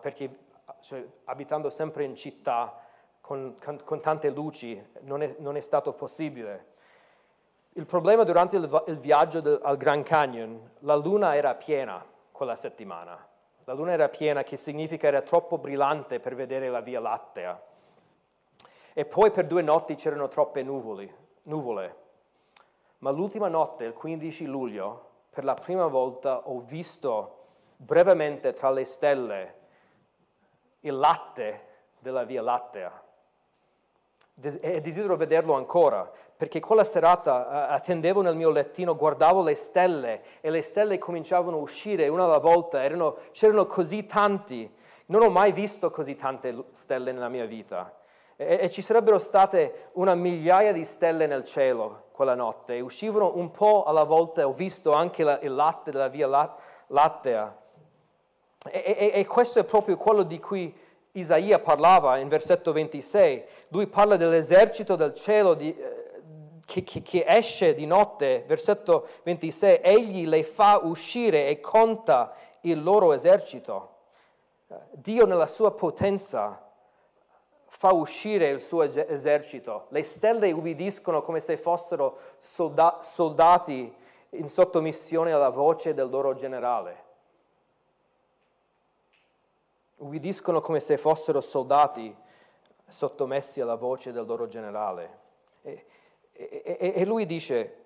perché 0.00 0.38
cioè, 0.80 1.04
abitando 1.24 1.70
sempre 1.70 2.04
in 2.04 2.14
città 2.14 2.76
con, 3.20 3.56
con, 3.62 3.82
con 3.84 4.00
tante 4.00 4.30
luci, 4.30 4.80
non 5.00 5.22
è, 5.22 5.34
non 5.38 5.56
è, 5.56 5.60
stato 5.60 5.92
possibile. 5.92 6.66
Il 7.74 7.86
problema 7.86 8.24
durante 8.24 8.56
il, 8.56 8.84
il 8.88 8.98
viaggio 8.98 9.40
del, 9.40 9.58
al 9.62 9.76
Grand 9.76 10.04
Canyon, 10.04 10.70
la 10.80 10.96
luna 10.96 11.34
era 11.36 11.54
piena 11.54 12.04
quella 12.30 12.56
settimana. 12.56 13.28
La 13.64 13.74
luna 13.74 13.92
era 13.92 14.08
piena, 14.08 14.42
che 14.42 14.56
significa 14.56 15.06
era 15.06 15.22
troppo 15.22 15.56
brillante 15.56 16.18
per 16.18 16.34
vedere 16.34 16.68
la 16.68 16.80
Via 16.80 17.00
Lattea. 17.00 17.62
E 18.94 19.04
poi 19.04 19.30
per 19.30 19.46
due 19.46 19.62
notti 19.62 19.94
c'erano 19.94 20.28
troppe 20.28 20.62
nuvole, 20.62 21.16
nuvole. 21.44 21.96
Ma 22.98 23.10
l'ultima 23.10 23.48
notte, 23.48 23.84
il 23.84 23.92
15 23.92 24.46
luglio, 24.46 25.10
per 25.30 25.44
la 25.44 25.54
prima 25.54 25.86
volta 25.86 26.48
ho 26.48 26.60
visto 26.60 27.38
brevemente 27.76 28.52
tra 28.52 28.70
le 28.70 28.84
stelle 28.84 29.54
il 30.80 30.94
latte 30.96 31.66
della 31.98 32.24
Via 32.24 32.42
Lattea. 32.42 33.02
E 34.60 34.80
desidero 34.80 35.16
vederlo 35.16 35.54
ancora, 35.54 36.10
perché 36.36 36.60
quella 36.60 36.84
serata 36.84 37.68
attendevo 37.68 38.22
nel 38.22 38.36
mio 38.36 38.50
lettino, 38.50 38.96
guardavo 38.96 39.42
le 39.42 39.54
stelle 39.54 40.22
e 40.40 40.50
le 40.50 40.62
stelle 40.62 40.98
cominciavano 40.98 41.56
a 41.56 41.60
uscire 41.60 42.08
una 42.08 42.24
alla 42.24 42.38
volta, 42.38 42.82
erano, 42.82 43.16
c'erano 43.30 43.66
così 43.66 44.04
tanti. 44.06 44.70
Non 45.06 45.22
ho 45.22 45.28
mai 45.28 45.52
visto 45.52 45.90
così 45.90 46.14
tante 46.14 46.64
stelle 46.72 47.12
nella 47.12 47.28
mia 47.28 47.46
vita. 47.46 47.94
E, 48.36 48.58
e, 48.62 48.70
ci 48.70 48.82
sarebbero 48.82 49.18
state 49.18 49.90
una 49.92 50.14
migliaia 50.14 50.72
di 50.72 50.84
stelle 50.84 51.26
nel 51.26 51.44
cielo 51.44 52.04
quella 52.12 52.34
notte. 52.34 52.76
E 52.76 52.80
uscivano 52.80 53.32
un 53.36 53.50
po' 53.50 53.84
alla 53.84 54.04
volta, 54.04 54.46
ho 54.46 54.52
visto 54.52 54.92
anche 54.92 55.22
la, 55.22 55.38
il 55.40 55.54
latte 55.54 55.90
della 55.90 56.08
Via 56.08 56.56
Lattea. 56.86 57.56
E, 58.70 59.12
e, 59.14 59.26
questo 59.26 59.58
è 59.58 59.64
proprio 59.64 59.96
quello 59.96 60.22
di 60.22 60.38
cui 60.38 60.74
Isaia 61.12 61.58
parlava 61.58 62.18
in 62.18 62.28
versetto 62.28 62.72
26. 62.72 63.44
Lui 63.68 63.86
parla 63.86 64.16
dell'esercito 64.16 64.96
del 64.96 65.14
cielo 65.14 65.54
di, 65.54 65.76
eh, 65.76 66.22
che, 66.64 66.82
che, 66.82 67.02
che 67.02 67.24
esce 67.26 67.74
di 67.74 67.86
notte. 67.86 68.44
Versetto 68.46 69.08
26. 69.24 69.80
Egli 69.82 70.26
le 70.26 70.42
fa 70.42 70.80
uscire 70.82 71.48
e 71.48 71.60
conta 71.60 72.34
il 72.62 72.82
loro 72.82 73.12
esercito. 73.12 73.88
Dio 74.92 75.26
nella 75.26 75.46
sua 75.46 75.72
potenza 75.72 76.71
fa 77.74 77.92
uscire 77.92 78.48
il 78.48 78.60
suo 78.60 78.82
esercito. 78.82 79.86
Le 79.88 80.02
stelle 80.02 80.52
ubbidiscono 80.52 81.22
come 81.22 81.40
se 81.40 81.56
fossero 81.56 82.18
soldati 82.38 83.94
in 84.30 84.48
sottomissione 84.48 85.32
alla 85.32 85.50
voce 85.50 85.94
del 85.94 86.08
loro 86.08 86.34
generale 86.34 87.10
ubbidiscono 90.02 90.60
come 90.60 90.80
se 90.80 90.98
fossero 90.98 91.40
soldati 91.40 92.14
sottomessi 92.86 93.60
alla 93.60 93.76
voce 93.76 94.12
del 94.12 94.26
loro 94.26 94.48
generale. 94.48 95.20
E, 95.62 95.86
e, 96.32 96.92
e 96.96 97.04
lui 97.04 97.24
dice, 97.24 97.84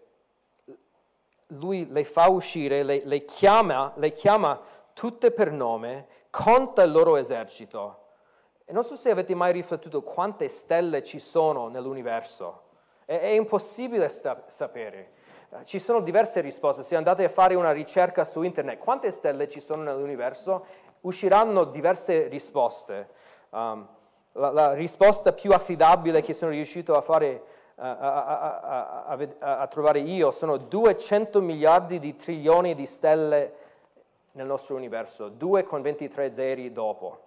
lui 1.49 1.87
le 1.91 2.05
fa 2.05 2.29
uscire, 2.29 2.83
le, 2.83 3.03
le, 3.05 3.25
chiama, 3.25 3.93
le 3.97 4.11
chiama 4.11 4.61
tutte 4.95 5.31
per 5.31 5.53
nome, 5.53 6.09
conta 6.31 6.83
il 6.83 6.91
loro 6.91 7.17
esercito. 7.17 8.05
E 8.67 8.73
non 8.73 8.85
so 8.85 8.97
se 8.97 9.11
avete 9.11 9.35
mai 9.35 9.53
riflettuto 9.53 10.03
quante 10.03 10.49
stelle 10.49 11.03
ci 11.03 11.19
sono 11.19 11.69
nell'universo. 11.69 12.63
È, 13.05 13.19
è 13.19 13.29
impossibile 13.29 14.09
sta, 14.09 14.45
sapere. 14.49 15.13
Ci 15.65 15.79
sono 15.79 16.01
diverse 16.01 16.41
risposte. 16.41 16.83
Se 16.83 16.97
andate 16.97 17.25
a 17.25 17.29
fare 17.29 17.55
una 17.55 17.71
ricerca 17.71 18.25
su 18.25 18.43
internet, 18.43 18.79
quante 18.79 19.11
stelle 19.13 19.49
ci 19.49 19.61
sono 19.61 19.83
nell'universo? 19.83 20.65
usciranno 21.07 21.65
diverse 21.65 22.29
risposte. 22.29 23.09
Um, 23.51 23.89
la, 24.33 24.51
la, 24.51 24.73
risposta 24.75 25.33
più 25.33 25.53
affidabile 25.53 26.21
che 26.21 26.35
sono 26.35 26.51
riuscito 26.51 26.95
a 26.95 27.01
fare, 27.01 27.43
uh, 27.77 27.83
a, 27.83 29.07
a, 29.07 29.59
a, 29.61 29.67
trovare 29.69 30.01
io, 30.01 30.31
sono 30.31 30.57
200 30.57 31.41
miliardi 31.41 31.99
di 31.99 32.15
trilioni 32.15 32.75
di 32.75 32.87
stelle 32.87 33.55
nel 34.33 34.47
nostro 34.47 34.77
universo, 34.77 35.29
2 35.29 35.63
con 35.63 35.81
23 35.81 36.33
zeri 36.33 36.73
dopo. 36.73 37.21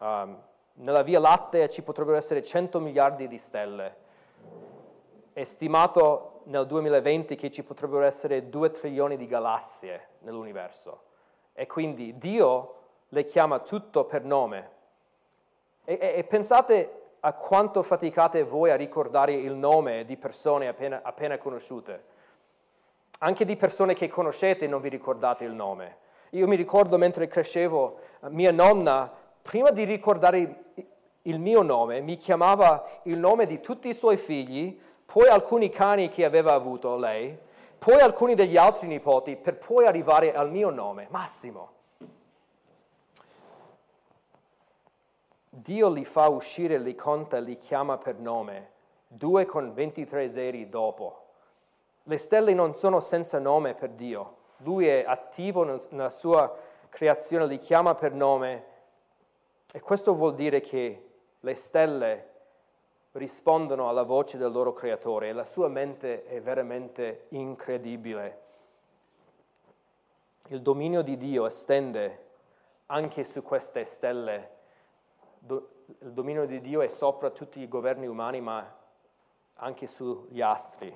Um, 0.00 0.36
nella 0.76 1.02
Via 1.02 1.20
Lattea 1.20 1.68
ci 1.68 1.82
potrebbero 1.82 2.16
essere 2.16 2.42
100 2.42 2.80
miliardi 2.80 3.26
di 3.26 3.38
stelle. 3.38 4.04
È 5.32 5.44
stimato 5.44 6.40
nel 6.44 6.66
2020 6.66 7.34
che 7.34 7.50
ci 7.50 7.62
potrebbero 7.62 8.04
essere 8.04 8.48
2 8.48 8.70
trilioni 8.70 9.16
di 9.16 9.26
galassie 9.26 10.08
nell'universo. 10.20 11.02
E 11.52 11.66
quindi 11.66 12.16
Dio 12.18 12.74
le 13.08 13.24
chiama 13.24 13.60
tutto 13.60 14.04
per 14.04 14.24
nome. 14.24 14.70
E, 15.84 15.98
e, 16.00 16.14
e, 16.16 16.24
pensate 16.24 17.02
a 17.20 17.32
quanto 17.32 17.82
faticate 17.82 18.42
voi 18.42 18.70
a 18.70 18.76
ricordare 18.76 19.32
il 19.32 19.54
nome 19.54 20.04
di 20.04 20.16
persone 20.16 20.68
appena, 20.68 21.00
appena 21.02 21.38
conosciute. 21.38 22.14
Anche 23.20 23.44
di 23.44 23.56
persone 23.56 23.94
che 23.94 24.08
conoscete 24.08 24.66
non 24.66 24.80
vi 24.80 24.90
ricordate 24.90 25.44
il 25.44 25.52
nome. 25.52 26.04
Io 26.30 26.46
mi 26.46 26.56
ricordo 26.56 26.98
mentre 26.98 27.28
crescevo, 27.28 27.98
mia 28.28 28.52
nonna, 28.52 29.25
prima 29.46 29.70
di 29.70 29.84
ricordare 29.84 30.64
il 31.22 31.38
mio 31.38 31.62
nome, 31.62 32.00
mi 32.00 32.16
chiamava 32.16 32.84
il 33.04 33.16
nome 33.16 33.46
di 33.46 33.60
tutti 33.60 33.88
i 33.88 33.94
suoi 33.94 34.16
figli, 34.16 34.76
poi 35.04 35.28
alcuni 35.28 35.68
cani 35.68 36.08
che 36.08 36.24
aveva 36.24 36.52
avuto 36.52 36.96
lei, 36.96 37.38
poi 37.78 38.00
alcuni 38.00 38.34
degli 38.34 38.56
altri 38.56 38.88
nipoti, 38.88 39.36
per 39.36 39.56
poi 39.56 39.86
arrivare 39.86 40.34
al 40.34 40.50
mio 40.50 40.70
nome, 40.70 41.06
Massimo. 41.10 41.74
Dio 45.48 45.88
li 45.90 46.04
fa 46.04 46.26
uscire, 46.26 46.78
li 46.78 46.96
conta, 46.96 47.38
li 47.38 47.54
chiama 47.54 47.98
per 47.98 48.18
nome, 48.18 48.70
due 49.06 49.46
con 49.46 49.72
23 49.72 50.28
zeri 50.28 50.68
dopo. 50.68 51.22
Le 52.02 52.18
stelle 52.18 52.52
non 52.52 52.74
sono 52.74 52.98
senza 52.98 53.38
nome 53.38 53.74
per 53.74 53.90
Dio, 53.90 54.38
Lui 54.58 54.88
è 54.88 55.04
attivo 55.06 55.62
nella 55.62 56.10
sua 56.10 56.52
creazione, 56.88 57.46
li 57.46 57.58
chiama 57.58 57.94
per 57.94 58.12
nome 58.12 58.74
e 59.72 59.80
questo 59.80 60.14
vuol 60.14 60.34
dire 60.34 60.60
che 60.60 61.10
le 61.40 61.54
stelle 61.54 62.30
rispondono 63.12 63.88
alla 63.88 64.02
voce 64.02 64.38
del 64.38 64.52
loro 64.52 64.72
creatore 64.72 65.28
e 65.28 65.32
la 65.32 65.44
sua 65.44 65.68
mente 65.68 66.24
è 66.24 66.40
veramente 66.40 67.26
incredibile. 67.30 68.42
Il 70.48 70.62
dominio 70.62 71.02
di 71.02 71.16
Dio 71.16 71.46
estende 71.46 72.24
anche 72.86 73.24
su 73.24 73.42
queste 73.42 73.84
stelle 73.84 74.54
il 76.00 76.12
dominio 76.12 76.46
di 76.46 76.60
Dio 76.60 76.80
è 76.80 76.88
sopra 76.88 77.30
tutti 77.30 77.60
i 77.60 77.68
governi 77.68 78.06
umani, 78.06 78.40
ma 78.40 78.74
anche 79.54 79.86
sugli 79.86 80.40
astri. 80.40 80.94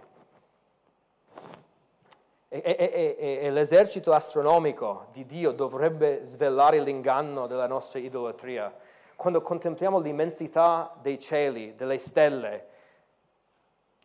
E, 2.53 2.61
e, 2.65 3.17
e, 3.17 3.39
e, 3.47 3.51
l'esercito 3.53 4.13
astronomico 4.13 5.07
di 5.13 5.25
Dio 5.25 5.53
dovrebbe 5.53 6.25
svelare 6.25 6.81
l'inganno 6.81 7.47
della 7.47 7.69
nostra 7.69 8.01
idolatria. 8.01 8.75
Quando 9.15 9.41
contempliamo 9.41 10.01
l'immensità 10.01 10.93
dei 11.01 11.21
cieli, 11.21 11.77
delle 11.77 11.99
stelle, 11.99 12.67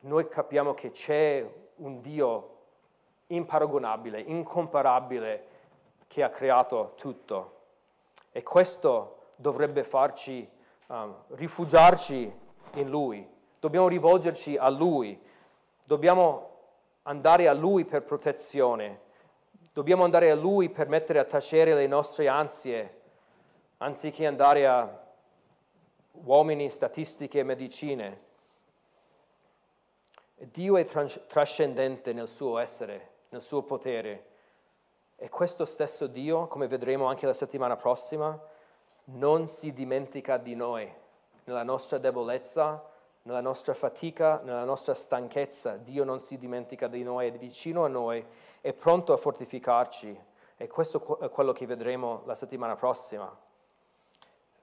noi 0.01 0.27
capiamo 0.27 0.75
che 0.75 0.91
c'è 0.91 1.43
un 1.77 2.01
Dio 2.01 2.57
imparagonabile, 3.27 4.19
incomparabile, 4.19 5.47
che 6.05 6.21
ha 6.21 6.29
creato 6.29 6.93
tutto. 6.95 7.53
E 8.31 8.43
questo 8.43 9.31
dovrebbe 9.37 9.83
farci 9.83 10.47
um, 10.89 11.15
rifugiarci 11.29 12.31
in 12.75 12.89
Lui, 12.89 13.27
dobbiamo 13.59 13.87
rivolgerci 13.87 14.55
a 14.55 14.69
Lui, 14.69 15.19
dobbiamo 15.83 16.54
andare 17.07 17.47
a 17.47 17.53
Lui 17.53 17.85
per 17.85 18.03
protezione, 18.03 19.01
dobbiamo 19.73 20.03
andare 20.03 20.31
a 20.31 20.35
Lui 20.35 20.69
per 20.69 20.87
mettere 20.87 21.19
a 21.19 21.25
tacere 21.25 21.73
le 21.73 21.87
nostre 21.87 22.27
ansie, 22.27 23.01
anziché 23.77 24.25
andare 24.25 24.67
a 24.67 25.03
uomini, 26.11 26.69
statistiche 26.69 27.39
e 27.39 27.43
medicine. 27.43 28.23
Dio 30.35 30.77
è 30.77 30.85
trascendente 30.85 32.13
nel 32.13 32.27
suo 32.27 32.57
essere, 32.57 33.09
nel 33.29 33.41
suo 33.41 33.61
potere. 33.63 34.33
E 35.15 35.29
questo 35.29 35.65
stesso 35.65 36.07
Dio, 36.07 36.47
come 36.47 36.67
vedremo 36.67 37.05
anche 37.05 37.25
la 37.25 37.33
settimana 37.33 37.75
prossima, 37.75 38.37
non 39.05 39.47
si 39.47 39.71
dimentica 39.73 40.37
di 40.37 40.55
noi, 40.55 40.91
nella 41.43 41.63
nostra 41.63 41.99
debolezza, 41.99 42.93
nella 43.25 43.41
nostra 43.41 43.73
fatica, 43.73 44.39
nella 44.43 44.63
nostra 44.63 44.93
stanchezza. 44.93 45.77
Dio 45.77 46.03
non 46.03 46.19
si 46.19 46.37
dimentica 46.37 46.87
di 46.87 47.03
noi, 47.03 47.27
è 47.27 47.31
vicino 47.31 47.83
a 47.83 47.87
noi, 47.87 48.23
è 48.61 48.73
pronto 48.73 49.13
a 49.13 49.17
fortificarci. 49.17 50.19
E 50.57 50.67
questo 50.67 51.19
è 51.19 51.29
quello 51.29 51.51
che 51.51 51.65
vedremo 51.65 52.21
la 52.25 52.35
settimana 52.35 52.75
prossima. 52.75 53.35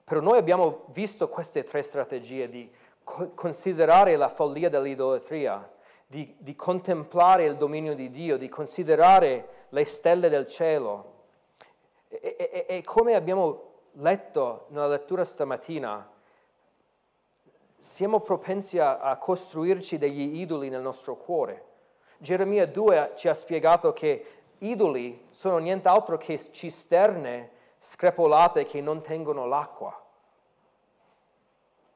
Però 0.05 0.21
noi 0.21 0.37
abbiamo 0.37 0.85
visto 0.87 1.27
queste 1.29 1.63
tre 1.63 1.83
strategie 1.83 2.47
di 2.47 2.71
considerare 3.03 4.15
la 4.15 4.29
follia 4.29 4.69
dell'idolatria, 4.69 5.69
di, 6.07 6.33
di 6.39 6.55
contemplare 6.55 7.43
il 7.43 7.57
dominio 7.57 7.95
di 7.95 8.09
Dio, 8.09 8.37
di 8.37 8.47
considerare 8.47 9.65
le 9.69 9.85
stelle 9.85 10.29
del 10.29 10.47
cielo. 10.47 11.11
E, 12.07 12.35
e, 12.37 12.65
e 12.67 12.83
come 12.83 13.15
abbiamo 13.15 13.71
letto 13.93 14.67
nella 14.69 14.87
lettura 14.87 15.25
stamattina, 15.25 16.12
siamo 17.83 18.21
propensi 18.21 18.79
a, 18.79 18.99
a 18.99 19.17
costruirci 19.17 19.97
degli 19.97 20.39
idoli 20.39 20.69
nel 20.69 20.81
nostro 20.81 21.17
cuore. 21.17 21.65
Geremia 22.17 22.65
2 22.65 23.11
ci 23.15 23.27
ha 23.27 23.33
spiegato 23.33 23.91
che 23.91 24.25
idoli 24.59 25.27
sono 25.31 25.57
nient'altro 25.57 26.15
che 26.15 26.39
cisterne 26.51 27.51
screpolate 27.79 28.63
che 28.63 28.79
non 28.79 29.01
tengono 29.01 29.45
l'acqua. 29.45 30.01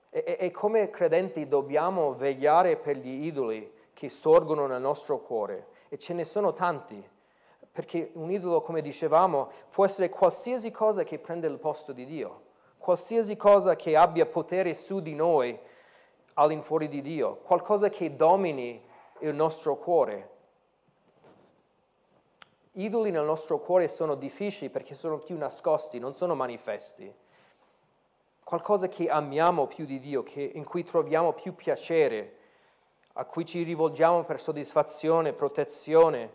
E, 0.10 0.36
e, 0.38 0.52
come 0.52 0.90
credenti 0.90 1.48
dobbiamo 1.48 2.14
vegliare 2.16 2.76
per 2.76 2.98
gli 2.98 3.26
idoli 3.26 3.72
che 3.94 4.10
sorgono 4.10 4.68
nel 4.68 4.82
nostro 4.82 5.20
cuore 5.20 5.68
e 5.88 5.98
ce 5.98 6.14
ne 6.14 6.26
sono 6.26 6.52
tanti, 6.52 7.02
perché 7.72 8.12
un 8.16 8.30
idolo, 8.30 8.62
come 8.62 8.82
dicevamo, 8.82 9.50
può 9.70 9.86
essere 9.86 10.10
qualsiasi 10.10 10.70
cosa 10.70 11.04
che 11.04 11.18
prende 11.18 11.48
il 11.48 11.60
posto 11.60 11.94
di 11.94 12.04
Dio, 12.04 12.42
qualsiasi 12.78 13.38
cosa 13.38 13.78
che 13.78 13.96
abbia 13.96 14.26
potere 14.26 14.74
su 14.74 15.00
di 15.00 15.16
noi 15.16 15.58
all'infuori 16.40 16.88
di 16.88 17.02
Dio, 17.02 17.38
qualcosa 17.38 17.90
che 17.90 18.16
domini 18.16 18.82
il 19.20 19.34
nostro 19.34 19.76
cuore. 19.76 20.36
Idoli 22.74 23.10
nel 23.10 23.26
nostro 23.26 23.58
cuore 23.58 23.88
sono 23.88 24.16
difficili 24.16 24.70
perché 24.70 24.94
sono 24.94 25.18
più 25.18 25.36
nascosti, 25.36 25.98
non 25.98 26.14
sono 26.14 26.36
manifesti. 26.36 27.12
Qualcosa 28.44 28.88
che 28.88 29.10
amiamo 29.10 29.66
più 29.66 29.86
di 29.86 30.00
Dio, 30.00 30.22
che, 30.24 30.42
in 30.42 30.64
cui 30.64 30.84
troviamo 30.84 31.34
più 31.34 31.56
piacere, 31.56 32.36
a 33.14 33.26
cui 33.26 33.44
ci 33.46 33.64
rivolgiamo 33.64 34.24
per 34.24 34.40
soddisfazione, 34.40 35.34
protezione. 35.34 36.34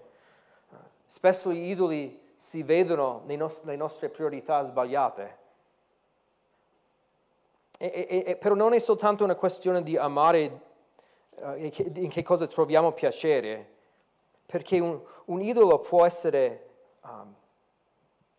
Spesso 1.07 1.53
gli 1.53 1.68
idoli 1.70 2.20
si 2.34 2.64
vedono 2.64 3.22
nelle 3.26 3.76
nostre 3.76 4.09
priorità 4.09 4.62
sbagliate. 4.64 5.41
E, 7.85 8.22
e, 8.26 8.37
però 8.37 8.55
non 8.55 8.74
è 8.74 8.78
soltanto 8.78 9.24
una 9.24 9.35
questione 9.35 9.83
di 9.83 9.97
amare 9.97 10.61
uh, 11.30 11.57
in 11.57 12.09
che 12.09 12.22
cosa 12.22 12.47
troviamo 12.47 12.93
piacere, 12.93 13.68
perché 14.47 14.78
un, 14.78 15.01
un 15.24 15.41
idolo 15.41 15.80
può 15.80 16.07
essere 16.07 16.68
um, 17.03 17.35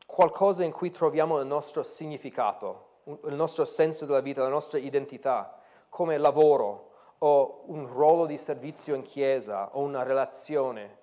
qualcosa 0.05 0.63
in 0.63 0.71
cui 0.71 0.91
troviamo 0.91 1.41
il 1.41 1.45
nostro 1.45 1.83
significato, 1.83 3.01
il 3.25 3.35
nostro 3.35 3.65
senso 3.65 4.05
della 4.05 4.21
vita, 4.21 4.43
la 4.43 4.47
nostra 4.47 4.79
identità, 4.79 5.59
come 5.89 6.17
lavoro 6.17 6.91
o 7.17 7.63
un 7.65 7.85
ruolo 7.91 8.25
di 8.25 8.37
servizio 8.37 8.95
in 8.95 9.01
chiesa 9.01 9.71
o 9.73 9.81
una 9.81 10.03
relazione. 10.03 10.99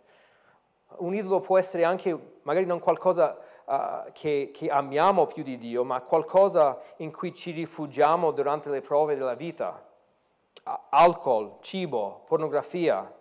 Un 0.97 1.15
idolo 1.15 1.41
può 1.41 1.59
essere 1.59 1.85
anche 1.85 2.39
magari 2.45 2.65
non 2.65 2.79
qualcosa 2.79 3.39
uh, 3.71 4.11
che, 4.13 4.51
che, 4.53 4.69
amiamo 4.69 5.27
più 5.27 5.45
di 5.45 5.57
Dio, 5.57 5.85
ma 5.85 6.01
qualcosa 6.01 6.81
in 6.97 7.13
cui 7.13 7.33
ci 7.33 7.53
rifugiamo 7.53 8.33
durante 8.33 8.69
le 8.69 8.81
prove 8.81 9.15
della 9.15 9.35
vita. 9.35 9.87
Alcol, 10.91 11.59
cibo, 11.61 12.23
pornografia. 12.27 13.13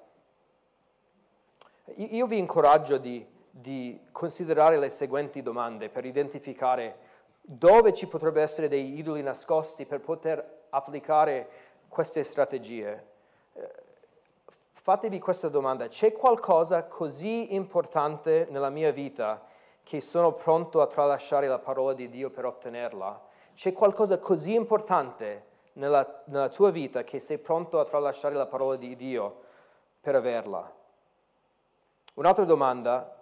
Io 1.95 2.27
vi 2.27 2.37
incoraggio 2.37 2.97
di, 2.97 3.25
di 3.49 3.99
considerare 4.11 4.77
le 4.77 4.89
seguenti 4.89 5.41
domande 5.41 5.89
per 5.89 6.05
identificare 6.05 7.07
dove 7.41 7.93
ci 7.93 8.07
potrebbero 8.07 8.43
essere 8.43 8.67
dei 8.67 8.97
idoli 8.97 9.23
nascosti 9.23 9.85
per 9.85 10.01
poter 10.01 10.65
applicare 10.69 11.49
queste 11.87 12.23
strategie. 12.23 13.05
Eh, 13.53 13.71
fatevi 14.73 15.17
questa 15.17 15.49
domanda, 15.49 15.87
c'è 15.87 16.11
qualcosa 16.11 16.83
così 16.83 17.55
importante 17.55 18.47
nella 18.51 18.69
mia 18.69 18.91
vita 18.91 19.48
che 19.89 20.01
sono 20.01 20.33
pronto 20.33 20.81
a 20.81 20.85
tralasciare 20.85 21.47
la 21.47 21.57
parola 21.57 21.93
di 21.93 22.09
Dio 22.09 22.29
per 22.29 22.45
ottenerla? 22.45 23.19
C'è 23.55 23.73
qualcosa 23.73 24.19
così 24.19 24.53
importante 24.53 25.45
nella, 25.73 26.21
nella 26.25 26.49
tua 26.49 26.69
vita 26.69 27.03
che 27.03 27.19
sei 27.19 27.39
pronto 27.39 27.79
a 27.79 27.85
tralasciare 27.85 28.35
la 28.35 28.45
parola 28.45 28.75
di 28.75 28.95
Dio 28.95 29.41
per 29.99 30.13
averla? 30.13 30.71
Un'altra 32.13 32.45
domanda, 32.45 33.17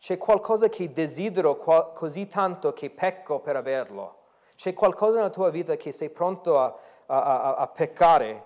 c'è 0.00 0.18
qualcosa 0.18 0.68
che 0.68 0.90
desidero 0.90 1.54
qual- 1.54 1.92
così 1.92 2.26
tanto 2.26 2.72
che 2.72 2.90
pecco 2.90 3.38
per 3.38 3.54
averlo? 3.54 4.16
C'è 4.56 4.74
qualcosa 4.74 5.18
nella 5.18 5.30
tua 5.30 5.50
vita 5.50 5.76
che 5.76 5.92
sei 5.92 6.10
pronto 6.10 6.58
a, 6.58 6.76
a, 7.06 7.22
a, 7.22 7.54
a 7.54 7.66
peccare 7.68 8.44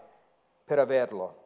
per 0.63 0.79
averlo? 0.79 1.44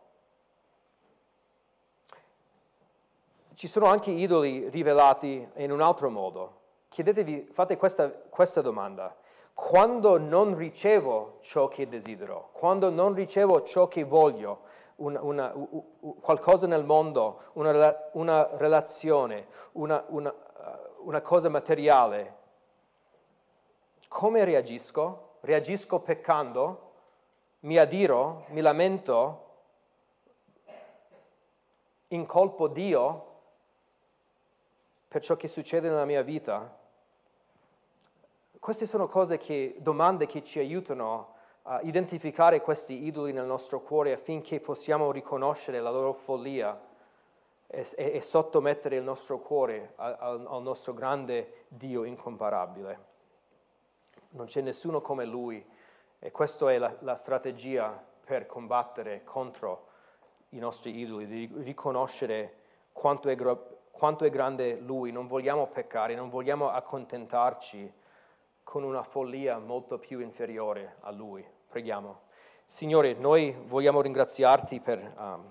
Ci 3.58 3.66
sono 3.66 3.86
anche 3.86 4.12
idoli 4.12 4.68
rivelati 4.68 5.44
in 5.56 5.72
un 5.72 5.80
altro 5.80 6.10
modo. 6.10 6.60
Chiedetevi, 6.90 7.48
fate 7.50 7.76
questa, 7.76 8.08
questa 8.08 8.60
domanda. 8.60 9.16
Quando 9.52 10.16
non 10.16 10.54
ricevo 10.54 11.38
ciò 11.40 11.66
che 11.66 11.88
desidero, 11.88 12.50
quando 12.52 12.88
non 12.88 13.14
ricevo 13.14 13.64
ciò 13.64 13.88
che 13.88 14.04
voglio, 14.04 14.60
una, 14.98 15.20
una, 15.22 15.52
qualcosa 16.20 16.68
nel 16.68 16.84
mondo, 16.84 17.40
una, 17.54 17.96
una 18.12 18.48
relazione, 18.58 19.48
una, 19.72 20.04
una 20.06 21.20
cosa 21.20 21.48
materiale, 21.48 22.36
come 24.06 24.44
reagisco? 24.44 25.38
Reagisco 25.40 25.98
peccando? 25.98 26.92
Mi 27.62 27.76
adiro? 27.76 28.44
Mi 28.50 28.60
lamento? 28.60 29.46
Incolpo 32.06 32.68
Dio? 32.68 33.27
Per 35.08 35.22
ciò 35.22 35.36
che 35.36 35.48
succede 35.48 35.88
nella 35.88 36.04
mia 36.04 36.22
vita? 36.22 36.76
Queste 38.58 38.84
sono 38.84 39.06
che, 39.38 39.76
domande 39.78 40.26
che 40.26 40.42
ci 40.42 40.58
aiutano 40.58 41.36
a 41.62 41.80
identificare 41.82 42.60
questi 42.60 43.04
idoli 43.04 43.32
nel 43.32 43.46
nostro 43.46 43.80
cuore 43.80 44.12
affinché 44.12 44.60
possiamo 44.60 45.10
riconoscere 45.10 45.80
la 45.80 45.90
loro 45.90 46.12
follia 46.12 46.78
e, 47.66 47.86
e, 47.96 48.12
e 48.14 48.22
sottomettere 48.22 48.96
il 48.96 49.02
nostro 49.02 49.38
cuore 49.38 49.92
al, 49.96 50.46
al 50.46 50.62
nostro 50.62 50.92
grande 50.92 51.64
Dio 51.68 52.04
incomparabile. 52.04 53.06
Non 54.30 54.46
c'è 54.46 54.60
nessuno 54.60 55.00
come 55.00 55.24
Lui 55.24 55.64
e 56.18 56.30
questa 56.30 56.70
è 56.70 56.78
la, 56.78 56.94
la 57.00 57.14
strategia 57.14 58.04
per 58.24 58.46
combattere 58.46 59.24
contro 59.24 59.86
i 60.50 60.58
nostri 60.58 60.98
idoli, 60.98 61.26
di 61.26 61.50
riconoscere 61.62 62.56
quanto 62.92 63.28
è, 63.28 63.36
quanto 63.98 64.24
è 64.24 64.30
grande 64.30 64.78
Lui, 64.78 65.10
non 65.10 65.26
vogliamo 65.26 65.66
peccare, 65.66 66.14
non 66.14 66.28
vogliamo 66.28 66.70
accontentarci 66.70 67.92
con 68.62 68.84
una 68.84 69.02
follia 69.02 69.58
molto 69.58 69.98
più 69.98 70.20
inferiore 70.20 70.98
a 71.00 71.10
Lui. 71.10 71.44
Preghiamo. 71.66 72.20
Signore, 72.64 73.14
noi 73.14 73.52
vogliamo 73.66 74.00
ringraziarti 74.00 74.78
per 74.78 75.00
um, 75.00 75.44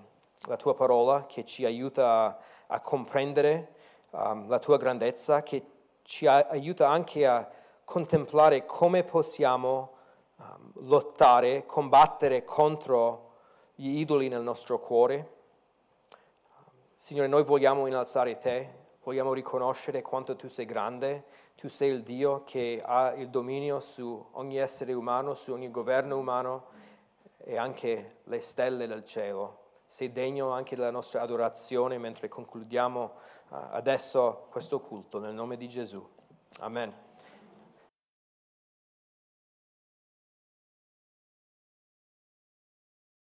la 0.46 0.56
tua 0.56 0.74
parola 0.74 1.26
che 1.26 1.44
ci 1.44 1.66
aiuta 1.66 2.24
a, 2.24 2.38
a 2.68 2.80
comprendere 2.80 3.74
um, 4.12 4.48
la 4.48 4.58
tua 4.58 4.78
grandezza, 4.78 5.42
che 5.42 5.62
ci 6.00 6.26
aiuta 6.26 6.88
anche 6.88 7.26
a 7.26 7.46
contemplare 7.84 8.64
come 8.64 9.04
possiamo 9.04 9.92
um, 10.36 10.72
lottare, 10.86 11.66
combattere 11.66 12.44
contro 12.44 13.32
gli 13.74 13.98
idoli 13.98 14.28
nel 14.28 14.42
nostro 14.42 14.78
cuore 14.78 15.36
Signore, 17.00 17.28
noi 17.28 17.44
vogliamo 17.44 17.86
innalzare 17.86 18.38
te, 18.38 18.74
vogliamo 19.04 19.32
riconoscere 19.32 20.02
quanto 20.02 20.34
tu 20.34 20.48
sei 20.48 20.64
grande, 20.64 21.24
tu 21.54 21.68
sei 21.68 21.90
il 21.90 22.02
Dio 22.02 22.42
che 22.42 22.82
ha 22.84 23.14
il 23.14 23.30
dominio 23.30 23.78
su 23.78 24.26
ogni 24.32 24.58
essere 24.58 24.92
umano, 24.94 25.34
su 25.34 25.52
ogni 25.52 25.70
governo 25.70 26.18
umano 26.18 26.66
e 27.38 27.56
anche 27.56 28.16
le 28.24 28.40
stelle 28.40 28.88
del 28.88 29.04
cielo. 29.04 29.66
Sei 29.86 30.10
degno 30.10 30.50
anche 30.50 30.74
della 30.74 30.90
nostra 30.90 31.22
adorazione 31.22 31.98
mentre 31.98 32.26
concludiamo 32.26 33.02
uh, 33.04 33.56
adesso 33.70 34.48
questo 34.50 34.80
culto 34.80 35.20
nel 35.20 35.32
nome 35.32 35.56
di 35.56 35.68
Gesù. 35.68 36.04
Amen. 36.58 37.07